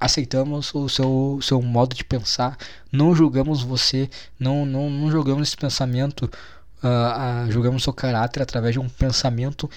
aceitamos 0.00 0.74
o 0.74 0.88
seu, 0.88 1.38
seu 1.42 1.62
modo 1.62 1.94
de 1.94 2.04
pensar. 2.04 2.58
Não 2.92 3.14
julgamos 3.14 3.62
você, 3.62 4.10
não, 4.38 4.66
não, 4.66 4.90
não 4.90 5.10
julgamos 5.10 5.48
esse 5.48 5.56
pensamento 5.56 6.30
uh, 6.84 7.48
uh, 7.48 7.50
julgamos 7.50 7.82
seu 7.82 7.92
caráter 7.92 8.42
através 8.42 8.74
de 8.74 8.78
um 8.78 8.88
pensamento. 8.88 9.70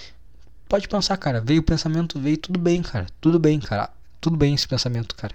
Pode 0.67 0.87
pensar, 0.87 1.17
cara. 1.17 1.41
Veio 1.41 1.61
o 1.61 1.63
pensamento, 1.63 2.19
veio 2.19 2.37
tudo 2.37 2.59
bem, 2.59 2.81
cara. 2.81 3.07
Tudo 3.21 3.39
bem, 3.39 3.59
cara. 3.59 3.89
Tudo 4.19 4.35
bem 4.35 4.53
esse 4.53 4.67
pensamento, 4.67 5.15
cara. 5.15 5.33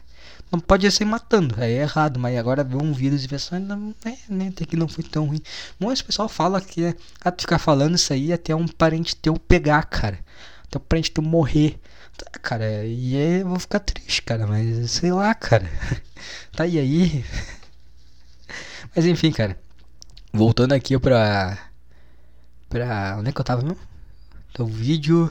Não 0.51 0.61
pode 0.61 0.91
ser 0.91 1.07
matando, 1.07 1.55
aí 1.59 1.73
é 1.73 1.83
errado, 1.83 2.20
mas 2.20 2.37
agora 2.37 2.62
ver 2.62 2.77
um 2.77 2.93
vírus 2.93 3.25
e 3.25 3.27
ver 3.27 3.41
só, 3.41 3.59
não, 3.59 3.95
é, 4.05 4.16
né, 4.29 4.49
até 4.49 4.66
que 4.66 4.77
não 4.77 4.87
foi 4.87 5.03
tão 5.03 5.25
ruim. 5.25 5.41
Mas 5.79 6.01
o 6.01 6.05
pessoal 6.05 6.29
fala 6.29 6.61
que 6.61 6.85
é, 6.85 6.95
ah, 7.25 7.33
ficar 7.33 7.59
falando 7.59 7.95
isso 7.95 8.12
aí 8.12 8.33
até 8.35 8.55
um 8.55 8.68
parente 8.68 9.16
teu 9.16 9.35
pegar, 9.39 9.83
cara. 9.85 10.18
Até 10.66 10.79
um 10.79 10.83
parente 10.83 11.11
teu 11.11 11.23
morrer. 11.23 11.81
Tá, 12.18 12.31
cara, 12.39 12.85
e 12.85 13.16
aí 13.16 13.41
eu 13.41 13.49
vou 13.49 13.59
ficar 13.59 13.81
triste, 13.81 14.20
cara, 14.23 14.47
mas 14.47 14.91
sei 14.91 15.11
lá, 15.11 15.35
cara. 15.35 15.70
tá 16.53 16.66
e 16.66 16.79
aí? 16.79 17.25
mas 18.95 19.07
enfim, 19.07 19.33
cara. 19.33 19.59
Voltando 20.33 20.72
aqui 20.72 20.99
pra. 20.99 21.59
Pra. 22.68 23.16
Onde 23.18 23.28
é 23.28 23.33
que 23.33 23.41
eu 23.41 23.45
tava 23.45 23.61
mesmo? 23.61 23.76
Então, 24.51 24.66
vídeo. 24.66 25.30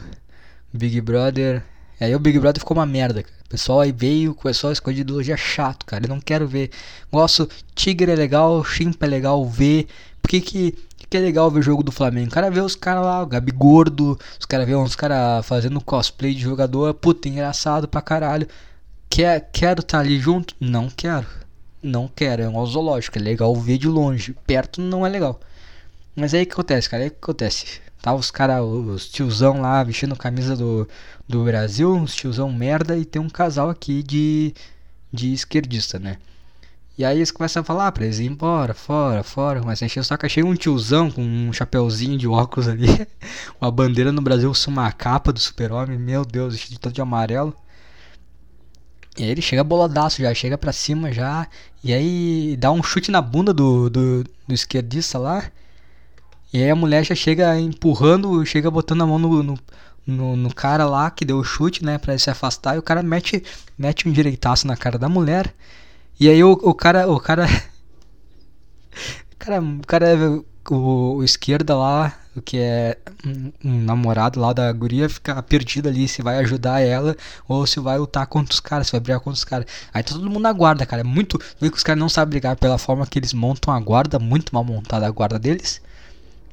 Big 0.72 1.02
Brother. 1.02 1.64
Aí 2.00 2.16
o 2.16 2.20
Big 2.20 2.40
Brother 2.40 2.60
ficou 2.60 2.78
uma 2.78 2.86
merda, 2.86 3.24
cara. 3.24 3.36
O 3.46 3.50
pessoal 3.50 3.82
aí 3.82 3.92
veio, 3.92 4.34
começou 4.36 4.70
a 4.70 4.74
escolher 4.74 5.02
ideologia 5.02 5.36
chato, 5.36 5.86
cara. 5.88 6.06
Eu 6.06 6.10
não 6.10 6.22
quero 6.22 6.48
ver. 6.48 6.70
Gosto. 7.12 7.50
Tigre 7.74 8.12
é 8.12 8.16
legal, 8.16 8.64
Chimpa 8.64 9.08
é 9.08 9.10
legal 9.10 9.44
ver. 9.44 9.88
Por 10.22 10.30
que 10.30 10.40
que, 10.40 10.78
que 11.10 11.18
é 11.18 11.20
legal 11.20 11.50
ver 11.50 11.64
jogo 11.64 11.82
do 11.82 11.92
Flamengo? 11.92 12.30
O 12.30 12.32
cara 12.32 12.52
vê 12.52 12.62
os 12.62 12.76
caras 12.76 13.04
lá, 13.04 13.24
o 13.24 13.28
Gabi 13.28 13.52
Gordo. 13.52 14.20
Os 14.40 14.46
caras 14.46 14.68
vê 14.68 14.76
uns 14.76 14.96
caras 14.96 15.46
fazendo 15.46 15.82
cosplay 15.82 16.36
de 16.36 16.42
jogador. 16.42 16.94
Puta, 16.94 17.28
engraçado 17.28 17.88
pra 17.88 18.02
caralho. 18.04 18.48
Quer, 19.10 19.50
quero 19.52 19.82
estar 19.82 19.98
tá 19.98 20.00
ali 20.00 20.20
junto? 20.20 20.56
Não 20.60 20.90
quero 20.90 21.41
não 21.82 22.08
quero, 22.08 22.42
é 22.44 22.50
um 22.50 22.66
zoológico, 22.66 23.18
é 23.18 23.22
legal 23.22 23.56
ver 23.56 23.78
de 23.78 23.88
longe, 23.88 24.36
perto 24.46 24.82
não 24.82 25.06
é 25.06 25.10
legal. 25.10 25.40
Mas 26.16 26.34
aí 26.34 26.46
que 26.46 26.54
acontece, 26.54 26.90
cara? 26.90 27.04
Aí 27.04 27.10
que 27.10 27.18
acontece? 27.22 27.82
Tá 28.02 28.14
os 28.14 28.32
caras, 28.32 28.64
os 28.64 29.08
tiozão 29.08 29.62
lá 29.62 29.84
vestindo 29.84 30.16
camisa 30.16 30.56
do, 30.56 30.88
do 31.28 31.44
Brasil, 31.44 31.94
uns 31.94 32.16
tiozão 32.16 32.52
merda, 32.52 32.98
e 32.98 33.06
tem 33.06 33.22
um 33.22 33.30
casal 33.30 33.70
aqui 33.70 34.04
de, 34.04 34.54
de 35.14 35.34
esquerdista, 35.34 36.00
né? 36.00 36.18
E 36.98 37.06
aí 37.06 37.18
eles 37.18 37.32
começam 37.32 37.62
a 37.62 37.64
falar 37.64 37.92
pra 37.92 38.04
eles 38.04 38.20
embora, 38.20 38.74
fora, 38.74 39.24
fora, 39.24 39.62
mas 39.64 39.82
encher 39.82 40.02
o 40.02 40.04
saco. 40.04 40.26
Achei 40.26 40.44
um 40.44 40.54
tiozão 40.56 41.10
com 41.10 41.24
um 41.24 41.54
chapeuzinho 41.54 42.18
de 42.18 42.28
óculos 42.28 42.68
ali, 42.68 42.88
uma 43.60 43.72
bandeira 43.72 44.12
no 44.12 44.22
Brasil, 44.22 44.52
uma 44.68 44.92
capa 44.92 45.32
do 45.32 45.40
super-homem, 45.40 45.98
meu 45.98 46.26
Deus, 46.26 46.60
de 46.60 46.80
todo 46.80 46.94
de 46.94 47.02
amarelo. 47.02 47.56
E 49.18 49.24
aí 49.24 49.30
ele 49.30 49.42
chega 49.42 49.64
boladaço 49.64 50.22
já, 50.22 50.34
chega 50.34 50.58
pra 50.58 50.72
cima 50.72 51.12
já. 51.12 51.48
E 51.84 51.94
aí 51.94 52.56
dá 52.58 52.72
um 52.72 52.82
chute 52.82 53.12
na 53.12 53.22
bunda 53.22 53.54
do, 53.54 53.90
do, 53.90 54.24
do 54.24 54.54
esquerdista 54.54 55.18
lá. 55.18 55.52
E 56.54 56.62
aí 56.62 56.70
a 56.70 56.76
mulher 56.76 57.06
já 57.06 57.16
chega 57.16 57.60
empurrando, 57.60 58.46
chega 58.46 58.70
botando 58.72 59.04
a 59.04 59.08
mão 59.08 59.20
no, 59.20 59.44
no, 59.44 59.60
no, 60.06 60.36
no 60.36 60.54
cara 60.54 60.86
lá 60.86 61.10
que 61.12 61.26
deu 61.26 61.38
o 61.38 61.44
chute, 61.44 61.84
né? 61.84 61.98
Pra 61.98 62.14
ele 62.14 62.20
se 62.20 62.30
afastar. 62.30 62.76
E 62.76 62.80
o 62.80 62.84
cara 62.84 63.04
mete, 63.04 63.44
mete 63.78 64.08
um 64.08 64.12
direitaço 64.12 64.68
na 64.68 64.78
cara 64.78 64.98
da 64.98 65.10
mulher. 65.10 65.54
E 66.20 66.30
aí 66.30 66.44
o, 66.44 66.52
o 66.52 66.74
cara. 66.74 67.10
O 67.10 67.20
cara. 67.20 67.48
cara. 69.40 69.62
O 69.62 69.88
cara. 69.88 70.08
O, 70.70 71.16
o 71.18 71.24
esquerda 71.24 71.76
lá, 71.76 72.14
que 72.40 72.58
é 72.58 72.98
um, 73.26 73.52
namorado 73.84 74.40
lá 74.40 74.54
da 74.54 74.72
guria, 74.72 75.10
fica 75.10 75.42
perdido 75.44 75.90
ali 75.90 76.08
se 76.08 76.22
vai 76.22 76.38
ajudar 76.38 76.80
ela 76.80 77.18
ou 77.48 77.68
se 77.68 77.80
vai 77.80 77.98
lutar 77.98 78.26
contra 78.28 78.54
os 78.54 78.60
caras, 78.62 78.88
se 78.88 78.92
vai 78.92 79.02
brigar 79.02 79.20
contra 79.20 79.38
os 79.38 79.44
caras. 79.44 79.66
Aí 79.94 80.02
tá 80.02 80.14
todo 80.14 80.30
mundo 80.30 80.40
na 80.40 80.54
guarda, 80.54 80.86
cara. 80.86 81.02
É 81.02 81.04
muito. 81.04 81.38
Vê 81.60 81.70
que 81.70 81.76
os 81.76 81.84
caras 81.84 82.00
não 82.00 82.08
sabem 82.08 82.30
brigar 82.30 82.56
pela 82.56 82.78
forma 82.78 83.06
que 83.06 83.20
eles 83.20 83.34
montam 83.34 83.74
a 83.74 83.80
guarda, 83.80 84.18
muito 84.18 84.54
mal 84.54 84.64
montada 84.64 85.06
a 85.06 85.12
guarda 85.12 85.38
deles. 85.38 85.82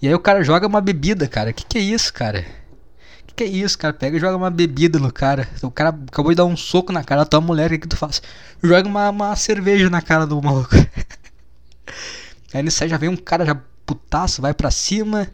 E 0.02 0.08
aí 0.08 0.14
o 0.14 0.18
cara 0.18 0.42
joga 0.42 0.66
uma 0.66 0.80
bebida, 0.80 1.28
cara. 1.28 1.52
Que 1.52 1.64
que 1.64 1.78
é 1.78 1.80
isso, 1.82 2.12
cara? 2.12 2.44
Que 3.26 3.34
que 3.36 3.44
é 3.44 3.46
isso, 3.46 3.78
cara? 3.78 3.94
Pega 3.94 4.16
e 4.16 4.20
joga 4.20 4.36
uma 4.36 4.50
bebida 4.50 4.98
no 4.98 5.12
cara. 5.12 5.48
O 5.62 5.70
cara 5.70 5.90
acabou 5.90 6.32
de 6.32 6.36
dar 6.36 6.44
um 6.44 6.56
soco 6.56 6.92
na 6.92 7.04
cara 7.04 7.20
da 7.22 7.26
tua 7.26 7.40
mulher, 7.40 7.66
o 7.66 7.70
que, 7.70 7.78
que 7.78 7.88
tu 7.88 7.96
faz? 7.96 8.20
Joga 8.62 8.88
uma, 8.88 9.10
uma 9.10 9.36
cerveja 9.36 9.88
na 9.88 10.02
cara 10.02 10.26
do 10.26 10.42
maluco. 10.42 10.74
aí 12.52 12.62
nisso 12.62 12.86
já 12.88 12.96
vem 12.96 13.08
um 13.08 13.16
cara 13.16 13.44
já 13.44 13.56
putaço, 13.88 14.42
vai 14.42 14.52
pra 14.52 14.70
cima, 14.70 15.26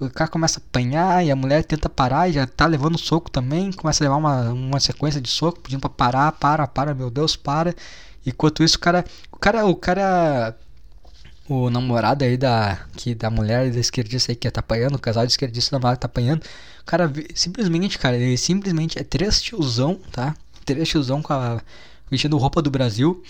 o 0.00 0.08
cara 0.08 0.30
começa 0.30 0.58
a 0.58 0.62
apanhar 0.62 1.24
e 1.24 1.30
a 1.30 1.36
mulher 1.36 1.64
tenta 1.64 1.88
parar 1.88 2.28
e 2.28 2.32
já 2.32 2.46
tá 2.46 2.66
levando 2.66 2.96
soco 2.96 3.30
também, 3.30 3.72
começa 3.72 4.02
a 4.02 4.06
levar 4.06 4.16
uma, 4.16 4.50
uma 4.50 4.80
sequência 4.80 5.20
de 5.20 5.28
soco, 5.28 5.60
pedindo 5.60 5.80
pra 5.80 5.90
parar, 5.90 6.32
para, 6.32 6.66
para, 6.66 6.94
meu 6.94 7.10
Deus, 7.10 7.36
para. 7.36 7.74
Enquanto 8.24 8.62
isso, 8.62 8.76
o 8.76 8.80
cara, 8.80 9.04
o 9.32 9.36
cara, 9.36 9.66
o 9.66 9.74
cara, 9.74 10.56
o 11.48 11.68
namorado 11.68 12.24
aí 12.24 12.36
da, 12.36 12.78
que, 12.96 13.14
da 13.14 13.30
mulher 13.30 13.70
da 13.70 13.80
esquerdista 13.80 14.32
aí 14.32 14.36
que 14.36 14.50
tá 14.50 14.60
apanhando, 14.60 14.94
o 14.94 15.00
casal 15.00 15.26
de 15.26 15.32
esquerdista 15.32 15.78
da 15.78 15.96
tá 15.96 16.06
apanhando, 16.06 16.42
o 16.82 16.84
cara 16.84 17.12
simplesmente, 17.34 17.98
cara, 17.98 18.16
ele 18.16 18.36
simplesmente 18.36 18.98
é 18.98 19.02
três 19.02 19.42
tiozão, 19.42 19.98
tá? 20.12 20.34
Três 20.64 20.88
tiozão 20.88 21.20
com 21.22 21.32
a 21.32 21.60
vestindo 22.10 22.38
roupa 22.38 22.62
do 22.62 22.70
Brasil, 22.70 23.22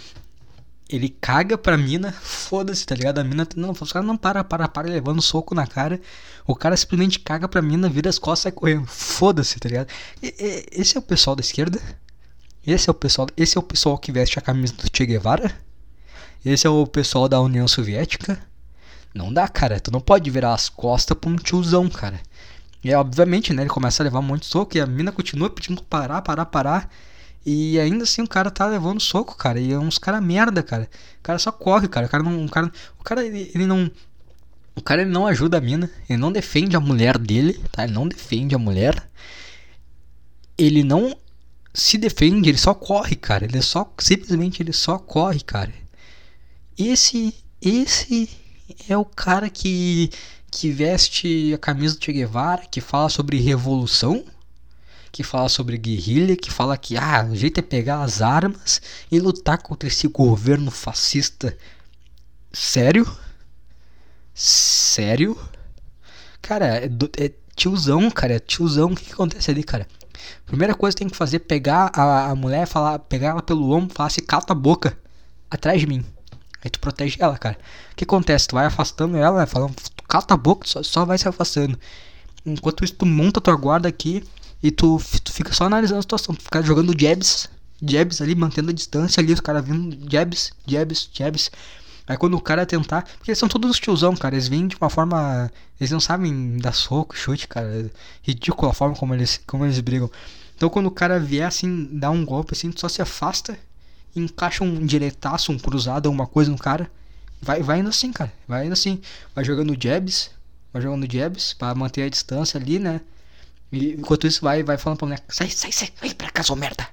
ele 0.89 1.09
caga 1.09 1.59
pra 1.59 1.77
mina, 1.77 2.13
foda-se, 2.23 2.87
tá 2.87 2.95
ligado? 2.95 3.19
A 3.19 3.25
mina, 3.25 3.47
não, 3.57 3.73
os 3.73 3.93
caras 3.93 4.07
não 4.07 4.17
para, 4.17 4.43
para, 4.43 4.69
para, 4.69 4.89
levando 4.89 5.21
soco 5.21 5.55
na 5.55 5.67
cara. 5.67 6.01
O 6.47 6.55
cara 6.55 6.77
simplesmente 6.77 7.19
caga 7.19 7.47
pra 7.49 7.61
mina, 7.61 7.89
vira 7.89 8.09
as 8.09 8.19
costas 8.19 8.41
e 8.41 8.43
sai 8.45 8.53
correndo. 8.53 8.87
Foda-se, 8.87 9.59
tá 9.59 9.69
ligado? 9.69 9.89
E, 10.23 10.35
e, 10.39 10.81
esse 10.81 10.97
é 10.97 11.01
o 11.01 11.03
pessoal 11.03 11.37
da 11.37 11.41
esquerda? 11.41 11.81
Esse 12.67 12.89
é 12.89 12.93
o 12.93 12.95
pessoal, 12.95 13.29
esse 13.37 13.57
é 13.57 13.61
o 13.61 13.63
pessoal 13.63 13.99
que 13.99 14.13
veste 14.13 14.39
a 14.39 14.43
camisa 14.43 14.75
do 14.75 14.85
Che 14.93 15.07
Guevara? 15.07 15.55
Esse 16.45 16.67
é 16.67 16.71
o 16.71 16.87
pessoal 16.87 17.29
da 17.29 17.41
União 17.41 17.67
Soviética? 17.67 18.39
Não 19.15 19.33
dá, 19.33 19.49
cara. 19.49 19.81
Tu 19.81 19.91
não 19.91 20.01
pode 20.01 20.31
virar 20.31 20.55
as 20.55 20.69
costas 20.69 21.17
pra 21.17 21.31
um 21.31 21.37
tiozão, 21.37 21.89
cara. 21.89 22.21
E 22.83 22.95
obviamente, 22.95 23.53
né, 23.53 23.63
ele 23.63 23.71
começa 23.71 24.03
a 24.03 24.05
levar 24.05 24.21
um 24.21 24.23
monte 24.23 24.43
de 24.43 24.47
soco 24.47 24.77
e 24.77 24.81
a 24.81 24.87
mina 24.87 25.11
continua 25.11 25.51
pedindo 25.51 25.83
parar, 25.83 26.23
parar, 26.23 26.47
parar. 26.47 26.91
E 27.51 27.81
ainda 27.81 28.05
assim 28.05 28.21
o 28.21 28.29
cara 28.29 28.51
tá 28.51 28.67
levando 28.67 29.01
soco, 29.01 29.35
cara. 29.35 29.59
E 29.59 29.73
é 29.73 29.79
uns 29.79 29.97
cara 29.97 30.21
merda, 30.21 30.63
cara. 30.63 30.87
O 31.19 31.23
cara 31.23 31.39
só 31.39 31.51
corre, 31.51 31.89
cara. 31.89 32.05
O 32.05 32.09
cara 32.11 32.23
não. 32.23 32.45
O 32.45 32.51
cara, 32.51 32.71
o 33.01 33.03
cara 33.03 33.25
ele, 33.25 33.51
ele 33.55 33.65
não. 33.65 33.91
O 34.77 34.83
cara 34.83 35.01
ele 35.01 35.11
não 35.11 35.27
ajuda 35.27 35.57
a 35.57 35.61
mina. 35.61 35.91
Ele 36.11 36.19
não 36.19 36.31
defende 36.31 36.77
a 36.77 36.81
mulher 36.81 37.17
dele, 37.17 37.59
tá? 37.73 37.85
Ele 37.85 37.95
não 37.95 38.07
defende 38.07 38.55
a 38.55 38.59
mulher. 38.59 39.03
Ele 40.59 40.83
não 40.85 41.17
se 41.73 41.97
defende, 41.97 42.51
ele 42.51 42.59
só 42.59 42.75
corre, 42.75 43.17
cara. 43.17 43.47
Ele 43.47 43.63
só. 43.63 43.91
Simplesmente 43.97 44.63
ele 44.63 44.75
só 44.75 44.99
corre, 44.99 45.41
cara. 45.41 45.73
Esse. 46.77 47.35
Esse 47.63 48.29
é 48.87 48.97
o 48.99 49.07
cara 49.07 49.49
que. 49.49 50.11
Que 50.51 50.71
veste 50.71 51.55
a 51.55 51.59
camisa 51.59 51.97
do 51.97 52.05
Che 52.05 52.13
Guevara, 52.13 52.67
que 52.71 52.83
fala 52.83 53.09
sobre 53.09 53.41
revolução 53.41 54.23
que 55.11 55.23
fala 55.23 55.49
sobre 55.49 55.77
guerrilha, 55.77 56.37
que 56.37 56.51
fala 56.51 56.77
que 56.77 56.97
ah, 56.97 57.27
o 57.31 57.37
jeito 57.37 57.59
é 57.59 57.63
pegar 57.63 58.03
as 58.03 58.21
armas 58.23 58.81
e 59.11 59.19
lutar 59.19 59.59
contra 59.59 59.89
esse 59.89 60.07
governo 60.09 60.71
fascista. 60.71 61.57
Sério? 62.53 63.07
Sério? 64.35 65.37
Cara, 66.41 66.79
é, 66.79 66.91
é 67.19 67.33
tiozão, 67.57 68.11
cara, 68.11 68.35
é 68.35 68.39
tiozão. 68.39 68.93
O 68.93 68.97
que, 68.97 69.07
que 69.07 69.13
acontece 69.13 69.51
ali, 69.51 69.63
cara? 69.65 69.87
Primeira 70.47 70.75
coisa 70.75 70.95
que 70.95 71.01
tem 71.01 71.09
que 71.09 71.17
fazer 71.17 71.37
é 71.37 71.41
pegar 71.41 71.91
a, 71.95 72.31
a 72.31 72.35
mulher, 72.35 72.67
falar, 72.67 72.99
pegar 73.01 73.29
ela 73.29 73.43
pelo 73.43 73.71
ombro, 73.71 73.95
falar 73.95 74.09
assim, 74.09 74.23
cata 74.23 74.53
a 74.53 74.57
boca 74.57 74.97
atrás 75.51 75.81
de 75.81 75.87
mim. 75.87 76.05
Aí 76.63 76.71
tu 76.71 76.81
protege 76.81 77.17
ela, 77.21 77.39
cara. 77.39 77.59
O 77.93 77.97
que 77.97 78.05
acontece? 78.05 78.49
Tu 78.49 78.55
vai 78.55 78.67
afastando 78.67 79.17
ela, 79.17 79.47
falando, 79.47 79.75
cata 80.09 80.35
a 80.35 80.37
boca, 80.37 80.67
só, 80.67 80.83
só 80.83 81.05
vai 81.05 81.19
se 81.19 81.29
afastando. 81.29 81.79
Enquanto 82.45 82.85
isso, 82.85 82.95
tu 82.95 83.07
monta 83.07 83.41
tua 83.41 83.57
guarda 83.57 83.89
aqui 83.89 84.25
e 84.63 84.71
tu, 84.71 85.01
tu 85.23 85.33
fica 85.33 85.53
só 85.53 85.65
analisando 85.65 85.99
a 85.99 86.03
situação. 86.03 86.35
Tu 86.35 86.43
fica 86.43 86.63
jogando 86.63 86.99
jabs, 86.99 87.49
jabs 87.83 88.21
ali, 88.21 88.35
mantendo 88.35 88.71
a 88.71 88.73
distância 88.73 89.21
ali, 89.21 89.33
os 89.33 89.41
caras 89.41 89.65
vindo 89.65 90.11
jabs, 90.11 90.53
jabs, 90.67 91.09
jabs. 91.13 91.51
Aí 92.07 92.17
quando 92.17 92.35
o 92.35 92.41
cara 92.41 92.65
tentar. 92.67 93.03
Porque 93.03 93.31
eles 93.31 93.39
são 93.39 93.49
todos 93.49 93.79
tiozão, 93.79 94.17
cara. 94.17 94.35
Eles 94.35 94.49
vêm 94.49 94.67
de 94.67 94.77
uma 94.77 94.91
forma. 94.91 95.51
Eles 95.79 95.91
não 95.91 96.01
sabem 96.01 96.59
dar 96.59 96.73
soco, 96.73 97.17
chute, 97.17 97.47
cara. 97.47 97.69
É 97.69 97.91
ridícula 98.23 98.71
a 98.73 98.75
forma 98.75 98.97
como 98.97 99.15
eles, 99.15 99.41
como 99.47 99.65
eles 99.65 99.79
brigam. 99.81 100.11
Então 100.57 100.69
quando 100.69 100.87
o 100.87 100.91
cara 100.91 101.21
vier 101.21 101.47
assim, 101.47 101.89
dar 101.93 102.11
um 102.11 102.25
golpe 102.25 102.53
assim, 102.53 102.73
tu 102.73 102.81
só 102.81 102.89
se 102.89 103.01
afasta 103.01 103.57
encaixa 104.17 104.65
um 104.65 104.85
diretaço, 104.85 105.53
um 105.53 105.59
cruzado, 105.59 106.07
alguma 106.07 106.27
coisa 106.27 106.51
no 106.51 106.59
cara. 106.59 106.91
Vai, 107.41 107.63
vai 107.63 107.81
indo 107.81 107.89
assim, 107.89 108.13
cara. 108.13 108.33
Vai 108.49 108.67
indo 108.67 108.73
assim. 108.73 109.01
Vai 109.35 109.45
jogando 109.45 109.77
jabs. 109.81 110.31
Vai 110.73 110.83
jogando 110.83 111.11
jabs 111.11 111.55
pra 111.55 111.75
manter 111.75 112.03
a 112.03 112.09
distância 112.09 112.59
ali, 112.59 112.79
né? 112.79 113.01
E 113.71 113.93
enquanto 113.93 114.27
isso 114.27 114.41
vai, 114.43 114.63
vai 114.63 114.79
falando 114.79 114.99
pra 114.99 115.07
mulher, 115.07 115.23
sai, 115.29 115.51
sai, 115.51 115.73
sai, 115.73 115.91
vai 116.01 116.15
pra 116.15 116.31
casa, 116.31 116.53
ô 116.53 116.57
merda. 116.57 116.89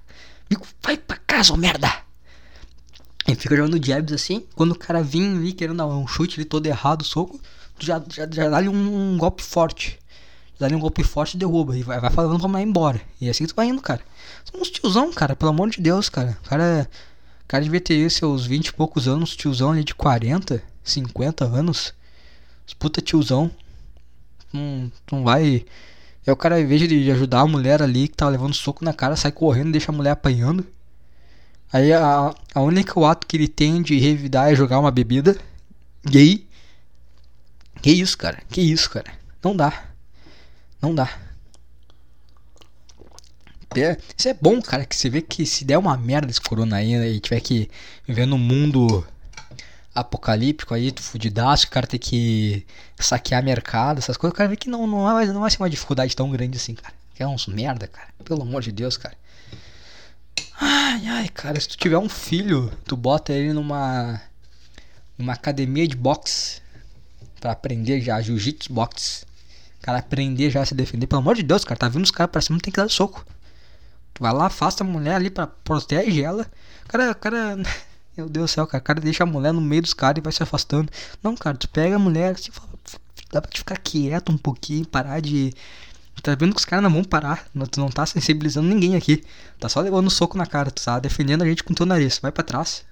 Vai 0.84 0.98
pra 0.98 1.18
casa, 1.18 1.54
ô 1.54 1.58
merda. 1.58 2.06
E 3.28 3.34
fica 3.34 3.56
jogando 3.56 3.84
jabs 3.84 4.14
assim. 4.14 4.46
Quando 4.56 4.74
o 4.74 4.78
cara 4.78 5.02
vir 5.02 5.28
ali 5.36 5.54
querendo 5.54 5.78
dar 5.78 5.88
um 5.88 6.08
chute 6.08 6.40
ali 6.40 6.46
todo 6.46 6.66
errado, 6.66 7.04
soco, 7.04 7.40
já, 7.80 8.02
já, 8.08 8.28
já 8.30 8.50
dá-lhe 8.50 8.70
um, 8.70 9.14
um, 9.14 9.18
golpe 9.18 9.42
forte. 9.42 9.98
Dá-lhe 10.60 10.76
um 10.76 10.80
golpe 10.80 11.04
forte 11.04 11.36
e 11.36 11.38
derruba. 11.38 11.76
E 11.78 11.82
vai, 11.82 12.00
vai 12.00 12.12
falando 12.12 12.40
pra 12.40 12.48
mulher 12.48 12.64
ir 12.64 12.70
embora. 12.70 13.02
E 13.20 13.30
assim 13.30 13.46
tu 13.46 13.56
vai 13.56 13.68
indo, 13.68 13.82
cara. 13.82 14.02
São 14.44 14.62
uns 14.62 14.70
tiozão, 14.70 15.12
cara, 15.12 15.36
pelo 15.36 15.50
amor 15.50 15.70
de 15.70 15.82
Deus, 15.82 16.08
cara. 16.08 16.38
O 16.46 16.50
cara, 16.50 16.90
o 17.44 17.48
cara 17.48 17.64
devia 17.64 17.82
ter 17.82 18.10
seus 18.12 18.46
20 18.46 18.68
e 18.68 18.74
poucos 18.74 19.08
anos, 19.08 19.36
tiozão 19.36 19.72
ali 19.72 19.84
de 19.84 19.96
40, 19.96 20.62
50 20.84 21.46
anos. 21.46 21.94
Os 22.68 22.74
puta 22.74 23.02
tiozão. 23.02 23.50
Não, 24.54 24.92
não 25.12 25.24
vai 25.24 25.66
Aí 26.26 26.34
o 26.34 26.36
cara, 26.36 26.60
em 26.60 26.66
vez 26.66 26.88
de 26.88 27.12
ajudar 27.12 27.42
a 27.42 27.48
mulher 27.48 27.82
ali 27.82 28.08
que 28.08 28.16
tava 28.16 28.32
levando 28.32 28.54
soco 28.54 28.84
na 28.84 28.94
cara, 28.94 29.16
sai 29.16 29.32
correndo 29.32 29.70
e 29.70 29.74
deixa 29.74 29.92
a 29.92 29.96
mulher 29.96 30.12
apanhando. 30.12 30.66
Aí 31.72 31.94
a, 31.94 32.34
a 32.54 32.62
única 32.62 33.00
ato 33.08 33.28
que 33.28 33.38
ele 33.38 33.48
tem 33.48 33.82
de 33.82 34.00
revidar 34.00 34.52
é 34.52 34.56
jogar 34.56 34.80
uma 34.80 34.92
bebida. 34.92 35.38
Gay. 36.06 36.48
Que 37.82 37.92
isso, 37.92 38.18
cara? 38.18 38.42
Que 38.50 38.62
isso, 38.62 38.90
cara? 38.90 39.12
Não 39.44 39.56
dá. 39.56 39.86
Não 40.82 40.96
dá. 40.96 41.10
É, 43.76 43.98
isso 44.18 44.30
é 44.30 44.34
bom, 44.34 44.62
cara, 44.62 44.86
que 44.86 44.96
você 44.96 45.10
vê 45.10 45.22
que 45.22 45.46
se 45.46 45.66
der 45.66 45.78
uma 45.78 45.98
merda 45.98 46.32
esse 46.32 46.40
corona 46.40 46.78
aí 46.78 46.98
né, 46.98 47.10
e 47.10 47.20
tiver 47.20 47.42
que 47.42 47.70
viver 48.08 48.26
num 48.26 48.38
mundo 48.38 49.06
apocalíptico 49.96 50.74
aí, 50.74 50.94
fudidaço, 51.00 51.68
o 51.68 51.70
cara 51.70 51.88
tem 51.88 52.00
que 52.00 52.66
saquear 53.00 53.42
mercado, 53.42 54.00
essas 54.00 54.18
coisas, 54.18 54.34
o 54.34 54.38
cara 54.38 54.50
vê 54.50 54.58
que 54.58 54.70
não, 54.70 54.86
não, 54.86 55.04
vai, 55.04 55.26
não 55.28 55.40
vai 55.40 55.50
ser 55.50 55.58
uma 55.58 55.70
dificuldade 55.70 56.14
tão 56.16 56.30
grande 56.30 56.58
assim, 56.58 56.76
cara. 56.76 56.94
Que 57.16 57.24
é 57.24 57.28
uns 57.28 57.48
merda, 57.48 57.88
cara. 57.88 58.10
Pelo 58.26 58.42
amor 58.42 58.62
de 58.62 58.74
Deus, 58.74 58.98
cara. 58.98 59.16
Ai, 60.60 61.08
ai, 61.08 61.30
cara, 61.30 61.60
se 61.60 61.70
tu 61.70 61.78
tiver 61.78 61.98
um 61.98 62.10
filho, 62.10 62.72
tu 62.86 62.98
bota 62.98 63.32
ele 63.32 63.54
numa 63.54 64.22
numa 65.18 65.32
academia 65.32 65.88
de 65.88 65.96
boxe 65.96 66.62
para 67.40 67.52
aprender 67.52 68.02
já 68.02 68.22
jiu-jitsu 68.22 68.74
boxe. 68.74 69.26
Cara, 69.82 70.00
aprender 70.00 70.50
já 70.50 70.62
a 70.62 70.66
se 70.66 70.76
defender. 70.76 71.08
Pelo 71.08 71.22
amor 71.22 71.36
de 71.36 71.44
Deus, 71.44 71.64
cara, 71.64 71.78
tá 71.78 71.88
vindo 71.88 72.04
os 72.04 72.12
caras 72.12 72.32
pra 72.32 72.42
cima, 72.42 72.60
tem 72.60 72.74
que 72.74 72.82
dar 72.82 72.90
soco. 72.90 73.26
Tu 74.14 74.24
vai 74.24 74.34
lá, 74.34 74.48
afasta 74.48 74.84
a 74.84 74.88
mulher 74.88 75.16
ali 75.16 75.30
para 75.30 75.48
protege 75.48 76.22
ela. 76.22 76.46
Cara, 76.88 77.14
cara 77.14 77.58
meu 78.18 78.30
Deus 78.30 78.52
do 78.52 78.54
céu, 78.54 78.68
cara. 78.68 78.82
O 78.82 78.86
cara 78.86 79.02
deixa 79.02 79.24
a 79.24 79.28
mulher 79.28 79.52
no 79.54 79.62
meio 79.62 79.82
dos 79.82 79.94
caras 79.94 80.18
e 80.20 80.22
vai 80.22 80.32
se 80.32 80.42
afastando. 80.42 80.92
Não, 81.22 81.36
cara, 81.36 81.58
tu 81.58 81.68
pega 81.70 81.96
a 81.96 82.00
mulher 82.00 82.36
fala, 82.52 82.70
dá 83.32 83.42
pra 83.42 83.52
te 83.52 83.60
ficar 83.60 83.78
quieto 83.78 84.32
um 84.32 84.38
pouquinho, 84.38 84.86
parar 84.86 85.20
de. 85.20 85.54
Tá 86.24 86.34
vendo 86.34 86.54
que 86.54 86.60
os 86.60 86.66
caras 86.66 86.82
não 86.82 86.92
vão 86.92 87.04
parar. 87.04 87.46
Tu 87.70 87.80
não 87.80 87.90
tá 87.90 88.06
sensibilizando 88.06 88.68
ninguém 88.68 88.96
aqui. 88.96 89.24
Tá 89.60 89.70
só 89.70 89.80
levando 89.82 90.10
soco 90.10 90.38
na 90.38 90.46
cara. 90.48 90.72
Tu 90.72 90.84
tá 90.84 90.98
defendendo 90.98 91.44
a 91.44 91.46
gente 91.46 91.64
com 91.64 91.74
teu 91.74 91.86
nariz. 91.86 92.20
Vai 92.20 92.32
pra 92.32 92.44
trás. 92.44 92.84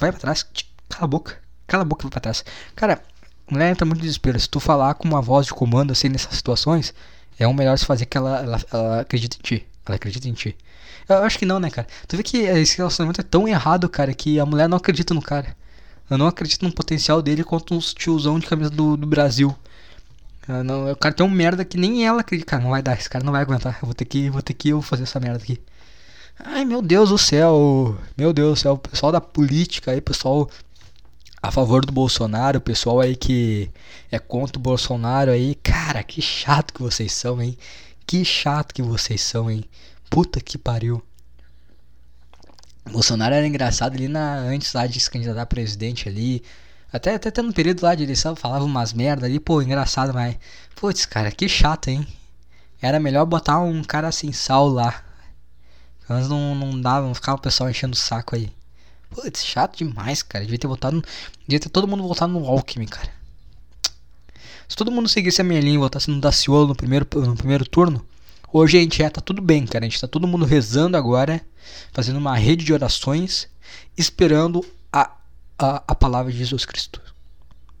Vai 0.00 0.10
pra 0.10 0.20
trás. 0.20 0.44
Cala 0.88 1.04
a 1.04 1.06
boca. 1.06 1.38
Cala 1.66 1.82
a 1.82 1.84
boca 1.84 2.02
e 2.02 2.04
vai 2.04 2.10
pra 2.10 2.20
trás. 2.20 2.44
Cara, 2.74 3.00
mulher 3.48 3.70
entra 3.70 3.86
muito 3.86 4.00
desespero. 4.00 4.40
Se 4.40 4.48
tu 4.48 4.58
falar 4.58 4.94
com 4.94 5.06
uma 5.06 5.20
voz 5.22 5.46
de 5.46 5.54
comando 5.54 5.92
assim 5.92 6.08
nessas 6.08 6.34
situações, 6.34 6.92
é 7.38 7.46
o 7.46 7.54
melhor 7.54 7.78
se 7.78 7.84
fazer 7.84 8.06
que 8.06 8.16
ela, 8.16 8.38
ela, 8.38 8.60
ela 8.72 9.00
acredite 9.02 9.38
em 9.38 9.42
ti. 9.42 9.66
Ela 9.86 9.96
acredita 9.96 10.28
em 10.28 10.32
ti. 10.32 10.56
Eu 11.08 11.22
acho 11.22 11.38
que 11.38 11.46
não, 11.46 11.58
né, 11.58 11.70
cara? 11.70 11.86
Tu 12.06 12.16
vê 12.16 12.22
que 12.22 12.38
esse 12.38 12.76
relacionamento 12.76 13.20
é 13.20 13.24
tão 13.24 13.48
errado, 13.48 13.88
cara, 13.88 14.12
que 14.12 14.38
a 14.38 14.44
mulher 14.44 14.68
não 14.68 14.76
acredita 14.76 15.14
no 15.14 15.22
cara. 15.22 15.56
Ela 16.10 16.18
não 16.18 16.26
acredita 16.26 16.66
no 16.66 16.72
potencial 16.72 17.22
dele 17.22 17.44
quanto 17.44 17.74
uns 17.74 17.94
tiozão 17.94 18.38
de 18.38 18.46
camisa 18.46 18.70
do, 18.70 18.96
do 18.96 19.06
Brasil. 19.06 19.54
Não, 20.64 20.90
o 20.90 20.96
cara 20.96 21.14
tem 21.14 21.26
um 21.26 21.30
merda 21.30 21.64
que 21.64 21.76
nem 21.76 22.06
ela 22.06 22.20
acredita. 22.20 22.50
Cara, 22.50 22.62
não 22.62 22.70
vai 22.70 22.82
dar, 22.82 22.98
esse 22.98 23.08
cara 23.08 23.24
não 23.24 23.32
vai 23.32 23.42
aguentar. 23.42 23.78
Eu 23.82 23.86
vou 23.86 23.94
ter 23.94 24.06
que, 24.06 24.30
vou 24.30 24.40
ter 24.40 24.54
que 24.54 24.70
eu 24.70 24.80
fazer 24.80 25.02
essa 25.02 25.20
merda 25.20 25.38
aqui. 25.38 25.60
Ai, 26.38 26.64
meu 26.64 26.80
Deus 26.80 27.10
do 27.10 27.18
céu. 27.18 27.98
Meu 28.16 28.32
Deus 28.32 28.58
do 28.58 28.62
céu. 28.62 28.72
O 28.74 28.78
pessoal 28.78 29.12
da 29.12 29.20
política 29.20 29.90
aí, 29.90 30.00
pessoal 30.00 30.48
a 31.42 31.50
favor 31.50 31.84
do 31.84 31.92
Bolsonaro, 31.92 32.58
o 32.58 32.60
pessoal 32.60 33.00
aí 33.00 33.14
que 33.14 33.70
é 34.10 34.18
contra 34.18 34.58
o 34.58 34.62
Bolsonaro 34.62 35.30
aí. 35.30 35.54
Cara, 35.56 36.02
que 36.02 36.22
chato 36.22 36.72
que 36.72 36.82
vocês 36.82 37.12
são, 37.12 37.40
hein? 37.42 37.56
Que 38.06 38.24
chato 38.24 38.74
que 38.74 38.82
vocês 38.82 39.20
são, 39.20 39.50
hein? 39.50 39.64
Puta 40.10 40.40
que 40.40 40.56
pariu. 40.56 41.02
Bolsonaro 42.90 43.34
era 43.34 43.46
engraçado 43.46 43.94
ali 43.94 44.08
na, 44.08 44.36
antes 44.36 44.72
lá 44.72 44.86
de 44.86 44.98
se 44.98 45.10
candidatar 45.10 45.42
a 45.42 45.46
presidente 45.46 46.08
ali. 46.08 46.42
Até, 46.92 47.14
até, 47.14 47.28
até 47.28 47.42
no 47.42 47.52
período 47.52 47.82
lá 47.82 47.94
de 47.94 48.02
eleição 48.02 48.34
falava 48.34 48.64
umas 48.64 48.92
merda 48.92 49.26
ali, 49.26 49.38
pô, 49.38 49.60
engraçado, 49.60 50.14
mas. 50.14 50.36
Putz, 50.74 51.04
cara, 51.04 51.30
que 51.30 51.48
chato, 51.48 51.88
hein? 51.88 52.06
Era 52.80 52.98
melhor 52.98 53.26
botar 53.26 53.58
um 53.60 53.82
cara 53.82 54.10
sem 54.10 54.32
sal 54.32 54.68
lá. 54.68 55.04
Antes 56.08 56.28
não, 56.28 56.54
não 56.54 56.80
dava, 56.80 57.06
não 57.06 57.14
ficava 57.14 57.36
o 57.36 57.40
pessoal 57.40 57.68
enchendo 57.68 57.92
o 57.92 57.98
saco 57.98 58.34
aí. 58.34 58.50
Putz, 59.10 59.44
chato 59.44 59.76
demais, 59.76 60.22
cara. 60.22 60.44
Devia 60.44 60.58
ter 60.58 60.66
votado. 60.66 61.04
Devia 61.46 61.60
ter 61.60 61.68
todo 61.68 61.88
mundo 61.88 62.06
votado 62.06 62.32
no 62.32 62.46
Alckmin, 62.46 62.86
cara. 62.86 63.10
Se 64.66 64.76
todo 64.76 64.92
mundo 64.92 65.08
seguisse 65.08 65.40
a 65.40 65.44
minha 65.44 65.60
linha 65.60 65.74
e 65.74 65.78
votasse 65.78 66.10
no 66.10 66.20
Daciolo 66.20 66.68
no 66.68 66.74
primeiro, 66.74 67.06
no 67.14 67.36
primeiro 67.36 67.66
turno, 67.66 68.04
hoje 68.52 68.78
a 68.78 68.80
gente 68.80 68.98
já 68.98 69.10
tá 69.10 69.20
tudo 69.20 69.42
bem, 69.42 69.66
cara. 69.66 69.84
A 69.84 69.88
gente 69.88 70.00
tá 70.00 70.08
todo 70.08 70.26
mundo 70.26 70.44
rezando 70.44 70.96
agora, 70.96 71.40
fazendo 71.92 72.18
uma 72.18 72.36
rede 72.36 72.64
de 72.64 72.72
orações, 72.72 73.48
esperando 73.96 74.64
a, 74.92 75.10
a, 75.58 75.82
a 75.88 75.94
palavra 75.94 76.32
de 76.32 76.38
Jesus 76.38 76.64
Cristo. 76.64 77.00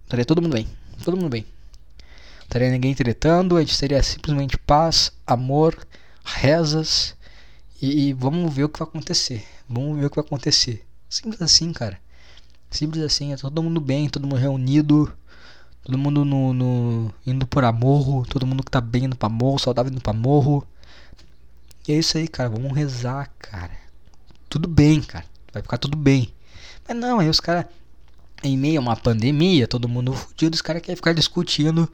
Estaria 0.04 0.24
todo 0.24 0.42
mundo 0.42 0.54
bem. 0.54 0.68
Todo 1.04 1.16
mundo 1.16 1.28
bem. 1.28 1.44
Estaria 2.42 2.70
ninguém 2.70 2.94
tretando, 2.94 3.56
a 3.56 3.60
gente 3.60 3.78
teria 3.78 4.02
simplesmente 4.02 4.56
paz, 4.56 5.12
amor, 5.26 5.76
rezas. 6.24 7.14
E, 7.80 8.08
e 8.08 8.12
vamos 8.12 8.52
ver 8.52 8.64
o 8.64 8.68
que 8.68 8.78
vai 8.78 8.88
acontecer. 8.88 9.44
Vamos 9.68 9.98
ver 9.98 10.06
o 10.06 10.10
que 10.10 10.16
vai 10.16 10.24
acontecer. 10.24 10.86
Simples 11.08 11.42
assim, 11.42 11.72
cara. 11.72 12.00
Simples 12.70 13.02
assim, 13.02 13.32
é 13.32 13.36
todo 13.36 13.62
mundo 13.62 13.80
bem, 13.80 14.08
todo 14.08 14.26
mundo 14.26 14.36
reunido, 14.36 15.12
todo 15.88 15.96
mundo 15.96 16.22
no, 16.22 16.52
no 16.52 17.14
indo 17.26 17.46
por 17.46 17.64
amor, 17.64 18.26
todo 18.26 18.46
mundo 18.46 18.62
que 18.62 18.70
tá 18.70 18.78
bem 18.78 19.04
indo 19.04 19.16
pra 19.16 19.30
morro, 19.30 19.58
saudável 19.58 19.90
indo 19.90 20.02
pra 20.02 20.12
morro. 20.12 20.62
E 21.88 21.92
é 21.92 21.96
isso 21.96 22.18
aí, 22.18 22.28
cara, 22.28 22.50
vamos 22.50 22.76
rezar, 22.76 23.30
cara. 23.38 23.72
Tudo 24.50 24.68
bem, 24.68 25.00
cara, 25.00 25.24
vai 25.50 25.62
ficar 25.62 25.78
tudo 25.78 25.96
bem. 25.96 26.30
Mas 26.86 26.94
não, 26.94 27.20
aí 27.20 27.28
os 27.30 27.40
caras, 27.40 27.64
em 28.42 28.54
meio 28.54 28.78
a 28.78 28.82
uma 28.82 28.96
pandemia, 28.96 29.66
todo 29.66 29.88
mundo 29.88 30.12
fudido, 30.12 30.54
os 30.54 30.60
caras 30.60 30.82
querem 30.82 30.96
ficar 30.96 31.14
discutindo 31.14 31.90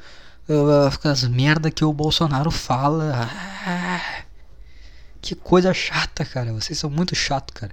uh, 0.49 1.09
as 1.09 1.23
merda 1.29 1.71
que 1.71 1.85
o 1.85 1.93
Bolsonaro 1.93 2.51
fala. 2.51 3.31
Ah, 3.65 4.25
que 5.23 5.37
coisa 5.37 5.73
chata, 5.73 6.25
cara. 6.25 6.53
Vocês 6.53 6.77
são 6.77 6.91
muito 6.91 7.15
chato, 7.15 7.55
cara 7.55 7.71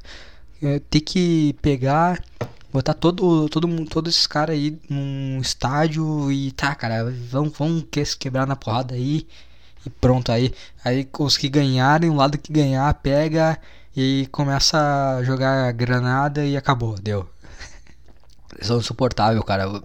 é, 0.61 0.79
ter 0.79 1.01
que 1.01 1.55
pegar, 1.61 2.23
botar 2.71 2.93
todo, 2.93 3.47
todo 3.49 3.85
todos 3.85 4.15
esses 4.15 4.27
caras 4.27 4.55
aí 4.55 4.79
num 4.89 5.39
estádio 5.41 6.31
e 6.31 6.51
tá, 6.51 6.73
cara, 6.75 7.11
vão, 7.29 7.49
vão 7.49 7.85
quebrar 8.19 8.47
na 8.47 8.55
porrada 8.55 8.95
aí 8.95 9.27
e 9.85 9.89
pronto 9.89 10.31
aí. 10.31 10.53
Aí 10.83 11.07
os 11.19 11.37
que 11.37 11.49
ganharem, 11.49 12.09
o 12.09 12.15
lado 12.15 12.37
que 12.37 12.51
ganhar, 12.51 12.93
pega 12.95 13.59
e 13.95 14.27
começa 14.31 15.17
a 15.17 15.23
jogar 15.23 15.71
granada 15.73 16.45
e 16.45 16.55
acabou, 16.57 16.95
deu. 16.99 17.27
São 18.61 18.79
insuportável, 18.79 19.43
cara. 19.43 19.81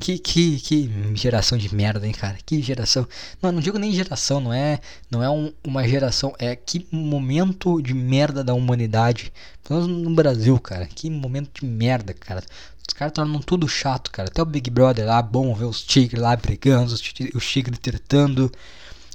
Que, 0.00 0.18
que, 0.18 0.58
que 0.60 0.90
geração 1.14 1.58
de 1.58 1.72
merda, 1.74 2.06
hein, 2.06 2.12
cara? 2.12 2.38
Que 2.44 2.62
geração. 2.62 3.06
Não, 3.40 3.52
não 3.52 3.60
digo 3.60 3.78
nem 3.78 3.92
geração, 3.92 4.40
não 4.40 4.52
é, 4.52 4.80
não 5.10 5.22
é 5.22 5.30
um, 5.30 5.52
uma 5.62 5.86
geração, 5.86 6.34
é 6.38 6.56
que 6.56 6.86
momento 6.90 7.80
de 7.82 7.92
merda 7.94 8.42
da 8.42 8.54
humanidade. 8.54 9.32
Pelo 9.62 9.82
menos 9.82 10.02
no 10.02 10.14
Brasil, 10.14 10.58
cara. 10.58 10.86
Que 10.86 11.10
momento 11.10 11.60
de 11.60 11.66
merda, 11.66 12.14
cara. 12.14 12.42
Os 12.88 12.94
caras 12.94 13.12
tornam 13.12 13.40
tudo 13.40 13.68
chato, 13.68 14.10
cara. 14.10 14.28
Até 14.28 14.42
o 14.42 14.46
Big 14.46 14.70
Brother 14.70 15.06
lá, 15.06 15.22
bom 15.22 15.54
ver 15.54 15.66
os 15.66 15.82
tigres 15.82 16.20
lá 16.20 16.34
brigando, 16.34 16.92
os 16.92 17.00
tigres, 17.00 17.78
tretando. 17.78 18.50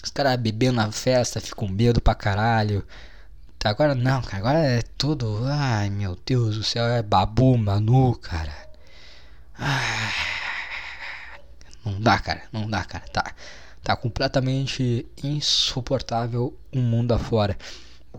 Os 0.04 0.12
caras 0.12 0.40
bebendo 0.40 0.76
na 0.76 0.92
festa, 0.92 1.42
ficam 1.42 1.68
medo 1.68 2.00
pra 2.00 2.16
caralho. 2.16 2.86
Agora 3.66 3.96
não, 3.96 4.22
cara. 4.22 4.38
Agora 4.38 4.60
é 4.60 4.82
tudo. 4.98 5.42
Ai, 5.46 5.90
meu 5.90 6.16
Deus 6.26 6.56
do 6.56 6.64
céu. 6.64 6.86
É 6.86 7.02
babu, 7.02 7.58
manu, 7.58 8.16
cara. 8.16 8.54
Ai. 9.58 10.45
Não 11.86 12.02
dá, 12.02 12.18
cara. 12.20 12.42
Não 12.52 12.68
dá, 12.68 12.84
cara. 12.84 13.06
Tá, 13.10 13.36
tá 13.84 13.96
completamente 13.96 15.06
insuportável 15.24 16.58
o 16.74 16.80
um 16.80 16.82
mundo 16.82 17.14
afora. 17.14 17.56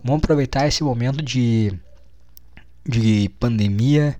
Vamos 0.03 0.23
aproveitar 0.23 0.67
esse 0.67 0.83
momento 0.83 1.21
de, 1.21 1.77
de 2.87 3.29
pandemia. 3.39 4.19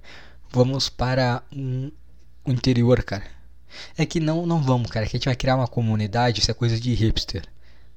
Vamos 0.52 0.90
para 0.90 1.42
um, 1.52 1.90
o 2.44 2.52
interior, 2.52 3.02
cara. 3.04 3.24
É 3.98 4.06
que 4.06 4.20
não, 4.20 4.46
não 4.46 4.62
vamos, 4.62 4.92
cara. 4.92 5.06
Que 5.06 5.16
a 5.16 5.20
gente 5.20 5.26
vai 5.26 5.36
criar 5.36 5.56
uma 5.56 5.68
comunidade. 5.68 6.42
Isso 6.42 6.52
é 6.52 6.54
coisa 6.54 6.80
de 6.80 6.94
hipster. 6.94 7.44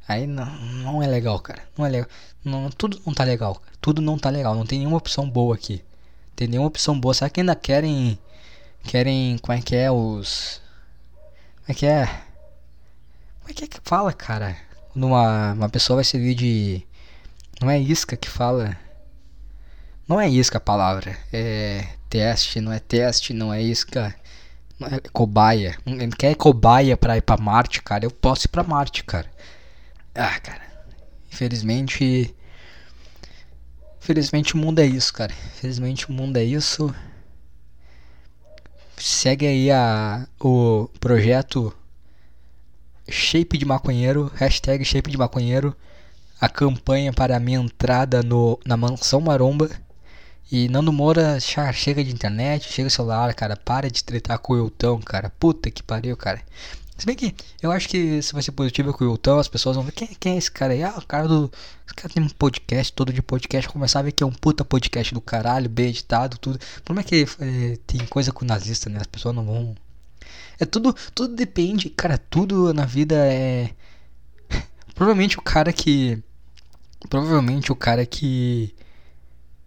Aí 0.07 0.27
não, 0.27 0.47
não 0.83 1.03
é 1.03 1.07
legal, 1.07 1.39
cara. 1.41 1.63
Não 1.77 1.85
é 1.85 1.89
legal. 1.89 2.09
Não, 2.45 2.71
tudo 2.71 3.01
não 3.05 3.13
tá 3.13 3.25
legal, 3.25 3.55
cara. 3.57 3.73
Tudo 3.81 4.01
não 4.01 4.19
tá 4.19 4.31
legal. 4.31 4.55
Não 4.55 4.67
tem 4.67 4.79
nenhuma 4.79 4.99
opção 4.99 5.29
boa 5.29 5.55
aqui. 5.55 5.83
Tem 6.37 6.47
nenhuma 6.47 6.69
opção 6.69 6.99
boa. 6.99 7.15
Será 7.15 7.31
que 7.31 7.41
ainda 7.41 7.57
querem. 7.57 8.19
Querem. 8.85 9.39
Como 9.39 9.57
é 9.59 9.63
que 9.63 9.75
é? 9.75 9.91
Os 9.91 10.61
é 11.69 11.75
que 11.75 11.87
é? 11.87 12.07
Como 13.41 13.51
é 13.51 13.53
que 13.53 13.65
é 13.65 13.67
que 13.67 13.79
fala, 13.83 14.13
cara? 14.13 14.57
Quando 14.93 15.07
uma, 15.07 15.53
uma 15.53 15.69
pessoa 15.69 15.97
vai 15.97 16.05
servir 16.05 16.35
de. 16.35 16.87
Não 17.61 17.71
é 17.71 17.79
isca 17.79 18.17
que 18.17 18.29
fala. 18.29 18.77
Não 20.09 20.21
é 20.21 20.29
isca 20.29 20.59
a 20.59 20.61
palavra. 20.61 21.17
É 21.33 21.87
teste, 22.09 22.61
não 22.61 22.73
é 22.73 22.81
teste, 22.81 23.33
não 23.33 23.53
é 23.53 23.63
isca. 23.63 24.15
Não 24.79 24.89
é 24.89 25.01
cobaia. 25.13 25.79
Ele 25.87 26.13
quer 26.17 26.35
cobaia 26.35 26.97
pra 26.97 27.17
ir 27.17 27.23
pra 27.23 27.37
Marte, 27.37 27.83
cara. 27.83 28.05
Eu 28.05 28.11
posso 28.11 28.47
ir 28.47 28.49
pra 28.49 28.65
Marte, 28.65 29.05
cara. 29.05 29.31
Ah, 30.15 30.41
cara. 30.41 30.63
Infelizmente. 31.33 32.35
Infelizmente 34.03 34.55
o 34.55 34.59
mundo 34.59 34.81
é 34.81 34.87
isso, 34.87 35.13
cara. 35.13 35.33
Infelizmente 35.55 36.09
o 36.09 36.13
mundo 36.13 36.37
é 36.37 36.45
isso 36.45 36.93
segue 39.01 39.47
aí 39.47 39.71
a, 39.71 40.27
o 40.39 40.89
projeto 41.01 41.75
Shape 43.09 43.59
de 43.59 43.65
Maconheiro, 43.65 44.31
hashtag 44.35 44.85
Shape 44.85 45.11
de 45.11 45.17
Maconheiro, 45.17 45.75
a 46.41 46.49
campanha 46.49 47.13
para 47.13 47.37
a 47.37 47.41
minha 47.41 47.59
entrada 47.59 48.23
no, 48.23 48.59
na 48.65 48.77
Mansão 48.77 49.21
Maromba. 49.21 49.71
E 50.53 50.69
Nando 50.69 50.93
Moura, 50.93 51.39
chega 51.41 52.03
de 52.03 52.13
internet, 52.13 52.73
chega 52.73 52.89
o 52.89 52.91
celular, 52.91 53.33
cara, 53.35 53.57
para 53.57 53.89
de 53.89 54.03
tretar 54.03 54.39
com 54.39 54.53
o 54.53 54.57
Eutão, 54.57 55.01
cara, 55.01 55.31
puta 55.39 55.71
que 55.71 55.83
pariu, 55.83 56.17
cara. 56.17 56.43
Se 57.01 57.07
bem 57.07 57.17
que 57.17 57.35
eu 57.63 57.73
acho 57.73 57.89
que 57.89 58.21
se 58.21 58.31
vai 58.35 58.43
ser 58.43 58.53
positivo 58.53 58.93
com 58.93 59.07
o 59.07 59.13
Wilton, 59.13 59.39
as 59.39 59.49
pessoas 59.49 59.75
vão 59.75 59.87
ver 59.87 59.93
quem, 59.93 60.07
quem 60.21 60.35
é 60.35 60.37
esse 60.37 60.51
cara 60.51 60.75
aí. 60.75 60.83
Ah, 60.83 60.99
o 60.99 61.07
cara 61.07 61.27
do. 61.27 61.51
Esse 61.87 61.95
cara 61.95 62.13
tem 62.13 62.23
um 62.23 62.29
podcast 62.29 62.93
todo 62.93 63.11
de 63.11 63.23
podcast. 63.23 63.71
Começar 63.71 64.01
a 64.01 64.03
ver 64.03 64.13
que 64.13 64.23
é 64.23 64.27
um 64.27 64.31
puta 64.31 64.67
podcast 64.67 65.15
do 65.15 65.21
caralho, 65.23 65.67
bem 65.71 65.89
editado, 65.89 66.37
tudo. 66.37 66.57
O 66.57 66.83
problema 66.83 67.01
é 67.01 67.09
que 67.09 67.27
é, 67.41 67.79
tem 67.87 68.05
coisa 68.05 68.33
com 68.33 68.45
nazista, 68.45 68.91
né? 68.91 68.99
As 69.01 69.07
pessoas 69.07 69.35
não 69.35 69.47
vão. 69.47 69.75
É 70.59 70.67
tudo. 70.67 70.95
Tudo 71.15 71.35
depende, 71.35 71.89
cara. 71.89 72.19
Tudo 72.19 72.75
na 72.75 72.85
vida 72.85 73.17
é. 73.17 73.71
Provavelmente 74.95 75.39
o 75.39 75.43
cara 75.43 75.73
que. 75.73 76.23
Provavelmente 77.09 77.73
o 77.73 77.77
cara 77.77 78.05
que 78.05 78.75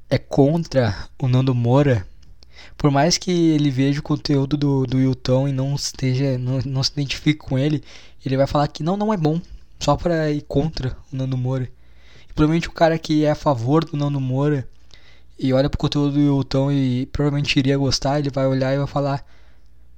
é 0.07 0.19
contra 0.19 1.09
o 1.19 1.27
Nando 1.27 1.55
Moura 1.55 2.05
por 2.77 2.91
mais 2.91 3.17
que 3.17 3.31
ele 3.31 3.69
veja 3.69 3.99
o 3.99 4.03
conteúdo 4.03 4.57
do, 4.57 4.85
do 4.85 4.97
Wilton 4.97 5.47
e 5.47 5.51
não 5.51 5.75
esteja 5.75 6.37
não, 6.37 6.59
não 6.65 6.83
se 6.83 6.91
identifique 6.91 7.39
com 7.39 7.57
ele, 7.57 7.83
ele 8.25 8.37
vai 8.37 8.47
falar 8.47 8.67
que 8.67 8.83
não, 8.83 8.97
não 8.97 9.13
é 9.13 9.17
bom, 9.17 9.39
só 9.79 9.95
para 9.95 10.31
ir 10.31 10.41
contra 10.41 10.95
o 11.11 11.15
Nando 11.15 11.37
Moura. 11.37 11.69
E 12.29 12.33
provavelmente 12.33 12.69
o 12.69 12.71
cara 12.71 12.97
que 12.97 13.25
é 13.25 13.31
a 13.31 13.35
favor 13.35 13.83
do 13.85 13.97
Nando 13.97 14.19
Moura 14.19 14.67
e 15.37 15.51
olha 15.51 15.69
pro 15.69 15.79
conteúdo 15.79 16.13
do 16.13 16.37
Wilton 16.37 16.71
e 16.71 17.05
provavelmente 17.07 17.57
iria 17.57 17.77
gostar, 17.77 18.19
ele 18.19 18.29
vai 18.29 18.45
olhar 18.45 18.73
e 18.73 18.77
vai 18.77 18.87
falar: 18.87 19.25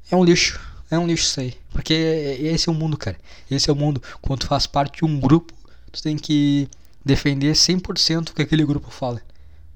é 0.10 0.16
um 0.16 0.24
lixo, 0.24 0.60
é 0.90 0.98
um 0.98 1.06
lixo 1.06 1.26
isso 1.26 1.40
aí. 1.40 1.54
Porque 1.72 1.94
esse 1.94 2.70
é 2.70 2.72
o 2.72 2.76
mundo, 2.76 2.98
cara. 2.98 3.18
Esse 3.50 3.70
é 3.70 3.74
o 3.74 3.76
mundo. 3.76 4.02
Quando 4.22 4.42
tu 4.42 4.48
faz 4.48 4.66
parte 4.66 5.00
de 5.00 5.06
um 5.06 5.20
grupo, 5.20 5.54
tu 5.92 6.02
tem 6.02 6.18
que 6.18 6.68
defender 7.04 7.54
100% 7.54 8.30
o 8.30 8.34
que 8.34 8.42
aquele 8.42 8.66
grupo 8.66 8.90
fala. 8.90 9.22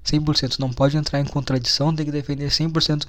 100%, 0.04 0.58
não 0.58 0.72
pode 0.72 0.96
entrar 0.96 1.20
em 1.20 1.24
contradição, 1.24 1.94
tem 1.94 2.06
que 2.06 2.12
defender 2.12 2.48
100% 2.48 3.06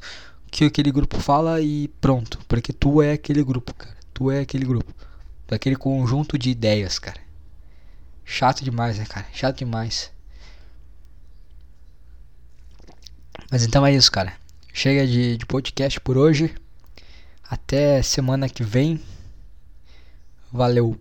que 0.52 0.66
aquele 0.66 0.92
grupo 0.92 1.20
fala 1.20 1.62
e 1.62 1.88
pronto, 2.02 2.40
porque 2.48 2.74
tu 2.74 3.02
é 3.02 3.14
aquele 3.14 3.44
grupo, 3.44 3.74
cara. 3.74 3.96
Tu 4.14 4.30
é 4.30 4.42
aquele 4.42 4.66
grupo, 4.66 4.94
tu 5.48 5.54
é 5.54 5.56
aquele 5.56 5.76
conjunto 5.76 6.38
de 6.38 6.50
ideias, 6.50 7.00
cara. 7.00 7.20
Chato 8.26 8.64
demais, 8.64 8.98
né, 8.98 9.06
cara? 9.06 9.26
Chato 9.34 9.58
demais. 9.58 10.12
Mas 13.50 13.64
então 13.64 13.86
é 13.86 13.94
isso, 13.94 14.12
cara. 14.12 14.34
Chega 14.74 15.06
de, 15.06 15.38
de 15.38 15.46
podcast 15.46 16.00
por 16.00 16.18
hoje. 16.18 16.56
Até 17.50 18.02
semana 18.02 18.48
que 18.48 18.64
vem. 18.64 19.02
Valeu. 20.52 20.98